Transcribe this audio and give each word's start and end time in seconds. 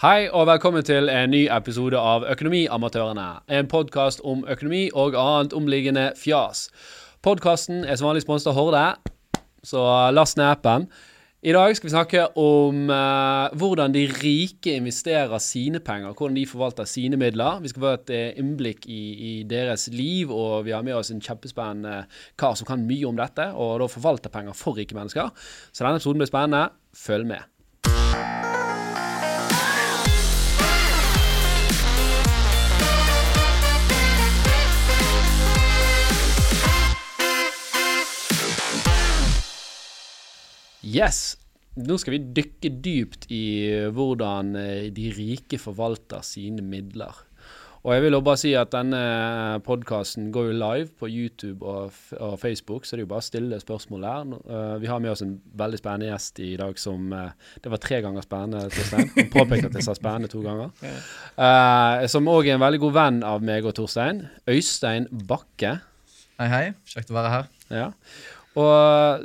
Hei 0.00 0.30
og 0.32 0.46
velkommen 0.48 0.80
til 0.80 1.10
en 1.12 1.28
ny 1.28 1.42
episode 1.52 1.98
av 2.00 2.22
Økonomiamatørene. 2.32 3.24
En 3.52 3.66
podkast 3.68 4.22
om 4.24 4.46
økonomi 4.48 4.86
og 4.96 5.12
annet 5.12 5.52
omliggende 5.52 6.04
fjas. 6.16 6.70
Podkasten 7.20 7.82
er 7.84 8.00
som 8.00 8.08
vanlig 8.08 8.22
sponset 8.24 8.48
av 8.48 8.56
Horde, 8.56 8.84
så 9.60 9.82
last 10.16 10.40
ned 10.40 10.54
appen. 10.54 10.88
I 11.44 11.52
dag 11.52 11.76
skal 11.76 11.90
vi 11.90 11.92
snakke 11.92 12.24
om 12.40 12.88
eh, 12.96 13.58
hvordan 13.60 13.92
de 13.92 14.06
rike 14.22 14.78
investerer 14.80 15.36
sine 15.44 15.84
penger. 15.84 16.16
Hvordan 16.16 16.40
de 16.40 16.48
forvalter 16.48 16.88
sine 16.88 17.20
midler. 17.20 17.60
Vi 17.60 17.68
skal 17.68 17.84
få 17.84 17.94
et 17.98 18.16
eh, 18.16 18.40
innblikk 18.40 18.88
i, 18.88 19.04
i 19.20 19.36
deres 19.44 19.90
liv, 19.92 20.32
og 20.32 20.64
vi 20.64 20.72
har 20.72 20.80
med 20.80 20.96
oss 20.96 21.12
en 21.12 21.20
kjempespennende 21.20 22.06
kar 22.40 22.56
som 22.56 22.72
kan 22.72 22.88
mye 22.88 23.04
om 23.04 23.20
dette, 23.20 23.52
og 23.52 23.82
da 23.84 23.92
forvalter 23.92 24.32
penger 24.32 24.56
for 24.56 24.80
rike 24.80 24.96
mennesker. 24.96 25.28
Så 25.68 25.84
denne 25.84 26.00
episoden 26.00 26.24
blir 26.24 26.32
spennende. 26.32 26.70
Følg 26.96 27.34
med. 27.36 28.39
Yes. 40.90 41.36
Nå 41.80 41.96
skal 42.02 42.16
vi 42.16 42.22
dykke 42.40 42.70
dypt 42.82 43.28
i 43.32 43.42
hvordan 43.94 44.54
eh, 44.58 44.86
de 44.94 45.10
rike 45.14 45.58
forvalter 45.62 46.24
sine 46.26 46.64
midler. 46.66 47.14
Og 47.80 47.94
jeg 47.94 48.02
vil 48.04 48.12
også 48.18 48.24
bare 48.26 48.38
si 48.42 48.50
at 48.60 48.72
denne 48.74 48.98
podkasten 49.64 50.26
går 50.34 50.50
jo 50.50 50.56
live 50.60 50.90
på 51.00 51.08
YouTube 51.08 51.64
og, 51.64 51.86
f- 51.94 52.12
og 52.20 52.34
Facebook, 52.42 52.84
så 52.84 52.92
det 52.92 53.00
er 53.00 53.06
jo 53.06 53.10
bare 53.14 53.22
å 53.24 53.28
stille 53.30 53.60
spørsmål 53.62 54.02
der. 54.04 54.34
Eh, 54.52 54.74
vi 54.82 54.90
har 54.90 55.00
med 55.00 55.14
oss 55.14 55.22
en 55.24 55.38
veldig 55.62 55.80
spennende 55.80 56.10
gjest 56.10 56.42
i 56.44 56.50
dag 56.60 56.76
som 56.82 57.06
eh, 57.16 57.30
Det 57.64 57.72
var 57.72 57.80
tre 57.80 58.02
ganger 58.04 58.26
spennende, 58.26 58.66
Torstein. 58.74 59.08
Han 59.16 59.30
påpekte 59.32 59.70
at 59.70 59.78
jeg 59.80 59.86
sa 59.88 59.94
spennende 59.96 60.28
to 60.32 60.42
ganger. 60.44 60.74
Uh, 61.40 62.02
som 62.12 62.26
òg 62.28 62.50
er 62.50 62.58
en 62.58 62.60
veldig 62.60 62.82
god 62.82 62.92
venn 62.92 63.22
av 63.24 63.40
meg 63.46 63.64
og 63.64 63.72
Torstein. 63.78 64.26
Øystein 64.50 65.06
Bakke. 65.30 65.78
Hei, 66.36 66.48
hei. 66.52 66.64
Kjekt 66.92 67.14
å 67.14 67.16
være 67.16 67.30
her. 67.32 67.48
Ja. 67.72 67.86
Og 68.60 69.24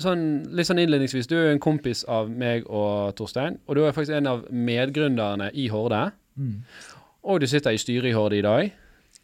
sånn, 0.00 0.26
litt 0.56 0.68
sånn 0.68 0.80
innledningsvis, 0.82 1.28
du 1.30 1.36
er 1.38 1.48
jo 1.48 1.56
en 1.56 1.62
kompis 1.62 2.04
av 2.10 2.30
meg 2.30 2.68
og 2.68 3.16
Torstein. 3.18 3.58
Og 3.66 3.78
du 3.78 3.84
er 3.84 3.96
faktisk 3.96 4.16
en 4.18 4.30
av 4.30 4.44
medgründerne 4.50 5.50
i 5.54 5.68
Horde. 5.72 6.04
Og 7.26 7.42
du 7.42 7.48
sitter 7.50 7.74
i 7.74 7.80
styret 7.80 8.12
i 8.12 8.14
Horde 8.16 8.38
i 8.38 8.44
dag. 8.46 8.70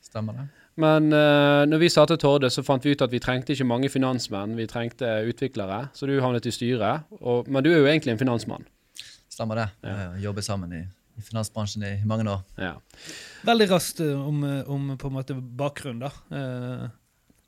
Stemmer 0.02 0.40
det? 0.40 0.48
Men 0.80 1.12
uh, 1.12 1.68
når 1.68 1.82
vi 1.82 1.90
startet 1.92 2.24
Horde, 2.24 2.48
så 2.50 2.64
fant 2.64 2.84
vi 2.84 2.94
ut 2.94 3.04
at 3.04 3.12
vi 3.12 3.20
trengte 3.20 3.52
ikke 3.52 3.68
mange 3.68 3.90
finansmenn, 3.92 4.56
vi 4.56 4.66
trengte 4.70 5.10
utviklere. 5.28 5.84
Så 5.92 6.08
du 6.08 6.16
havnet 6.24 6.48
i 6.48 6.54
styret. 6.54 7.04
Og, 7.20 7.48
men 7.52 7.64
du 7.64 7.70
er 7.72 7.82
jo 7.82 7.90
egentlig 7.90 8.14
en 8.14 8.22
finansmann. 8.22 8.64
Stemmer 9.32 9.60
det. 9.60 9.68
Vi 9.82 9.92
Jeg 9.92 10.24
jobber 10.26 10.44
sammen 10.44 10.72
i, 10.76 10.80
i 11.18 11.24
finansbransjen 11.24 11.84
i 11.88 11.92
mange 12.08 12.28
år. 12.30 12.40
Ja. 12.60 12.74
Veldig 13.44 13.68
raskt 13.70 14.00
eh, 14.04 14.16
om, 14.16 14.42
eh, 14.44 14.68
om 14.70 14.96
på 15.00 15.08
en 15.08 15.16
måte 15.16 15.36
bakgrunn, 15.36 16.02
da. 16.04 16.12
Eh, 16.32 16.88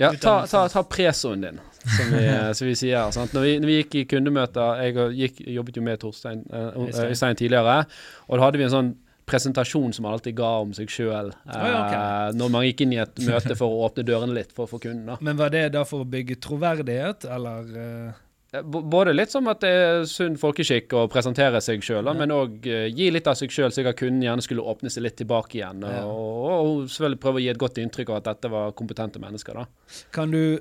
Ja, 0.00 0.10
ta, 0.18 0.40
ta, 0.50 0.64
ta 0.72 0.82
presoen 0.90 1.44
din, 1.44 1.60
som 1.84 2.10
vi, 2.10 2.24
som 2.58 2.66
vi 2.66 2.74
sier. 2.78 3.12
Sant? 3.14 3.34
Når, 3.36 3.46
vi, 3.46 3.54
når 3.62 3.70
vi 3.70 3.76
gikk 3.78 3.94
i 4.00 4.04
kundemøter 4.10 4.82
Jeg 4.82 5.08
gikk, 5.20 5.40
jobbet 5.54 5.78
jo 5.78 5.84
med 5.86 6.00
Torstein 6.02 6.42
uh, 6.50 6.74
Øystein. 7.06 7.38
Tidligere, 7.38 7.84
og 8.26 8.38
da 8.38 8.48
hadde 8.48 8.58
vi 8.58 8.66
en 8.66 8.74
sånn 8.74 8.92
presentasjon 9.24 9.94
som 9.96 10.04
han 10.04 10.18
alltid 10.18 10.34
ga 10.36 10.50
om 10.60 10.74
seg 10.76 10.90
sjøl 10.92 11.30
ja, 11.30 11.60
okay. 11.64 12.34
når 12.36 12.50
man 12.52 12.66
gikk 12.66 12.82
inn 12.84 12.90
i 12.92 12.98
et 13.00 13.22
møte 13.24 13.54
for 13.56 13.72
å 13.72 13.86
åpne 13.86 14.04
dørene 14.04 14.34
litt 14.36 14.50
for, 14.52 14.68
for 14.68 14.82
kunden. 14.82 15.06
da. 15.08 15.16
men 15.24 15.38
var 15.38 15.54
det 15.54 15.62
da 15.72 15.80
for 15.88 16.04
å 16.04 16.08
bygge 16.12 16.36
troverdighet, 16.44 17.24
eller 17.32 17.70
eh, 17.72 18.10
Eh, 18.10 18.10
b- 18.12 18.33
Både 18.62 19.12
litt 19.14 19.32
som 19.32 19.48
at 19.50 19.60
det 19.64 19.70
er 19.74 20.04
sunn 20.06 20.36
folkeskikk 20.38 20.92
å 20.94 21.06
presentere 21.10 21.60
seg 21.64 21.82
sjøl, 21.82 22.06
men 22.14 22.30
òg 22.30 22.62
gi 22.64 23.08
litt 23.10 23.26
av 23.26 23.34
seg 23.40 23.50
sjøl, 23.50 23.72
så 23.74 23.82
jeg 23.82 23.96
kunne 23.98 24.22
gjerne 24.22 24.44
skulle 24.44 24.62
åpne 24.62 24.92
seg 24.92 25.02
litt 25.06 25.16
tilbake 25.18 25.58
igjen. 25.58 25.82
Ja. 25.82 26.04
Og, 26.06 26.46
og 26.54 26.86
selvfølgelig 26.92 27.20
prøve 27.24 27.40
å 27.40 27.44
gi 27.44 27.50
et 27.54 27.58
godt 27.58 27.80
inntrykk 27.82 28.12
av 28.14 28.20
at 28.22 28.30
dette 28.30 28.52
var 28.52 28.70
kompetente 28.78 29.18
mennesker. 29.22 29.58
da. 29.58 29.66
Kan 30.14 30.30
du, 30.30 30.60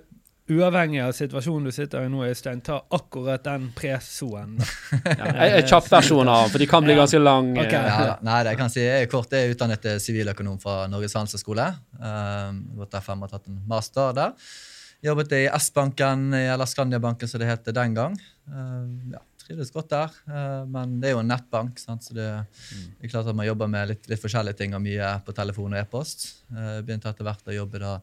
uavhengig 0.52 1.00
av 1.06 1.14
situasjonen 1.16 1.70
du 1.70 1.72
sitter 1.76 2.04
i 2.04 2.10
nå, 2.12 2.24
Øystein, 2.28 2.60
ta 2.66 2.82
akkurat 2.98 3.46
den 3.46 3.70
presoen? 3.78 4.58
Ja, 5.20 5.30
en 5.46 5.68
kjapp 5.70 5.88
versjon 5.92 6.28
av, 6.32 6.50
for 6.52 6.60
de 6.60 6.68
kan 6.70 6.84
bli 6.84 6.96
Ja. 6.98 7.04
ganske 7.04 7.22
lang. 7.22 7.54
Ok. 7.58 7.72
eh, 7.72 7.88
Ja. 8.10 8.18
Nei, 8.26 8.42
det 8.44 8.56
jeg 8.56 8.60
kan 8.64 8.70
si 8.74 8.82
jeg 8.84 9.06
er 9.06 9.12
kort. 9.12 9.32
Jeg 9.32 9.50
er 9.52 9.56
utdannet 9.56 9.86
eh, 9.92 10.02
siviløkonom 10.04 10.60
fra 10.64 10.88
Norges 10.92 11.14
handelshøyskole. 11.20 11.70
Um, 12.02 12.64
gått 12.82 12.98
F5 13.00 13.24
og 13.28 13.32
tatt 13.38 13.48
en 13.54 13.62
master 13.70 14.14
der. 14.18 14.34
Jobbet 15.04 15.34
i 15.36 15.44
S-banken, 15.52 16.30
eller 16.38 16.70
Skandiabanken 16.70 17.28
som 17.28 17.42
det 17.42 17.50
het 17.50 17.66
den 17.76 17.96
gang. 17.96 18.14
Uh, 18.48 18.88
ja, 19.12 19.20
Trives 19.44 19.74
godt 19.76 19.90
der. 19.92 20.14
Uh, 20.30 20.64
men 20.72 20.94
det 21.02 21.10
er 21.10 21.18
jo 21.18 21.24
en 21.24 21.28
nettbank, 21.28 21.82
sant? 21.82 22.06
så 22.06 22.16
det 22.16 22.30
det 22.30 23.10
er 23.10 23.12
klart 23.12 23.28
at 23.28 23.36
man 23.36 23.48
jobber 23.50 23.68
med 23.68 23.90
litt, 23.92 24.08
litt 24.08 24.22
forskjellige 24.22 24.62
ting 24.62 24.78
og 24.78 24.84
mye 24.86 25.10
på 25.26 25.36
telefon 25.36 25.76
og 25.76 25.82
e-post. 25.82 26.30
Uh, 26.54 26.80
begynte 26.80 27.12
etter 27.12 27.28
hvert 27.28 27.52
å 27.52 27.58
jobbe 27.58 27.84
da 27.84 27.98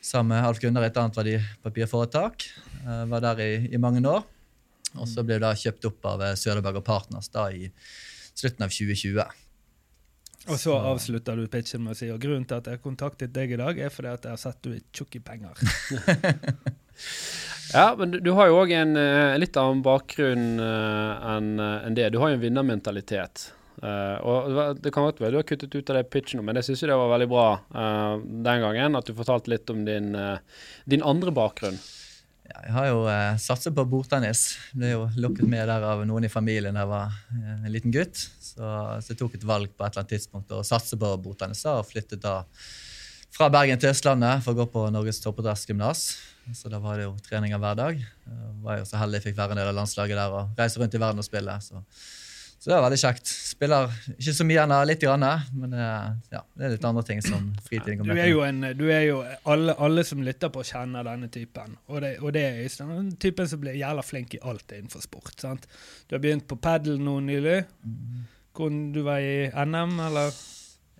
sammen 0.00 0.32
med 0.32 0.48
Alf 0.48 0.62
Gunnar 0.62 0.86
i 0.86 0.88
et 0.88 1.00
annet 1.02 1.20
verdipapirforetak. 1.20 2.48
Uh, 2.86 3.04
var 3.12 3.26
der 3.26 3.44
i, 3.44 3.52
i 3.68 3.82
mange 3.82 4.00
år. 4.08 4.24
Og 4.96 5.04
så 5.04 5.20
ble 5.20 5.36
det 5.36 5.44
da 5.44 5.52
kjøpt 5.52 5.84
opp 5.90 6.08
av 6.08 6.24
Søderberg 6.40 6.80
og 6.80 6.86
Partners 6.86 7.28
da 7.28 7.50
i 7.52 7.68
slutten 8.32 8.64
av 8.64 8.72
2020. 8.72 9.20
Og 10.48 10.60
så 10.60 10.76
avslutter 10.92 11.36
du 11.36 11.48
pitchen 11.52 11.84
med 11.84 11.92
å 11.92 11.98
si 11.98 12.08
og 12.12 12.20
grunnen 12.22 12.46
til 12.48 12.60
at 12.60 12.70
jeg 12.72 12.80
kontaktet 12.84 13.34
deg 13.34 13.52
i 13.52 13.60
dag, 13.60 13.78
er 13.78 13.92
fordi 13.92 14.14
at 14.14 14.24
jeg 14.24 14.36
har 14.36 14.40
sett 14.40 14.62
du 14.64 14.72
er 14.72 14.80
tjukk 14.96 15.20
i 15.20 15.24
penger. 15.24 15.60
Ja, 17.68 17.92
men 17.98 18.14
du, 18.14 18.20
du 18.24 18.30
har 18.32 18.48
jo 18.48 18.62
òg 18.62 18.70
en 18.72 18.96
eh, 18.96 19.34
litt 19.36 19.56
annen 19.60 19.82
bakgrunn 19.84 20.56
eh, 20.56 21.26
enn 21.34 21.50
en 21.60 21.96
det. 21.98 22.06
Du 22.14 22.18
har 22.22 22.32
jo 22.32 22.38
en 22.38 22.44
vinnermentalitet. 22.46 23.50
Uh, 23.78 24.16
og 24.26 24.78
det 24.82 24.90
kan 24.90 25.04
godt 25.06 25.20
være 25.22 25.36
du 25.36 25.38
har 25.38 25.46
kuttet 25.46 25.74
ut 25.76 25.90
av 25.92 26.00
det 26.00 26.08
pitchen, 26.10 26.40
men 26.42 26.58
jeg 26.58 26.66
syns 26.66 26.80
det 26.82 26.96
var 26.98 27.12
veldig 27.12 27.28
bra 27.30 27.44
uh, 27.70 28.16
den 28.18 28.64
gangen 28.64 28.98
at 28.98 29.06
du 29.06 29.14
fortalte 29.14 29.52
litt 29.52 29.70
om 29.70 29.84
din, 29.86 30.08
uh, 30.18 30.40
din 30.90 31.04
andre 31.06 31.30
bakgrunn. 31.36 31.78
Ja, 32.48 32.60
jeg 32.64 32.72
har 32.72 32.86
jo 32.88 33.00
eh, 33.12 33.38
satset 33.42 33.74
på 33.76 33.84
bordtennis. 33.88 34.54
Ble 34.72 34.94
jo 34.94 35.02
lokket 35.20 35.48
med 35.50 35.68
der 35.68 35.84
av 35.84 36.00
noen 36.08 36.24
i 36.24 36.32
familien 36.32 36.76
da 36.76 36.84
jeg 36.86 36.90
var 36.90 37.16
eh, 37.34 37.56
en 37.58 37.74
liten 37.74 37.92
gutt. 37.92 38.22
Så, 38.40 38.62
så 38.64 39.12
jeg 39.12 39.18
tok 39.20 39.36
et 39.36 39.44
valg 39.48 39.74
på 39.74 39.84
et 39.84 39.90
eller 39.92 40.04
annet 40.04 40.14
tidspunkt 40.14 40.54
å 40.56 40.62
satse 40.64 40.96
på 41.00 41.10
bordtennis 41.24 41.66
og 41.68 41.84
flyttet 41.90 42.22
da 42.24 42.40
fra 43.36 43.50
Bergen 43.52 43.80
til 43.80 43.92
Østlandet 43.92 44.40
for 44.44 44.56
å 44.56 44.62
gå 44.62 44.68
på 44.72 44.86
Norges 44.94 45.20
toppidrettsgymnas. 45.20 46.06
Så 46.56 46.72
da 46.72 46.80
var 46.80 46.96
det 46.96 47.04
jo 47.04 47.12
treninger 47.26 47.60
hver 47.60 47.76
dag. 47.76 48.00
Jeg 48.00 48.54
var 48.64 48.80
jo 48.80 48.88
så 48.88 49.02
heldig 49.02 49.20
jeg 49.20 49.28
fikk 49.28 49.42
være 49.42 49.52
en 49.52 49.60
del 49.60 49.68
av 49.74 49.76
landslaget 49.82 50.16
der 50.16 50.38
og 50.38 50.56
reise 50.58 50.80
rundt 50.80 50.96
i 50.96 51.02
verden 51.02 51.20
og 51.20 51.28
spille. 51.28 51.58
Så, 51.60 51.82
så 52.58 52.70
det 52.70 52.74
var 52.74 52.82
veldig 52.88 52.98
kjekt. 52.98 53.26
Spiller 53.30 53.92
ikke 54.18 54.32
så 54.34 54.44
mye 54.48 54.62
ennå, 54.64 54.78
litt, 54.90 55.00
grann, 55.00 55.24
men 55.54 55.72
er- 55.74 56.16
ja, 56.34 56.40
det 56.56 56.64
er 56.66 56.70
litt 56.74 56.84
andre 56.84 57.02
ting 57.06 57.20
som 57.22 57.52
fritiden 57.68 57.98
Du 58.02 58.08
til. 58.10 58.14
Du 58.16 58.20
er 58.20 58.28
jo 58.32 58.40
en, 58.42 58.60
du 58.76 58.84
er 58.90 59.04
jo 59.06 59.20
alle, 59.46 59.74
alle 59.78 60.04
som 60.04 60.22
lytter 60.26 60.50
på, 60.50 60.64
kjenner 60.66 61.04
denne 61.06 61.28
typen. 61.30 61.76
Og 61.88 62.00
det, 62.02 62.16
og 62.20 62.32
det 62.34 62.42
er 62.48 62.62
Øystein. 62.64 62.88
Den 62.96 63.12
typen 63.16 63.46
som 63.48 63.60
blir 63.62 63.78
jævla 63.78 64.02
flink 64.02 64.34
i 64.34 64.40
alt 64.42 64.72
innenfor 64.74 65.00
sport. 65.06 65.34
sant? 65.40 65.66
Du 66.08 66.16
har 66.16 66.20
begynt 66.24 66.48
på 66.50 66.56
padel 66.60 66.98
nå 66.98 67.20
nylig. 67.20 67.60
Hvor 68.58 68.70
du 68.92 69.02
var 69.06 69.18
i 69.22 69.46
NM, 69.54 70.00
eller? 70.08 70.32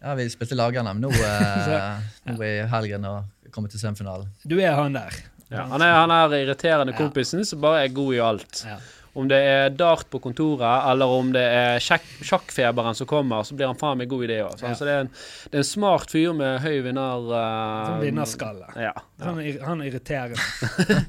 Ja, 0.01 0.13
vi 0.15 0.29
spilte 0.31 0.55
lag-NM 0.55 1.01
nå, 1.03 1.11
eh, 1.27 1.99
nå 2.31 2.37
i 2.47 2.53
helgen 2.71 3.05
og 3.11 3.51
kommer 3.51 3.69
til 3.73 3.81
semifinalen. 3.83 4.29
Du 4.47 4.61
er 4.63 4.77
han 4.79 4.95
der. 4.95 5.17
Ja, 5.51 5.65
han 5.67 5.81
er 5.83 5.95
han 5.97 6.11
er 6.13 6.35
irriterende 6.45 6.93
Ja. 6.93 6.99
kompisen 7.01 7.43
som 7.49 7.61
bare 7.61 7.83
er 7.87 7.89
god 7.97 8.15
i 8.15 8.19
alt. 8.23 8.63
Ja. 8.69 8.77
Om 9.13 9.29
det 9.31 9.39
er 9.41 9.73
dart 9.75 10.09
på 10.13 10.21
kontoret, 10.23 10.85
eller 10.91 11.13
om 11.19 11.33
det 11.35 11.43
er 11.43 11.83
sjakk, 11.83 12.05
sjakkfeberen 12.27 12.97
som 12.99 13.09
kommer, 13.09 13.43
så 13.47 13.57
blir 13.57 13.71
han 13.71 13.79
faen 13.79 13.99
meg 13.99 14.11
god 14.11 14.27
i 14.27 14.31
det 14.31 14.41
òg. 14.45 14.63
Ja. 14.63 14.75
Så 14.77 14.89
det 14.89 14.95
er, 14.95 15.07
en, 15.07 15.13
det 15.49 15.59
er 15.59 15.65
en 15.65 15.69
smart 15.71 16.13
fyr 16.13 16.35
med 16.37 16.61
høy 16.65 16.81
vinner... 16.87 17.29
Uh, 17.29 17.89
Sånn 17.89 18.05
vinnerskalle. 18.05 18.69
Ja. 18.79 18.93
Han 19.25 19.41
er, 19.43 19.59
han 19.67 19.83
er 19.83 19.91
irriterende. 19.91 20.39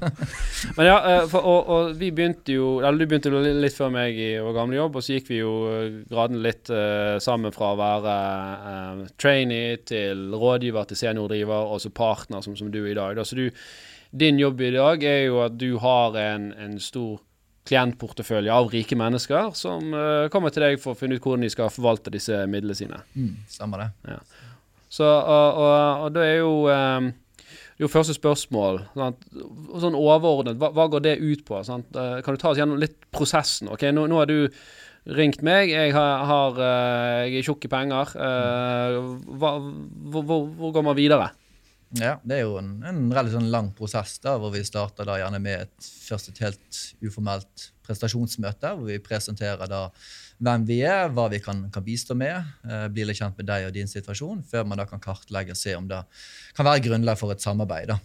Men 0.76 0.88
ja, 0.88 0.96
eh, 0.98 1.24
for, 1.30 1.46
og, 1.46 1.70
og 1.70 1.92
vi 2.00 2.10
begynte 2.14 2.56
jo 2.56 2.70
Eller 2.82 2.98
du 2.98 3.10
begynte 3.10 3.30
litt 3.30 3.76
før 3.76 3.92
meg 3.94 4.18
i 4.18 4.32
vår 4.42 4.56
gamle 4.56 4.80
jobb, 4.80 4.98
og 4.98 5.06
så 5.06 5.14
gikk 5.14 5.30
vi 5.30 5.38
jo 5.38 5.52
eh, 5.70 6.00
graden 6.10 6.42
litt 6.42 6.72
uh, 6.74 7.20
sammen 7.22 7.54
fra 7.54 7.72
å 7.74 7.78
være 7.78 8.16
uh, 8.64 9.04
trainee 9.20 9.78
til 9.86 10.26
rådgiver 10.34 10.90
til 10.90 10.98
seniordriver, 11.04 11.70
og 11.70 11.82
så 11.82 11.92
partner, 11.94 12.42
som, 12.44 12.58
som 12.58 12.72
du 12.72 12.82
er 12.82 12.92
i 12.92 12.98
dag. 12.98 13.14
Da. 13.18 13.26
Så 13.26 13.38
du, 13.38 13.46
din 14.10 14.40
jobb 14.42 14.60
i 14.66 14.74
dag 14.74 15.04
er 15.06 15.24
jo 15.28 15.42
at 15.44 15.58
du 15.60 15.76
har 15.82 16.18
en, 16.18 16.50
en 16.58 16.78
stor 16.82 17.20
klientportefølje 17.70 18.52
av 18.52 18.68
rike 18.74 18.98
mennesker 18.98 19.54
som 19.58 19.94
eh, 19.94 20.26
kommer 20.34 20.52
til 20.52 20.66
deg 20.66 20.82
for 20.82 20.92
å 20.92 20.98
finne 20.98 21.16
ut 21.16 21.24
hvordan 21.24 21.46
de 21.46 21.52
skal 21.54 21.72
forvalte 21.72 22.12
disse 22.12 22.42
midlene 22.50 22.76
sine. 22.76 23.00
Mm, 23.14 23.34
stemmer 23.48 23.86
det. 23.86 24.20
Så, 24.90 25.06
og, 25.06 25.60
og, 25.62 26.06
og 26.06 26.14
det 26.16 26.26
er 26.26 26.38
jo 26.40 26.54
um, 26.66 27.12
jo 27.80 27.88
første 27.88 28.14
spørsmål 28.16 28.82
sant? 28.92 29.24
Sånn 29.80 29.96
overordnet, 29.96 30.58
hva, 30.60 30.72
hva 30.76 30.86
går 30.92 31.04
det 31.06 31.16
ut 31.22 31.44
på? 31.48 31.62
Sant? 31.66 31.88
Eh, 31.96 32.20
Kan 32.24 32.36
du 32.36 32.42
ta 32.42 32.52
oss 32.52 32.60
gjennom 32.60 32.80
litt 32.80 32.98
prosessen? 33.14 33.70
Ok, 33.72 33.86
Nå, 33.94 34.06
nå 34.10 34.20
har 34.20 34.28
du 34.28 34.50
ringt 35.16 35.40
meg, 35.46 35.70
jeg, 35.72 35.94
har, 35.96 36.26
har, 36.28 36.58
eh, 36.60 37.20
jeg 37.30 37.40
er 37.40 37.46
tjukk 37.46 37.64
i 37.66 37.72
penger. 37.72 38.12
Uh, 38.20 39.14
hva, 39.40 39.54
hvor, 40.12 40.26
hvor, 40.28 40.44
hvor 40.58 40.74
går 40.76 40.84
man 40.90 40.98
videre? 40.98 41.30
Ja, 41.98 42.20
Det 42.22 42.36
er 42.36 42.44
jo 42.44 42.54
en, 42.60 42.76
en 42.86 42.98
relativt 43.10 43.34
sånn 43.34 43.50
lang 43.50 43.72
prosess 43.74 44.20
da, 44.22 44.36
hvor 44.38 44.52
vi 44.54 44.62
starter 44.66 45.08
da 45.08 45.16
gjerne 45.18 45.40
med 45.42 45.64
et, 45.66 45.88
først 46.06 46.30
et 46.30 46.42
helt 46.44 46.82
uformelt 47.02 47.64
prestasjonsmøte, 47.86 48.70
hvor 48.76 48.86
vi 48.86 49.00
presenterer 49.02 49.66
da 49.70 49.88
hvem 50.40 50.68
vi 50.68 50.78
er, 50.86 51.10
hva 51.10 51.26
vi 51.32 51.40
kan, 51.42 51.64
kan 51.74 51.84
bistå 51.84 52.14
med. 52.16 52.46
Eh, 52.62 52.86
bli 52.94 53.08
litt 53.08 53.18
kjent 53.18 53.36
med 53.40 53.48
deg 53.50 53.66
og 53.66 53.74
din 53.74 53.90
situasjon, 53.90 54.44
før 54.46 54.68
man 54.70 54.78
da 54.80 54.86
kan 54.88 55.02
kartlegge 55.02 55.56
og 55.56 55.58
se 55.58 55.74
om 55.76 55.90
det 55.90 56.00
kan 56.56 56.68
være 56.68 56.84
grunnlag 56.86 57.18
for 57.18 57.34
et 57.34 57.42
samarbeid. 57.42 57.90
da. 57.90 57.98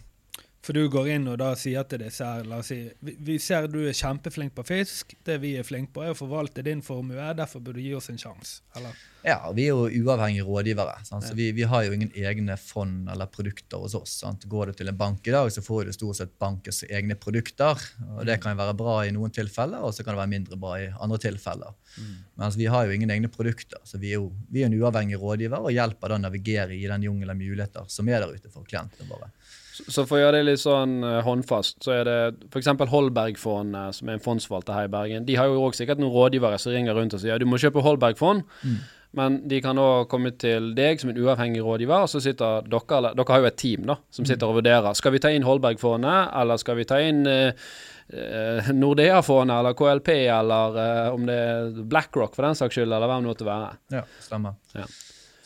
For 0.66 0.74
du 0.74 0.88
går 0.90 1.12
inn 1.14 1.28
og 1.30 1.36
da 1.38 1.52
sier 1.54 1.84
til 1.86 2.00
disse 2.02 2.26
her, 2.26 2.46
la 2.50 2.56
oss 2.58 2.72
si, 2.72 2.80
vi, 3.06 3.12
vi 3.22 3.36
ser 3.38 3.68
du 3.70 3.84
er 3.86 3.94
kjempeflink 3.94 4.50
på 4.56 4.64
fisk. 4.66 5.12
Det 5.22 5.36
vi 5.38 5.52
er 5.60 5.66
flinke 5.66 5.94
på, 5.94 6.02
er 6.02 6.10
å 6.10 6.18
forvalte 6.18 6.64
din 6.66 6.80
formue. 6.82 7.22
Derfor 7.38 7.62
burde 7.62 7.78
du 7.78 7.84
gi 7.84 7.92
oss 7.94 8.10
en 8.10 8.18
sjanse. 8.18 8.64
Eller? 8.74 8.96
Ja, 9.22 9.36
vi 9.54 9.68
er 9.68 9.76
jo 9.76 10.02
uavhengige 10.02 10.42
rådgivere. 10.46 10.96
Sant? 11.06 11.28
Så 11.28 11.36
vi, 11.38 11.52
vi, 11.54 11.62
har 11.70 11.84
jo 11.86 11.94
ingen 11.94 12.10
egne 12.18 12.56
fond 12.58 13.06
eller 13.12 13.30
produkter 13.30 13.84
hos 13.84 13.94
oss. 13.94 14.16
Sant? 14.24 14.48
Går 14.50 14.72
du 14.72 14.80
til 14.80 14.90
en 14.90 14.98
bank 14.98 15.30
i 15.30 15.36
dag, 15.36 15.52
så 15.54 15.62
får 15.62 15.86
du 15.86 15.94
stort 15.94 16.18
sett 16.18 16.32
bankens 16.42 16.82
egne 16.88 17.14
produkter. 17.14 17.86
og 18.16 18.26
Det 18.26 18.40
kan 18.42 18.56
jo 18.56 18.60
være 18.64 18.74
bra 18.82 18.96
i 19.06 19.12
noen 19.14 19.34
tilfeller, 19.34 19.86
og 19.86 19.94
så 19.94 20.02
kan 20.02 20.16
det 20.16 20.22
være 20.24 20.32
mindre 20.34 20.58
bra 20.66 20.80
i 20.82 20.88
andre 20.90 21.20
tilfeller. 21.28 21.78
Mm. 21.94 22.16
Mens 22.42 22.58
vi 22.58 22.66
har 22.74 22.90
jo 22.90 22.98
ingen 22.98 23.14
egne 23.14 23.30
produkter, 23.30 23.78
så 23.86 24.02
vi 24.02 24.16
er 24.16 24.18
jo 24.18 24.32
vi 24.50 24.64
er 24.64 24.70
en 24.70 24.78
uavhengig 24.80 25.22
rådgiver 25.22 25.70
og 25.70 25.78
hjelper 25.78 26.10
da 26.10 26.18
å 26.18 26.26
navigere 26.26 26.74
i 26.74 26.82
den 26.90 27.06
jungelen 27.06 27.36
av 27.36 27.38
muligheter 27.38 27.86
som 27.92 28.10
er 28.10 28.26
der 28.26 28.34
ute 28.34 28.50
for 28.50 28.66
klientene 28.66 29.06
våre. 29.14 29.30
Så 29.76 30.06
for 30.06 30.18
å 30.18 30.22
gjøre 30.22 30.38
det 30.38 30.46
litt 30.48 30.62
sånn 30.62 30.98
uh, 31.04 31.20
håndfast, 31.26 31.78
så 31.84 31.94
er 31.98 32.08
det 32.08 32.18
f.eks. 32.48 32.70
Holbergfondet, 32.90 33.96
som 33.98 34.08
er 34.10 34.18
en 34.18 34.24
fondsforvalter 34.24 34.76
her 34.76 34.88
i 34.88 34.92
Bergen. 34.92 35.26
De 35.28 35.36
har 35.38 35.50
jo 35.50 35.64
òg 35.66 35.76
sikkert 35.76 36.00
noen 36.02 36.14
rådgivere 36.14 36.60
som 36.62 36.74
ringer 36.74 36.96
rundt 36.96 37.16
og 37.16 37.22
sier 37.22 37.42
du 37.42 37.48
må 37.48 37.60
kjøpe 37.60 37.84
Holberg-fond. 37.84 38.46
Mm. 38.62 38.78
Men 39.16 39.36
de 39.48 39.60
kan 39.64 39.78
òg 39.80 40.10
komme 40.12 40.34
til 40.36 40.72
deg 40.76 41.00
som 41.00 41.12
en 41.12 41.18
uavhengig 41.20 41.62
rådgiver, 41.64 42.04
og 42.04 42.10
så 42.10 42.20
sitter 42.20 42.66
dere 42.68 42.98
eller, 42.98 43.16
Dere 43.16 43.32
har 43.32 43.44
jo 43.44 43.48
et 43.48 43.58
team 43.60 43.86
da, 43.88 43.96
som 44.12 44.26
mm. 44.26 44.30
sitter 44.32 44.50
og 44.50 44.58
vurderer. 44.58 44.98
Skal 44.98 45.14
vi 45.14 45.22
ta 45.24 45.32
inn 45.32 45.46
Holberg-fondet, 45.46 46.32
eller 46.42 46.60
skal 46.60 46.76
vi 46.80 46.86
ta 46.88 47.00
inn 47.00 47.22
eh, 47.30 48.70
Nordea-fondet 48.76 49.56
eller 49.56 49.76
KLP, 49.78 50.12
eller 50.36 50.80
eh, 50.82 51.08
om 51.14 51.24
det 51.28 51.38
er 51.46 51.82
BlackRock 51.88 52.36
for 52.36 52.48
den 52.48 52.58
saks 52.58 52.76
skyld, 52.76 52.92
eller 52.92 53.08
hvem 53.08 53.24
det 53.24 53.32
måtte 53.32 53.48
være. 53.48 53.72
Ja, 53.96 54.04
stemmer. 54.26 54.60
Ja. 54.76 54.84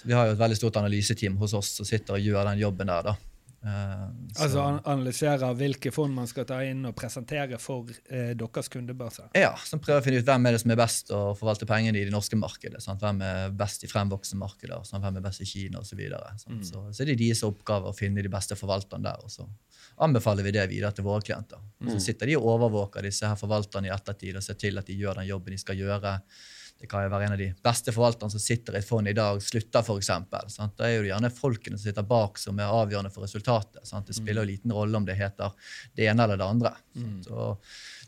vi 0.03 0.17
har 0.17 0.27
jo 0.27 0.35
et 0.35 0.43
veldig 0.43 0.59
stort 0.59 0.81
analyseteam 0.81 1.39
hos 1.39 1.55
oss 1.55 1.75
som 1.79 1.87
sitter 1.87 2.19
og 2.19 2.27
gjør 2.27 2.51
den 2.51 2.65
jobben 2.65 2.91
der. 2.91 3.13
da. 3.13 3.19
Uh, 3.61 4.07
altså 4.41 4.63
an 4.65 4.79
analysere 4.89 5.51
hvilke 5.59 5.91
fond 5.93 6.15
man 6.17 6.29
skal 6.31 6.47
ta 6.49 6.63
inn 6.65 6.81
og 6.89 6.95
presentere 6.97 7.59
for 7.61 7.91
uh, 7.91 8.31
deres 8.33 8.71
kundebase? 8.73 9.27
Ja, 9.37 9.51
som 9.69 9.83
prøver 9.85 10.01
å 10.01 10.05
finne 10.07 10.23
ut 10.23 10.31
hvem 10.31 10.49
er 10.49 10.57
det 10.57 10.63
som 10.63 10.73
er 10.73 10.81
best 10.81 11.13
å 11.13 11.21
forvalte 11.37 11.69
pengene 11.69 12.01
i 12.01 12.07
det 12.09 12.15
norske 12.15 12.39
markedet. 12.41 12.81
Sant? 12.81 13.03
Hvem 13.05 13.21
er 13.27 13.53
best 13.53 13.85
i 13.85 13.91
fremvoksende 13.91 14.41
markeder, 14.41 14.81
sant? 14.89 15.05
hvem 15.05 15.21
er 15.21 15.27
best 15.27 15.45
i 15.45 15.49
Kina 15.51 15.83
osv. 15.85 16.01
Så, 16.41 16.49
mm. 16.49 16.63
så, 16.71 16.87
så 16.89 17.05
er 17.05 17.13
det 17.13 17.19
deres 17.21 17.45
oppgave 17.45 17.93
å 17.93 17.97
finne 17.97 18.25
de 18.25 18.33
beste 18.33 18.57
forvalterne 18.57 19.11
der. 19.11 19.27
og 19.27 19.35
så 19.35 19.49
anbefaler 20.01 20.47
vi 20.47 20.55
det 20.57 20.65
videre 20.71 20.95
til 20.97 21.05
våre 21.05 21.25
klienter. 21.25 21.61
Mm. 21.81 21.93
så 21.93 22.01
sitter 22.05 22.31
de 22.31 22.39
og 22.39 22.49
overvåker 22.55 23.05
disse 23.05 23.29
her 23.29 23.37
forvalterne 23.37 23.91
i 23.91 23.93
ettertid 23.93 24.39
og 24.39 24.45
ser 24.45 24.57
til 24.61 24.81
at 24.81 24.89
de 24.89 24.97
gjør 24.97 25.21
den 25.21 25.29
jobben 25.29 25.57
de 25.57 25.61
skal 25.61 25.77
gjøre 25.81 26.17
det 26.81 26.89
kan 26.89 27.05
jo 27.05 27.11
være 27.13 27.27
en 27.29 27.35
av 27.35 27.41
de 27.41 27.51
beste 27.61 27.93
forvalterne 27.93 28.33
som 28.33 28.41
sitter 28.41 28.73
i 28.73 28.81
et 28.81 28.89
fond 28.89 29.09
i 29.09 29.13
dag, 29.13 29.37
slutter 29.45 29.85
f.eks. 29.85 30.09
Da 30.79 30.87
er 30.87 30.95
jo 30.95 31.09
gjerne 31.11 31.29
folkene 31.37 31.77
som 31.77 31.85
sitter 31.85 32.07
bak, 32.09 32.41
som 32.41 32.57
er 32.57 32.73
avgjørende 32.73 33.13
for 33.13 33.27
resultatet. 33.27 33.83
Sant? 33.85 34.09
Det 34.09 34.17
spiller 34.17 34.41
jo 34.41 34.49
mm. 34.49 34.53
liten 34.55 34.73
rolle 34.73 34.97
om 34.97 35.05
det 35.05 35.19
heter 35.19 35.53
det 35.93 36.09
ene 36.09 36.25
eller 36.25 36.41
det 36.41 36.47
andre. 36.47 36.73
Mm. 36.97 37.19
Så 37.27 37.51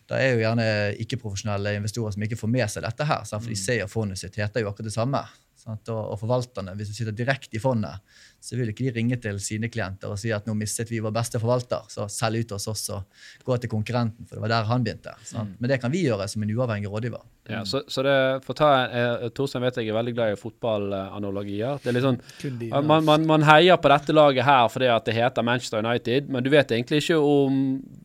det 0.09 0.23
er 0.23 0.33
jo 0.33 0.41
gjerne 0.41 0.67
ikke-profesjonelle 1.05 1.77
investorer 1.83 2.17
som 2.17 2.25
ikke 2.25 2.41
får 2.41 2.53
med 2.55 2.73
seg 2.73 2.87
dette 2.87 3.09
her, 3.13 3.29
sant? 3.29 3.45
for 3.45 3.53
de 3.53 3.59
mm. 3.61 3.65
ser 3.67 3.81
jo 3.83 3.91
fondet 3.93 4.23
sitt 4.23 4.41
heter 4.41 4.65
jo 4.65 4.73
akkurat 4.73 4.89
det 4.89 4.97
samme. 4.97 5.23
Sant? 5.63 5.93
Og, 5.93 6.17
forvalterne, 6.25 6.73
hvis 6.79 6.95
du 6.95 6.97
sitter 6.97 7.15
direkte 7.17 7.61
i 7.61 7.63
fondet, 7.63 8.01
så 8.43 8.59
vil 8.59 8.73
ikke 8.73 8.89
de 8.89 8.95
ringe 8.97 9.19
til 9.23 9.39
sine 9.43 9.71
klienter 9.71 10.11
og 10.11 10.19
si 10.19 10.33
at 10.35 10.49
nå 10.49 10.57
mistet 10.59 10.91
vi 10.91 10.99
vår 11.03 11.15
beste 11.15 11.39
forvalter, 11.43 11.87
så 11.93 12.09
selg 12.11 12.43
ut 12.43 12.57
hos 12.57 12.67
oss 12.73 12.89
og 12.91 13.47
gå 13.47 13.59
til 13.63 13.71
konkurrenten, 13.71 14.27
for 14.27 14.37
det 14.37 14.43
var 14.43 14.57
der 14.57 14.71
han 14.71 14.83
begynte. 14.83 15.15
Mm. 15.31 15.55
Men 15.61 15.71
det 15.71 15.79
kan 15.83 15.95
vi 15.95 16.03
gjøre 16.09 16.27
som 16.29 16.43
en 16.43 16.51
uavhengig 16.57 16.91
rådgiver. 16.91 17.23
Ja, 17.49 17.65
så, 17.67 17.81
så 17.89 18.05
det, 18.07 18.15
for 18.45 18.55
å 18.55 18.59
ta, 18.59 18.69
eh, 18.87 19.25
Torstein 19.35 19.65
vet 19.65 19.81
jeg 19.81 19.91
er 19.91 19.97
veldig 19.97 20.13
glad 20.15 20.35
i 20.35 20.39
fotballanalogier. 20.39 21.81
Det 21.83 21.91
er 21.91 21.97
litt 21.97 22.05
sånn, 22.05 22.21
man, 22.87 23.03
man, 23.03 23.25
man, 23.27 23.47
heier 23.49 23.81
på 23.83 23.91
dette 23.91 24.15
laget 24.15 24.47
her 24.47 24.69
fordi 24.71 24.87
at 24.95 25.09
det 25.09 25.17
heter 25.17 25.47
Manchester 25.47 25.83
United, 25.83 26.31
men 26.31 26.47
du 26.47 26.53
vet 26.53 26.71
egentlig 26.71 27.01
ikke 27.03 27.19
om, 27.19 27.57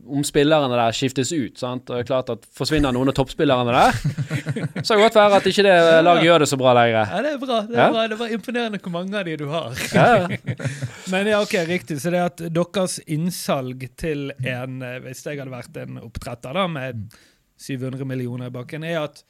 om 0.09 0.25
spillerne 0.25 0.73
der 0.73 0.97
skiftes 0.97 1.29
ut. 1.35 1.53
sant? 1.61 1.85
Og 1.85 1.93
det 1.93 2.05
er 2.05 2.09
klart 2.09 2.31
at 2.33 2.49
Forsvinner 2.57 2.95
noen 2.95 3.13
av 3.13 3.17
toppspillerne 3.19 3.77
der, 3.77 4.01
så 4.81 4.95
kan 4.95 4.97
det 4.97 5.03
godt 5.03 5.19
være 5.21 5.41
at 5.41 5.51
ikke 5.53 5.67
det 5.69 5.77
laget 6.07 6.25
gjør 6.25 6.41
det 6.41 6.49
så 6.49 6.61
bra 6.63 6.73
lenger. 6.79 7.13
Ja, 7.13 7.21
det 7.21 7.35
er 7.35 7.39
bra. 7.43 7.61
Det, 7.67 7.77
er 7.77 7.83
ja? 7.83 7.89
bra. 7.93 8.07
det 8.09 8.17
er 8.17 8.35
imponerende 8.39 8.81
hvor 8.81 8.95
mange 8.97 9.21
av 9.21 9.29
de 9.29 9.37
du 9.37 9.45
har. 9.53 9.77
Ja. 9.93 10.26
men 11.11 11.31
ja, 11.31 11.41
ok, 11.43 11.55
riktig. 11.69 11.99
Så 12.01 12.13
det 12.13 12.21
at 12.23 12.43
deres 12.53 12.99
innsalg 13.07 13.87
til 13.99 14.31
en, 14.37 14.79
eh, 14.85 14.99
hvis 15.05 15.25
jeg 15.25 15.41
hadde 15.41 15.53
vært 15.53 15.81
en 15.83 15.99
oppdretter 16.03 16.57
da, 16.57 16.67
med 16.71 17.17
700 17.61 18.07
millioner 18.07 18.51
i 18.51 18.53
bakken, 18.53 18.85
er 18.85 18.99
at 19.01 19.23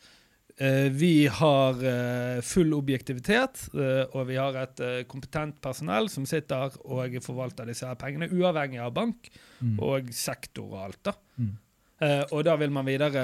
uh, 0.60 0.88
vi 0.92 1.30
har 1.32 1.78
uh, 1.80 2.42
full 2.44 2.74
objektivitet, 2.76 3.62
uh, 3.78 4.04
og 4.12 4.28
vi 4.28 4.40
har 4.40 4.58
et 4.60 4.84
kompetent 5.08 5.62
personell 5.64 6.12
som 6.12 6.28
sitter 6.28 6.76
og 6.84 7.16
forvalter 7.24 7.70
disse 7.72 7.88
her 7.88 7.96
pengene, 8.00 8.28
uavhengig 8.28 8.84
av 8.84 8.92
bank 8.98 9.32
mm. 9.62 9.78
og 9.80 10.12
sektor 10.16 10.74
og 10.74 10.84
alt. 10.90 11.02
da. 11.08 11.16
Mm. 11.40 11.56
Og 11.98 12.44
da 12.46 12.54
vil 12.62 12.70
man 12.70 12.86
videre, 12.86 13.24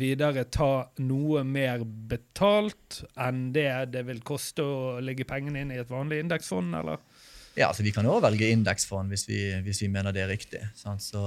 videre, 0.00 0.46
ta 0.48 0.88
noe 1.04 1.42
mer 1.44 1.82
betalt 1.84 3.02
enn 3.20 3.50
det 3.52 3.92
det 3.92 4.06
vil 4.08 4.22
koste 4.24 4.64
å 4.64 4.78
legge 5.04 5.26
pengene 5.28 5.60
inn 5.60 5.74
i 5.74 5.80
et 5.82 5.92
vanlig 5.92 6.22
indeksfond, 6.24 6.72
eller? 6.80 7.02
Ja, 7.58 7.68
altså 7.68 7.82
Vi 7.82 7.92
kan 7.94 8.06
òg 8.06 8.20
velge 8.22 8.50
indeksfond 8.52 9.10
hvis, 9.10 9.26
hvis, 9.64 9.82
vi 9.82 9.88
mener 9.90 10.14
det 10.14 10.22
er 10.24 10.30
riktig. 10.30 10.60
Sant? 10.78 11.02
Så, 11.02 11.20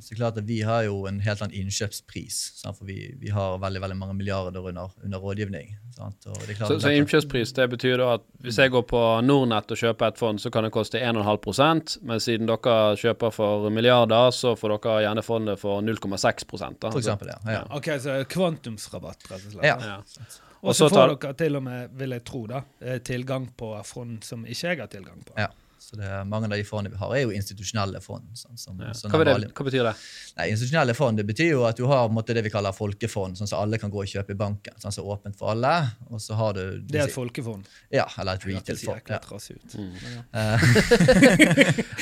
så 0.00 0.16
klart 0.16 0.38
at 0.40 0.48
Vi 0.48 0.60
har 0.66 0.86
jo 0.86 1.04
en 1.10 1.20
helt 1.24 1.42
annen 1.44 1.56
innkjøpspris, 1.62 2.38
sant? 2.62 2.78
for 2.78 2.88
vi, 2.88 3.12
vi, 3.20 3.32
har 3.34 3.60
veldig 3.60 3.82
veldig 3.84 3.98
mange 4.00 4.16
milliarder 4.16 4.64
under, 4.72 4.92
under 5.04 5.18
rådgivning. 5.18 5.76
så, 5.96 6.78
så 6.80 6.92
innkjøpspris 6.96 7.52
det 7.58 7.68
betyr 7.74 7.98
da 8.00 8.14
at 8.16 8.24
hvis 8.40 8.58
jeg 8.62 8.72
går 8.72 8.86
på 8.88 9.00
Nordnett 9.26 9.72
og 9.74 9.80
kjøper 9.80 10.14
et 10.14 10.20
fond, 10.20 10.40
så 10.40 10.52
kan 10.52 10.64
det 10.64 10.72
koste 10.72 11.00
1,5% 11.02 11.98
men 12.08 12.22
siden 12.22 12.48
dere 12.48 12.76
kjøper 13.00 13.34
for 13.34 13.68
milliarder, 13.74 14.30
så 14.32 14.54
får 14.56 14.78
dere 14.78 15.00
gjerne 15.04 15.26
fondet 15.26 15.60
for 15.60 15.84
0,6 15.84 16.46
For 16.48 17.02
eksempel, 17.02 17.34
ja. 17.34 17.40
ja. 17.58 17.64
Ok, 17.76 17.92
Så 18.00 18.22
kvantumsrabatt, 18.30 19.28
rett 19.28 19.44
og 19.44 19.58
slett. 19.58 19.66
Ja. 19.66 19.76
ja. 19.98 20.46
Og 20.60 20.76
så 20.76 20.90
får 20.92 21.14
dere 21.14 21.36
til 21.40 21.56
og 21.56 21.64
med, 21.64 21.92
vil 21.96 22.14
jeg 22.16 22.24
tro, 22.28 22.44
da, 22.50 22.62
eh, 22.84 22.98
tilgang 23.04 23.48
på 23.56 23.72
front 23.88 24.26
som 24.28 24.44
ikke 24.44 24.74
jeg 24.74 24.80
har 24.82 24.90
tilgang 24.92 25.22
på. 25.24 25.36
Ja. 25.40 25.48
Så 25.90 25.96
det, 25.98 26.24
Mange 26.30 26.46
av 26.46 26.52
de 26.54 26.62
fondene 26.62 26.94
vi 26.94 26.98
har, 27.00 27.12
er 27.16 27.24
jo 27.24 27.32
institusjonelle 27.34 27.98
fond. 28.04 28.28
Sånn, 28.38 28.54
som, 28.60 28.78
ja. 28.78 28.92
hva, 29.10 29.24
det, 29.26 29.48
hva, 29.50 29.64
betyr 29.66 29.88
det? 29.88 29.94
Nei, 30.36 30.44
institusjonelle 30.52 30.94
fond 30.94 31.18
det 31.18 31.24
betyr 31.26 31.48
jo 31.50 31.64
at 31.66 31.80
du 31.80 31.88
har 31.90 32.12
måte, 32.14 32.36
det 32.36 32.44
vi 32.46 32.52
kaller 32.52 32.76
folkefond, 32.76 33.40
sånn 33.40 33.50
som 33.50 33.58
alle 33.64 33.80
kan 33.82 33.90
gå 33.90 34.04
og 34.04 34.06
kjøpe 34.06 34.36
i 34.36 34.38
banken. 34.38 34.76
sånn 34.78 34.94
som 34.94 35.02
er 35.02 35.16
åpent 35.16 35.38
for 35.40 35.50
alle. 35.50 35.72
og 36.06 36.22
så 36.22 36.38
har 36.38 36.54
du... 36.54 36.62
Det 36.86 37.00
er 37.00 37.10
et 37.10 37.14
folkefond? 37.14 37.66
Ja, 37.90 38.04
eller 38.22 38.38
et 38.38 38.46
retail-fond. 38.46 39.10
Ja. 39.10 39.18
Ut. 39.50 39.74
Mm. 39.74 39.94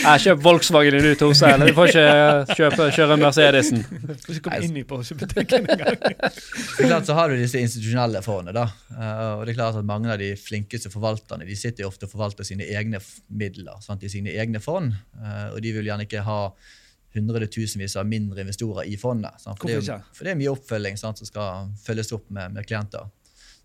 jeg 0.02 0.20
kjøper 0.26 0.42
Volkswagen 0.44 1.08
i 1.08 1.14
to 1.16 1.30
selv. 1.38 1.64
Du 1.64 1.72
får 1.78 1.94
ikke 1.94 2.58
kjøpe, 2.60 2.90
kjøre 2.98 3.18
Mercedesen. 3.24 3.84
Du 4.28 4.36
komme 4.44 4.60
inn 4.66 4.76
i 4.76 4.84
Porsche-butikken 4.84 5.64
engang. 5.72 7.04
så 7.08 7.16
har 7.16 7.32
du 7.32 7.38
disse 7.40 7.60
institusjonelle 7.62 8.20
fondene. 8.24 8.52
da. 8.52 8.66
Uh, 8.92 9.38
og 9.38 9.46
det 9.46 9.54
er 9.54 9.60
klart 9.62 9.80
at 9.80 9.88
Mange 9.88 10.12
av 10.12 10.20
de 10.20 10.34
flinkeste 10.36 10.92
forvalterne 10.92 11.46
de 11.48 11.56
sitter 11.56 11.86
jo 11.86 11.92
ofte 11.92 12.08
og 12.08 12.12
forvalter 12.12 12.46
sine 12.46 12.66
egne 12.68 13.00
midler 13.28 13.77
sant, 13.84 14.02
i 14.02 14.10
sine 14.12 14.34
egne 14.34 14.60
fond. 14.62 14.92
Uh, 15.18 15.48
og 15.54 15.62
de 15.64 15.72
vil 15.76 15.88
gjerne 15.88 16.06
ikke 16.08 16.24
ha 16.26 16.40
hundretusenvis 17.14 17.96
av 17.96 18.06
mindre 18.06 18.42
investorer 18.44 18.88
i 18.88 18.96
fondet. 19.00 19.40
Sant, 19.42 19.58
for, 19.60 19.70
det 19.70 19.80
er, 19.80 20.04
for, 20.12 20.26
det 20.26 20.34
er, 20.34 20.40
mye 20.40 20.52
oppfølging 20.52 20.98
sant, 21.00 21.20
som 21.20 21.28
skal 21.28 21.70
følges 21.82 22.12
opp 22.16 22.28
med, 22.28 22.54
med, 22.56 22.66
klienter. 22.68 23.08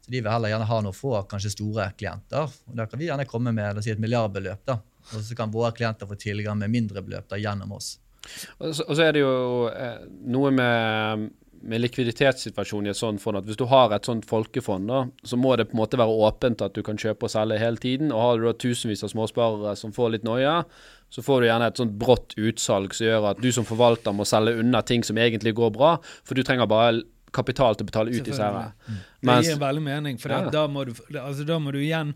Så 0.04 0.12
De 0.12 0.20
vil 0.20 0.32
heller 0.32 0.52
gjerne 0.52 0.70
ha 0.70 0.80
noen 0.84 0.96
få, 0.96 1.16
kanskje 1.30 1.54
store 1.54 1.90
klienter. 2.00 2.48
og 2.48 2.80
Da 2.80 2.88
kan 2.90 3.00
vi 3.02 3.10
gjerne 3.10 3.28
komme 3.30 3.54
med 3.56 3.84
si, 3.84 3.92
et 3.94 4.02
milliardbeløp. 4.04 4.66
da, 4.68 4.80
Og 5.12 5.24
så 5.28 5.38
kan 5.38 5.52
våre 5.52 5.74
klienter 5.76 6.10
få 6.10 6.20
tilgang 6.20 6.60
med 6.60 6.72
mindre 6.74 7.04
beløp 7.04 7.30
da, 7.32 7.40
gjennom 7.40 7.76
oss. 7.78 7.98
Og 8.60 8.72
så, 8.72 8.86
og 8.88 8.96
så 8.96 9.08
er 9.10 9.16
det 9.16 9.24
jo 9.24 9.34
eh, 9.68 10.04
noe 10.32 10.52
med 10.56 11.32
med 11.64 11.82
likviditetssituasjonen 11.84 12.90
i 12.90 12.92
et 12.92 13.00
sånt 13.00 13.22
fond 13.24 13.40
at 13.40 13.48
hvis 13.48 13.60
du 13.60 13.66
har 13.72 13.94
et 13.96 14.08
sånt 14.08 14.26
folkefond, 14.28 14.90
da, 14.90 15.04
så 15.24 15.40
må 15.40 15.56
det 15.60 15.70
på 15.70 15.78
en 15.78 15.82
måte 15.84 16.00
være 16.00 16.18
åpent 16.28 16.64
at 16.66 16.76
du 16.76 16.84
kan 16.86 17.00
kjøpe 17.00 17.28
og 17.28 17.32
selge 17.32 17.60
hele 17.62 17.80
tiden. 17.82 18.12
Og 18.12 18.22
har 18.22 18.40
du 18.40 18.48
da 18.50 18.54
tusenvis 18.66 19.06
av 19.06 19.14
småsparere 19.14 19.76
som 19.80 19.96
får 19.96 20.16
litt 20.16 20.28
noia, 20.28 20.60
så 21.14 21.24
får 21.24 21.42
du 21.42 21.48
gjerne 21.48 21.70
et 21.70 21.80
sånt 21.80 21.96
brått 22.02 22.36
utsalg 22.42 22.96
som 22.98 23.08
gjør 23.08 23.30
at 23.32 23.42
du 23.44 23.50
som 23.56 23.68
forvalter 23.68 24.16
må 24.18 24.26
selge 24.28 24.58
unna 24.60 24.82
ting 24.86 25.06
som 25.08 25.20
egentlig 25.22 25.56
går 25.58 25.74
bra, 25.76 25.96
for 26.26 26.36
du 26.36 26.44
trenger 26.44 26.70
bare 26.70 27.04
kapital 27.34 27.78
til 27.78 27.86
å 27.86 27.90
betale 27.90 28.14
ut 28.14 28.28
disse 28.28 28.44
her. 28.44 28.74
Mm. 28.88 29.02
Det 29.24 29.40
gir 29.48 29.60
veldig 29.62 29.84
mening, 29.84 30.22
for 30.22 30.34
ja. 30.34 30.44
da, 30.54 30.68
må 30.70 30.86
du, 30.90 30.94
altså, 31.18 31.46
da 31.48 31.60
må 31.62 31.74
du 31.74 31.80
igjen 31.82 32.14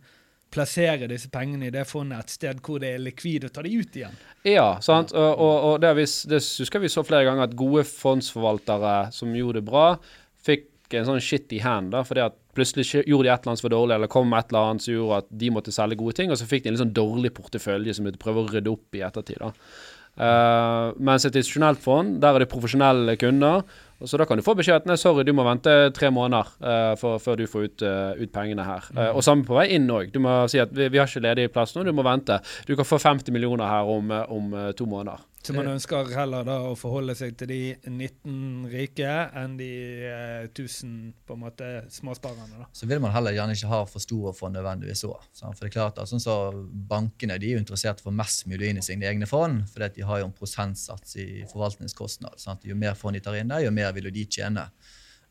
plassere 0.54 1.10
disse 1.12 1.30
pengene 1.34 1.68
i 1.68 1.74
det 1.74 1.84
fondet 1.90 2.24
et 2.24 2.34
sted 2.38 2.62
hvor 2.64 2.80
det 2.84 2.94
er 2.96 3.04
likvid 3.04 3.48
å 3.48 3.52
ta 3.54 3.66
de 3.66 3.74
ut 3.76 4.00
igjen. 4.00 4.16
Ja, 4.48 4.78
sant. 4.84 5.12
Og, 5.12 5.30
og, 5.34 5.56
og 5.72 5.78
det, 5.84 5.94
vi, 6.00 6.08
det, 6.32 6.42
husker 6.64 6.84
vi 6.84 6.92
så 6.92 7.04
flere 7.08 7.28
ganger, 7.28 7.50
at 7.50 7.60
gode 7.60 7.84
fondsforvaltere 7.90 8.98
som 9.16 9.36
gjorde 9.36 9.62
det 9.62 9.68
bra, 9.68 9.88
fikk 10.48 10.96
en 10.96 11.10
sånn 11.10 11.24
shit 11.24 11.52
i 11.58 11.60
hand. 11.64 11.92
da, 11.96 12.06
fordi 12.08 12.24
at 12.30 12.38
Plutselig 12.58 13.04
gjorde 13.06 13.28
de 13.28 13.30
et 13.30 13.44
eller 13.44 13.52
annet 13.52 13.62
som 13.62 13.68
var 13.68 13.76
dårlig, 13.76 13.96
eller 13.96 14.10
kom 14.10 14.32
med 14.32 14.40
et 14.40 14.48
eller 14.50 14.72
annet 14.72 14.82
som 14.82 14.96
gjorde 14.96 15.20
at 15.22 15.28
de 15.44 15.50
måtte 15.54 15.74
selge 15.76 16.00
gode 16.00 16.16
ting, 16.18 16.32
og 16.34 16.40
så 16.40 16.48
fikk 16.50 16.64
de 16.64 16.72
en 16.72 16.74
litt 16.74 16.82
sånn 16.82 16.96
dårlig 16.96 17.30
portefølje 17.38 17.94
som 17.94 18.08
de 18.08 18.18
prøver 18.18 18.42
å 18.42 18.54
rydde 18.56 18.72
opp 18.72 18.98
i 18.98 19.04
ettertid. 19.06 19.44
da. 19.44 19.52
Uh, 20.18 20.96
mens 20.98 21.28
et 21.28 21.36
institusjonelt 21.36 21.84
fond, 21.84 22.16
der 22.24 22.34
er 22.34 22.42
det 22.42 22.50
profesjonelle 22.50 23.14
kunder, 23.22 23.62
Og 23.98 24.10
Så 24.10 24.18
da 24.20 24.26
kan 24.30 24.38
du 24.38 24.46
få 24.46 24.54
beskjed 24.58 24.84
at 24.84 24.90
nei, 24.90 24.98
sorry, 25.00 25.24
du 25.26 25.34
må 25.34 25.46
vente 25.48 25.72
tre 25.96 26.12
måneder 26.14 26.52
uh, 26.62 26.94
for, 27.02 27.22
før 27.22 27.40
du 27.40 27.48
får 27.50 27.66
ut, 27.66 27.86
uh, 27.86 28.14
ut 28.20 28.34
pengene 28.34 28.66
her. 28.66 28.86
Eh, 28.94 29.10
og 29.10 29.26
samme 29.26 29.46
på 29.48 29.58
vei 29.58 29.72
inn 29.74 29.90
òg. 29.90 30.12
Du 30.14 30.22
må 30.22 30.44
si 30.52 30.62
at 30.62 30.74
vi, 30.76 30.90
vi 30.94 31.02
har 31.02 31.10
ikke 31.10 31.24
ledig 31.26 31.48
plass 31.54 31.74
nå, 31.74 31.86
du 31.88 31.94
må 31.96 32.06
vente. 32.06 32.38
Du 32.70 32.76
kan 32.78 32.86
få 32.86 33.02
50 33.02 33.34
millioner 33.34 33.66
her 33.72 33.90
om, 33.90 34.14
om 34.14 34.54
to 34.78 34.86
måneder. 34.90 35.26
Så 35.48 35.56
man 35.56 35.70
ønsker 35.72 36.10
heller 36.12 36.44
da 36.48 36.58
å 36.68 36.74
forholde 36.76 37.14
seg 37.16 37.38
til 37.40 37.48
de 37.48 37.60
19 37.88 38.68
rike 38.72 39.12
enn 39.40 39.56
de 39.60 39.70
eh, 40.10 40.48
1000 40.50 40.98
på 41.28 41.38
en 41.38 41.44
måte 41.46 41.70
småsparerne. 41.94 42.60
da. 42.64 42.68
Så 42.76 42.90
vil 42.90 43.00
man 43.04 43.14
heller 43.16 43.36
gjerne 43.38 43.56
ikke 43.56 43.72
ha 43.72 43.82
for 43.88 44.04
store 44.04 44.34
fond 44.36 44.58
nødvendigvis 44.58 45.06
òg. 45.08 45.24
For 45.40 45.64
det 45.64 45.70
er 45.70 45.76
klart 45.78 46.02
at 46.04 46.12
sånn 46.12 46.24
så 46.24 46.38
Bankene 46.88 47.38
de 47.40 47.54
er 47.54 47.62
interessert 47.62 48.04
få 48.04 48.12
mest 48.16 48.46
mulig 48.50 48.74
inn 48.74 48.82
i 48.82 48.86
sine 48.86 49.08
egne 49.08 49.28
fond, 49.30 49.64
fordi 49.72 49.90
de 49.98 50.08
har 50.08 50.22
jo 50.22 50.28
en 50.28 50.36
prosentsats 50.36 51.18
i 51.24 51.28
forvaltningskostnad. 51.52 52.40
Sant? 52.42 52.68
Jo 52.68 52.76
mer 52.76 52.98
fond 53.00 53.16
de 53.16 53.24
tar 53.24 53.40
inn 53.40 53.52
der, 53.52 53.64
jo 53.66 53.74
mer 53.76 53.96
vil 53.96 54.12
de 54.14 54.28
tjene. 54.28 54.68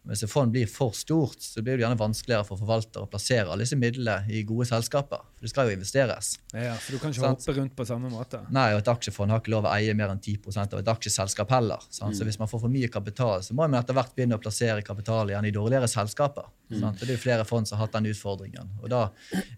Hvis 0.07 0.23
et 0.23 0.31
fond 0.31 0.53
blir 0.55 0.69
for 0.71 0.95
stort, 0.95 1.41
så 1.43 1.63
blir 1.65 1.77
det 1.77 1.83
gjerne 1.83 1.99
vanskeligere 1.99 2.47
for 2.47 2.61
forvaltere 2.61 3.07
å 3.07 3.11
plassere 3.11 3.51
alle 3.51 3.65
disse 3.67 3.79
midlene 3.79 4.31
i 4.31 4.45
gode 4.47 4.69
selskaper. 4.69 5.25
For 5.35 5.47
det 5.47 5.51
skal 5.51 5.71
jo 5.71 5.75
investeres. 5.77 6.29
Ja, 6.55 6.77
For 6.79 6.95
du 6.95 7.01
kan 7.03 7.11
ikke 7.11 7.25
sånn. 7.25 7.35
hoppe 7.35 7.55
rundt 7.59 7.75
på 7.77 7.87
samme 7.89 8.11
måte. 8.13 8.41
Nei, 8.55 8.69
og 8.77 8.85
Et 8.87 8.93
aksjefond 8.93 9.35
har 9.35 9.43
ikke 9.43 9.51
lov 9.51 9.67
å 9.67 9.73
eie 9.75 9.95
mer 9.99 10.13
enn 10.15 10.23
10 10.23 10.61
av 10.63 10.79
et 10.79 10.93
aksjeselskap 10.93 11.51
heller. 11.51 11.83
Sant? 11.91 12.15
Så 12.17 12.25
hvis 12.25 12.39
man 12.39 12.49
får 12.49 12.63
for 12.63 12.71
mye 12.71 12.89
kapital, 12.89 13.43
så 13.43 13.53
må 13.53 13.67
man 13.67 13.81
etter 13.81 13.99
hvert 13.99 14.15
begynne 14.15 14.39
å 14.39 14.43
plassere 14.43 14.87
kapital 14.87 15.29
igjen 15.33 15.51
i 15.51 15.51
dårligere 15.51 15.91
selskaper. 15.91 16.47
Mm. 16.71 16.85
Og 16.85 17.01
Det 17.01 17.11
er 17.11 17.17
jo 17.17 17.25
flere 17.27 17.45
fond 17.45 17.67
som 17.67 17.79
har 17.79 17.87
hatt 17.87 17.99
den 17.99 18.11
utfordringen. 18.13 18.71
Og 18.83 18.89
da 18.91 19.09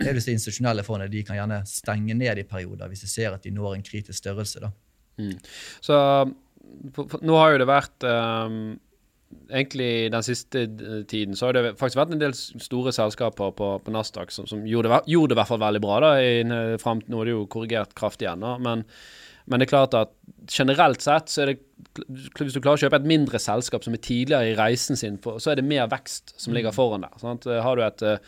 er 0.00 0.12
det 0.12 0.24
institusjonelle 0.24 0.84
fondene 0.84 1.12
de 1.12 1.22
kan 1.22 1.36
gjerne 1.36 1.62
stenge 1.68 2.16
ned 2.16 2.38
i 2.38 2.48
perioder 2.48 2.88
hvis 2.88 3.04
de 3.04 3.12
ser 3.12 3.36
at 3.36 3.42
de 3.42 3.50
når 3.52 3.76
en 3.76 3.82
kritisk 3.82 4.18
størrelse. 4.18 4.60
da. 4.60 4.72
Mm. 5.18 5.38
Så 5.84 5.96
nå 7.22 7.38
har 7.38 7.52
jo 7.52 7.58
det 7.62 7.68
vært 7.68 8.06
ehm, 8.06 8.78
Egentlig 9.48 10.10
den 10.12 10.24
siste 10.24 10.64
tiden 11.08 11.36
så 11.36 11.48
har 11.48 11.56
det 11.56 11.74
faktisk 11.80 12.00
vært 12.00 12.14
en 12.16 12.20
del 12.20 12.34
store 12.36 12.92
selskaper 12.96 13.52
på, 13.56 13.70
på 13.84 13.92
Nasdaq 13.92 14.32
som, 14.32 14.48
som 14.48 14.64
gjorde, 14.68 14.88
det, 15.04 15.36
i 15.36 15.38
hvert 15.40 15.50
fall 15.50 15.60
veldig 15.60 15.82
bra. 15.84 15.98
da, 16.04 16.12
i, 16.20 16.76
frem, 16.80 17.02
Nå 17.08 17.20
er 17.20 17.28
det 17.28 17.34
jo 17.36 17.48
korrigert 17.52 17.96
kraftig 17.98 18.30
ennå. 18.30 18.56
men, 18.64 18.86
men 19.48 19.60
det 19.60 19.66
er 19.68 19.72
klart 19.72 19.94
at 19.96 20.10
generelt 20.52 21.02
sett 21.04 21.28
så 21.32 21.42
er 21.44 21.50
det 21.52 21.58
Hvis 22.38 22.54
du 22.54 22.60
klarer 22.62 22.78
å 22.78 22.82
kjøpe 22.82 22.98
et 23.00 23.08
mindre 23.08 23.38
selskap 23.42 23.84
som 23.84 23.94
er 23.96 24.00
tidligere 24.04 24.50
i 24.52 24.56
reisen 24.58 24.96
sin, 24.96 25.16
så 25.18 25.50
er 25.50 25.58
det 25.58 25.64
mer 25.66 25.88
vekst 25.90 26.34
som 26.40 26.54
ligger 26.54 26.74
foran 26.74 27.02
der. 27.04 27.14
Sant? 27.20 27.44
Har 27.48 27.76
du 27.78 27.82
et 27.82 28.02
eh, 28.06 28.18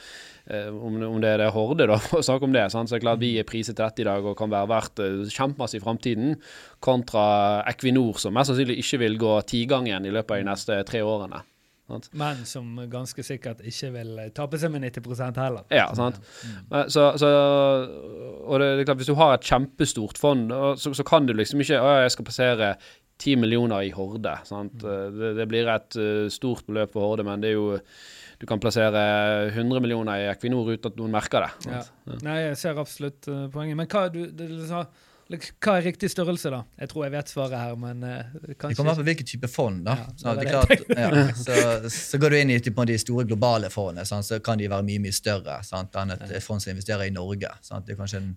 eh, 0.50 0.68
om, 0.74 0.96
det- 1.22 1.28
er 1.34 1.38
det 1.44 1.50
Horde, 1.54 1.86
da, 1.90 1.98
for 2.08 2.18
å 2.20 2.26
snakke 2.26 2.48
om 2.48 2.52
det. 2.56 2.64
Sant? 2.72 2.90
Så 2.90 2.96
er 2.96 3.00
det 3.02 3.06
klart 3.06 3.22
Vi 3.22 3.32
er 3.38 3.46
priset 3.48 3.76
til 3.76 3.84
dette 3.84 4.02
i 4.02 4.08
dag 4.08 4.26
og 4.26 4.36
kan 4.38 4.50
være 4.50 4.70
verdt 4.72 5.02
eh, 5.04 5.20
kjempemasse 5.30 5.78
i 5.78 5.82
framtiden, 5.84 6.34
kontra 6.82 7.62
Equinor, 7.70 8.18
som 8.22 8.34
mest 8.34 8.50
sannsynlig 8.52 8.80
ikke 8.82 9.02
vil 9.04 9.18
gå 9.20 9.36
tigangen 9.50 10.06
i 10.08 10.12
løpet 10.14 10.34
av 10.34 10.42
de 10.42 10.50
neste 10.50 10.80
tre 10.90 11.02
årene. 11.06 11.42
Sant? 11.90 12.08
Men 12.16 12.44
som 12.48 12.70
ganske 12.92 13.24
sikkert 13.26 13.60
ikke 13.66 13.90
vil 13.98 14.12
eh, 14.22 14.30
tape 14.36 14.58
seg 14.62 14.70
med 14.72 14.84
90 14.86 15.36
heller. 15.42 15.66
Ja, 15.74 15.88
sant. 15.98 16.20
Men 16.70 16.88
Så, 16.90 17.08
så, 17.18 17.30
og 18.46 18.56
det, 18.62 18.70
det 18.78 18.84
er 18.84 18.88
klart, 18.92 19.02
hvis 19.02 19.10
du 19.10 19.16
har 19.18 19.34
et 19.36 19.46
kjempestort 19.50 20.18
fond, 20.20 20.50
så, 20.80 20.94
så 20.96 21.06
kan 21.06 21.26
du 21.28 21.34
liksom 21.36 21.62
ikke 21.64 21.80
Å, 21.82 21.92
jeg 22.04 22.14
skal 22.16 22.28
passere 22.30 22.72
10 23.20 23.36
millioner 23.42 23.84
i 23.84 23.90
Horde. 23.92 24.38
Sant? 24.48 24.78
Det, 24.80 25.34
det 25.36 25.46
blir 25.50 25.68
et 25.68 25.98
eh, 26.00 26.26
stort 26.32 26.64
beløp 26.70 26.94
for 26.96 27.04
Horde, 27.10 27.26
men 27.28 27.42
det 27.42 27.52
er 27.52 27.58
jo 27.58 27.74
Du 28.40 28.46
kan 28.48 28.60
plassere 28.62 29.00
100 29.52 29.82
millioner 29.84 30.22
i 30.22 30.28
Equinor 30.30 30.70
uten 30.72 30.88
at 30.88 30.96
noen 30.96 31.12
merker 31.12 31.44
det. 31.44 31.50
Ja. 31.68 31.82
Ja. 32.08 32.16
Nei, 32.24 32.38
jeg 32.46 32.56
ser 32.62 32.78
absolutt 32.80 33.28
eh, 33.28 33.42
poenget. 33.52 33.76
Men 33.76 33.90
hva, 33.92 34.06
du, 34.14 34.22
du 34.32 34.46
sa- 34.64 34.86
hva 35.30 35.76
er 35.78 35.84
riktig 35.86 36.10
størrelse, 36.10 36.50
da? 36.50 36.64
Jeg 36.80 36.90
tror 36.90 37.04
jeg 37.06 37.12
vet 37.14 37.30
svaret 37.30 37.54
her, 37.54 37.76
men 37.78 38.02
kanskje... 38.02 38.70
Det 38.72 38.78
kommer 38.78 38.92
an 38.94 38.98
på 38.98 39.06
hvilken 39.06 39.28
type 39.30 39.50
fond. 39.50 39.84
da. 39.86 39.94
Ja, 40.00 40.08
Så, 40.16 40.34
det 40.34 40.42
det 40.42 40.50
klart, 40.50 40.84
ja, 41.04 41.10
så, 41.38 41.90
så 41.94 42.18
går 42.18 42.34
du 42.34 42.38
inn 42.40 42.50
i 42.50 42.58
typen, 42.60 42.88
de 42.90 42.98
store 42.98 43.26
globale 43.28 43.70
fondene, 43.70 44.06
sant, 44.08 44.26
så 44.26 44.40
kan 44.42 44.58
de 44.58 44.66
være 44.70 44.86
mye 44.88 45.04
mye 45.04 45.14
større 45.14 45.60
sant, 45.66 45.94
enn 46.00 46.16
et, 46.16 46.26
et 46.40 46.44
fond 46.44 46.62
som 46.62 46.72
investerer 46.74 47.06
i 47.06 47.14
Norge. 47.14 47.52
Sant. 47.62 47.86
Det 47.86 47.94
er 47.94 48.00
kanskje 48.00 48.24
en, 48.24 48.34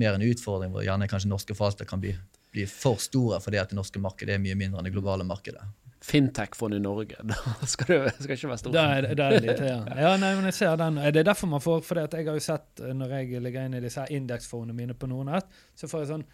mer 0.00 0.18
en 0.18 0.26
utfordring 0.26 0.74
hvor 0.74 0.82
gjerne 0.82 1.08
kanskje 1.10 1.30
norske 1.30 1.54
forvaltere 1.54 1.86
kan 1.86 2.02
bli, 2.02 2.16
bli 2.54 2.66
for 2.70 2.98
store 3.02 3.38
fordi 3.44 3.60
at 3.62 3.70
det 3.70 3.78
norske 3.78 4.02
markedet 4.02 4.34
er 4.34 4.42
mye 4.42 4.58
mindre 4.58 4.82
enn 4.82 4.90
det 4.90 4.94
globale 4.96 5.26
markedet. 5.28 5.62
Fintech-fond 6.04 6.76
i 6.76 6.80
Norge. 6.84 7.16
Da 7.24 7.68
skal 7.70 8.04
det 8.04 8.14
skal 8.18 8.34
ikke 8.36 8.50
være 8.50 8.60
stort. 8.60 8.74
Da 8.76 8.84
er, 8.98 9.06
det- 9.08 9.24
er 9.24 9.44
litt, 9.46 9.62
ja. 9.64 9.78
ja, 10.04 10.10
nei, 10.20 10.34
men 10.36 10.50
jeg 10.50 10.56
ser 10.58 10.76
den. 10.80 10.98
Det 11.00 11.22
er 11.22 11.30
derfor 11.30 11.48
man 11.48 11.62
får 11.64 11.80
For 11.86 12.02
jeg 12.02 12.26
har 12.28 12.36
jo 12.36 12.44
sett 12.44 12.82
eh, 12.84 12.92
når 12.96 13.14
jeg 13.18 13.40
ligger 13.44 13.68
inn 13.70 13.78
i 13.78 13.84
disse 13.84 14.04
indeksfondene 14.12 14.76
mine 14.76 14.96
på 14.98 15.08
Nordnett, 15.08 15.48
så 15.74 15.88
får 15.88 16.04
jeg 16.04 16.12
sånn 16.12 16.26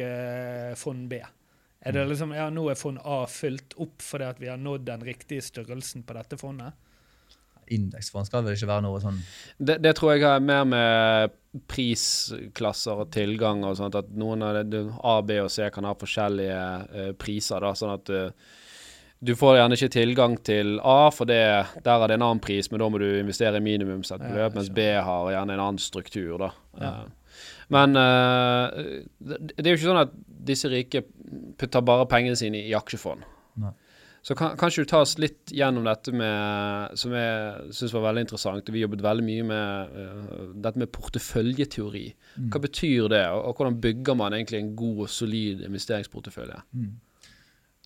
Danmark-fond 0.00 1.08
B. 1.10 1.20
Er 1.80 1.96
det 1.96 2.06
liksom, 2.10 2.32
ja, 2.36 2.50
Nå 2.52 2.66
er 2.68 2.76
fond 2.76 3.00
A 3.08 3.22
fylt 3.30 3.76
opp 3.80 4.02
fordi 4.04 4.26
at 4.28 4.40
vi 4.40 4.50
har 4.52 4.60
nådd 4.60 4.84
den 4.88 5.04
riktige 5.06 5.44
størrelsen 5.44 6.02
på 6.04 6.16
dette 6.16 6.36
fondet? 6.40 6.76
Indeksfond 7.70 8.26
skal 8.26 8.42
vel 8.44 8.56
ikke 8.56 8.66
være 8.66 8.82
noe 8.82 8.98
sånn 8.98 9.20
Det, 9.56 9.76
det 9.78 9.92
tror 9.94 10.16
jeg 10.16 10.24
har 10.26 10.40
mer 10.42 10.64
med 10.66 11.36
prisklasser 11.70 12.98
og 13.04 13.12
tilgang 13.14 13.62
og 13.66 13.76
sånt, 13.78 13.94
at 13.98 14.10
noen 14.18 14.42
av 14.46 14.58
det, 14.66 14.82
A, 15.06 15.20
B 15.26 15.38
og 15.44 15.50
C 15.54 15.68
kan 15.72 15.86
ha 15.88 15.94
forskjellige 15.98 16.58
uh, 16.90 17.12
priser, 17.18 17.62
da, 17.62 17.72
sånn 17.78 17.94
at 17.94 18.10
eh, 18.14 18.50
du 19.20 19.34
får 19.36 19.58
gjerne 19.58 19.76
ikke 19.76 19.92
tilgang 19.92 20.34
til 20.48 20.78
A, 20.80 21.10
for 21.12 21.28
det, 21.28 21.42
der 21.84 22.02
er 22.02 22.08
det 22.08 22.16
en 22.16 22.24
annen 22.24 22.40
pris, 22.40 22.70
men 22.72 22.80
da 22.80 22.88
må 22.88 23.00
du 23.02 23.08
investere 23.18 23.60
i 23.60 23.64
minimumsett 23.64 24.22
beløp, 24.24 24.56
mens. 24.56 24.70
B 24.72 24.86
har 24.96 25.32
gjerne 25.34 25.56
en 25.56 25.64
annen 25.66 25.80
struktur, 25.82 26.38
da. 26.40 26.52
Ja. 26.80 26.92
Eh, 27.02 27.42
Men 27.70 27.94
eh, 27.96 29.02
det, 29.20 29.60
er 29.62 29.68
jo 29.74 29.76
ikke 29.76 29.90
sånn 29.90 30.00
at 30.06 30.16
disse 30.48 30.70
rike 30.72 31.04
putter 31.60 31.84
bare 31.86 32.08
pengene 32.10 32.38
sine 32.38 32.64
i 32.64 32.72
aksjefond. 32.74 33.22
Nei. 33.60 33.74
Så 34.22 34.34
kan, 34.36 34.56
kanskje 34.60 34.82
du 34.84 34.90
ta 34.90 34.98
oss 35.00 35.14
litt 35.20 35.52
gjennom 35.56 35.86
dette 35.88 36.12
med, 36.12 36.96
som 37.00 37.12
jeg 37.16 37.76
syns 37.76 37.94
var 37.96 38.08
veldig 38.10 38.24
interessant. 38.26 38.68
Vi 38.68 38.82
jobbet 38.82 39.04
veldig 39.04 39.24
mye 39.24 39.46
med 39.48 39.94
uh, 39.94 40.42
dette 40.60 40.82
med 40.82 40.90
porteføljeteori. 40.92 42.02
Mm. 42.36 42.50
Hva 42.52 42.60
betyr 42.66 43.08
det, 43.14 43.22
og, 43.32 43.46
og 43.48 43.60
hvordan 43.60 43.78
bygger 43.80 44.18
man 44.20 44.36
egentlig 44.36 44.60
en 44.60 44.74
god 44.76 45.06
og 45.06 45.14
solid 45.14 45.64
investeringsportefølje? 45.68 46.60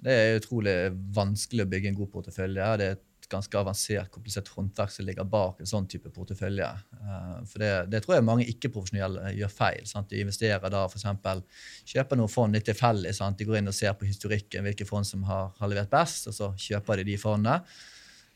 Det 0.05 0.15
er 0.15 0.39
utrolig 0.39 0.77
vanskelig 1.17 1.65
å 1.65 1.71
bygge 1.73 1.91
en 1.91 1.99
god 1.99 2.11
portefølje. 2.13 2.71
Det 2.81 2.89
er 2.89 2.97
et 2.99 3.29
ganske 3.33 3.57
avansert, 3.57 4.11
komplisert 4.13 4.51
håndverk 4.53 4.93
som 4.93 5.07
ligger 5.09 5.29
bak 5.29 5.61
en 5.61 5.69
sånn 5.69 5.87
type 5.91 6.11
portefølje. 6.13 6.67
Eh, 6.99 7.39
For 7.49 7.63
det, 7.63 7.71
det 7.93 8.03
tror 8.05 8.19
jeg 8.19 8.27
mange 8.27 8.47
ikke-profesjonelle 8.53 9.33
gjør 9.39 9.55
feil. 9.55 9.89
Sant? 9.89 10.11
De 10.13 10.21
investerer 10.21 10.73
da 10.73 10.85
f.eks. 10.85 11.65
kjøper 11.95 12.21
noen 12.21 12.33
fond 12.33 12.55
litt 12.55 12.69
tilfeldig. 12.69 13.15
De 13.15 13.49
går 13.49 13.61
inn 13.61 13.73
og 13.73 13.77
ser 13.77 13.97
på 13.99 14.09
historikken, 14.09 14.67
hvilke 14.69 14.89
fond 14.89 15.09
som 15.09 15.25
har, 15.29 15.53
har 15.59 15.73
levert 15.73 15.93
best, 15.93 16.29
og 16.31 16.37
så 16.37 16.53
kjøper 16.69 17.01
de 17.01 17.13
de 17.13 17.21
fondene. 17.21 17.61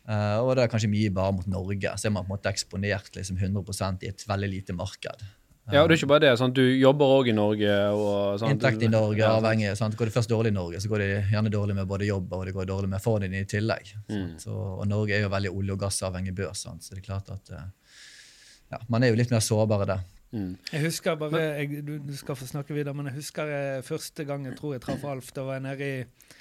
Uh, 0.09 0.41
og 0.41 0.55
det 0.57 0.63
er 0.63 0.71
kanskje 0.73 0.89
mye 0.89 1.13
bare 1.13 1.35
mot 1.37 1.49
Norge. 1.53 1.91
Så 2.01 2.09
er 2.09 2.15
man 2.15 2.25
på 2.25 2.33
en 2.33 2.39
måte 2.39 2.49
eksponert 2.49 3.13
liksom 3.13 3.37
100% 3.37 4.07
i 4.07 4.09
et 4.09 4.25
veldig 4.25 4.49
lite 4.55 4.77
marked. 4.77 5.25
Ja, 5.73 5.83
og 5.83 5.91
det 5.91 5.99
er 5.99 6.01
ikke 6.01 6.11
bare 6.15 6.25
det. 6.25 6.33
Sant? 6.41 6.57
Du 6.57 6.65
jobber 6.65 7.11
òg 7.19 7.29
i 7.29 7.35
Norge. 7.37 7.73
og 7.93 8.39
sant? 8.41 8.55
Inntekt 8.57 8.83
i 8.83 8.89
Norge 8.89 9.21
Ja, 9.21 9.35
er 9.35 9.43
avhengig. 9.43 9.73
Sant? 9.77 9.97
Går 9.99 10.09
det 10.09 10.15
først 10.15 10.31
dårlig 10.33 10.53
i 10.53 10.57
Norge, 10.57 10.81
så 10.81 10.89
går 10.89 11.05
det 11.05 11.09
gjerne 11.33 11.53
dårlig 11.53 11.77
med 11.77 11.89
både 11.91 12.09
jobb 12.09 12.33
og 12.33 12.47
det 12.49 12.55
går 12.57 12.69
dårlig 12.71 12.89
med 12.89 13.05
fondene 13.05 13.43
i 13.43 13.49
tillegg. 13.49 13.93
Mm. 14.09 14.39
Så, 14.41 14.53
og 14.53 14.87
Norge 14.89 15.17
er 15.17 15.27
jo 15.27 15.33
veldig 15.33 15.53
olje- 15.53 15.77
og 15.77 15.83
gassavhengig 15.83 16.35
børs, 16.35 16.65
sant? 16.65 16.85
så 16.85 16.95
det 16.95 17.03
er 17.03 17.09
klart 17.11 17.29
at 17.35 17.53
eh, 17.53 17.67
ja, 18.73 18.81
man 18.89 19.05
er 19.05 19.13
jo 19.13 19.19
litt 19.21 19.35
mer 19.35 19.45
sårbar 19.45 19.85
der. 19.89 20.07
Mm. 20.33 20.57
Jeg 20.73 20.85
husker 20.85 21.17
bare, 21.17 21.41
jeg, 21.41 21.83
du, 21.87 21.95
du 22.05 22.17
skal 22.17 22.37
få 22.37 22.49
snakke 22.49 22.77
videre, 22.77 22.97
men 22.97 23.09
jeg 23.09 23.21
husker 23.23 23.49
jeg, 23.53 23.85
første 23.87 24.25
gang 24.29 24.45
jeg 24.49 24.57
tror 24.59 24.77
jeg 24.77 24.85
traff 24.85 25.05
Alf. 25.09 25.31
Da 25.37 25.45
var 25.47 25.57
jeg 25.59 25.67
nede 25.69 25.89
i, 25.89 26.33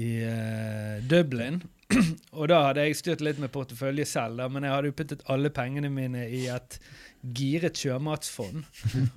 i 0.00 0.08
uh, 0.24 0.96
Dublin. 1.08 1.62
Og 2.38 2.50
da 2.52 2.60
hadde 2.68 2.84
jeg 2.86 2.98
styrt 3.00 3.24
litt 3.24 3.40
med 3.42 3.52
portefølje 3.54 4.06
selv, 4.06 4.40
da, 4.42 4.48
men 4.52 4.66
jeg 4.66 4.74
hadde 4.74 4.92
jo 4.92 4.98
puttet 5.00 5.24
alle 5.32 5.52
pengene 5.54 5.90
mine 5.92 6.26
i 6.28 6.44
et 6.52 6.76
giret 7.20 7.76
sjømatsfond. 7.76 8.64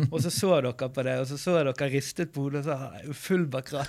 Og 0.09 0.17
så 0.23 0.29
så 0.33 0.61
dere 0.61 0.89
på 0.91 1.03
det, 1.05 1.13
og 1.21 1.27
så 1.29 1.37
så 1.39 1.55
dere 1.59 1.89
ristet 1.93 2.33
på 2.33 2.45
hodet 2.45 2.63
og 2.63 2.67
sa 2.67 3.13
full 3.15 3.45
bak. 3.51 3.71
Ja, 3.73 3.85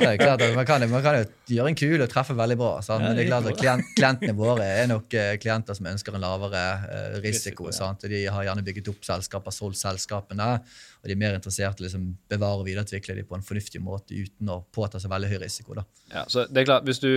det 0.00 0.10
er 0.10 0.18
klart 0.18 0.42
at 0.42 0.54
man, 0.56 0.66
kan, 0.66 0.82
man 0.90 1.02
kan 1.04 1.18
jo 1.20 1.24
gjøre 1.56 1.70
en 1.70 1.78
kul 1.78 2.02
og 2.02 2.10
treffe 2.10 2.34
veldig 2.36 2.58
bra, 2.58 2.72
sant? 2.84 3.04
Men 3.04 3.16
det 3.16 3.26
er 3.26 3.30
klart 3.30 3.48
at 3.52 3.60
klient, 3.60 3.86
klientene 3.96 4.34
våre 4.36 4.66
er 4.66 4.90
nok 4.90 5.14
eh, 5.16 5.34
klienter 5.42 5.78
som 5.78 5.88
ønsker 5.92 6.16
en 6.16 6.24
lavere 6.26 6.64
eh, 6.90 7.16
risiko. 7.22 7.36
Risiko, 7.36 7.68
ja. 7.70 7.76
sant? 7.78 8.04
Og 8.06 8.12
De 8.12 8.24
har 8.26 8.48
gjerne 8.48 8.66
bygget 8.66 8.90
opp 8.92 9.06
selskaper, 9.06 9.54
solgt 9.54 9.80
selskapene, 9.80 10.48
og 11.02 11.08
de 11.08 11.14
er 11.14 11.20
mer 11.20 11.38
interessert 11.38 11.78
i 11.78 11.84
å 11.84 11.86
liksom, 11.86 12.08
bevare 12.30 12.62
og 12.62 12.68
videreutvikle 12.68 13.18
dem 13.20 13.28
på 13.28 13.38
en 13.38 13.46
fornuftig 13.46 13.82
måte 13.84 14.16
uten 14.16 14.50
å 14.52 14.62
påta 14.74 15.00
seg 15.02 15.12
veldig 15.12 15.30
høy 15.34 15.38
risiko. 15.44 15.78
da. 15.78 15.86
Ja, 16.12 16.26
så 16.30 16.46
det 16.50 16.62
er 16.62 16.70
klart, 16.72 16.86
hvis 16.88 17.02
du, 17.02 17.12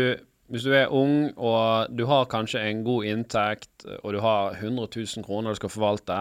hvis 0.50 0.66
du 0.66 0.74
er 0.74 0.94
ung 0.94 1.30
og 1.38 1.92
du 1.94 2.06
har 2.10 2.30
kanskje 2.32 2.64
en 2.70 2.84
god 2.88 3.06
inntekt, 3.10 3.86
og 4.02 4.14
du 4.16 4.20
har 4.24 4.58
100 4.58 4.90
000 4.96 5.26
kroner 5.26 5.54
du 5.54 5.60
skal 5.62 5.74
forvalte, 5.74 6.18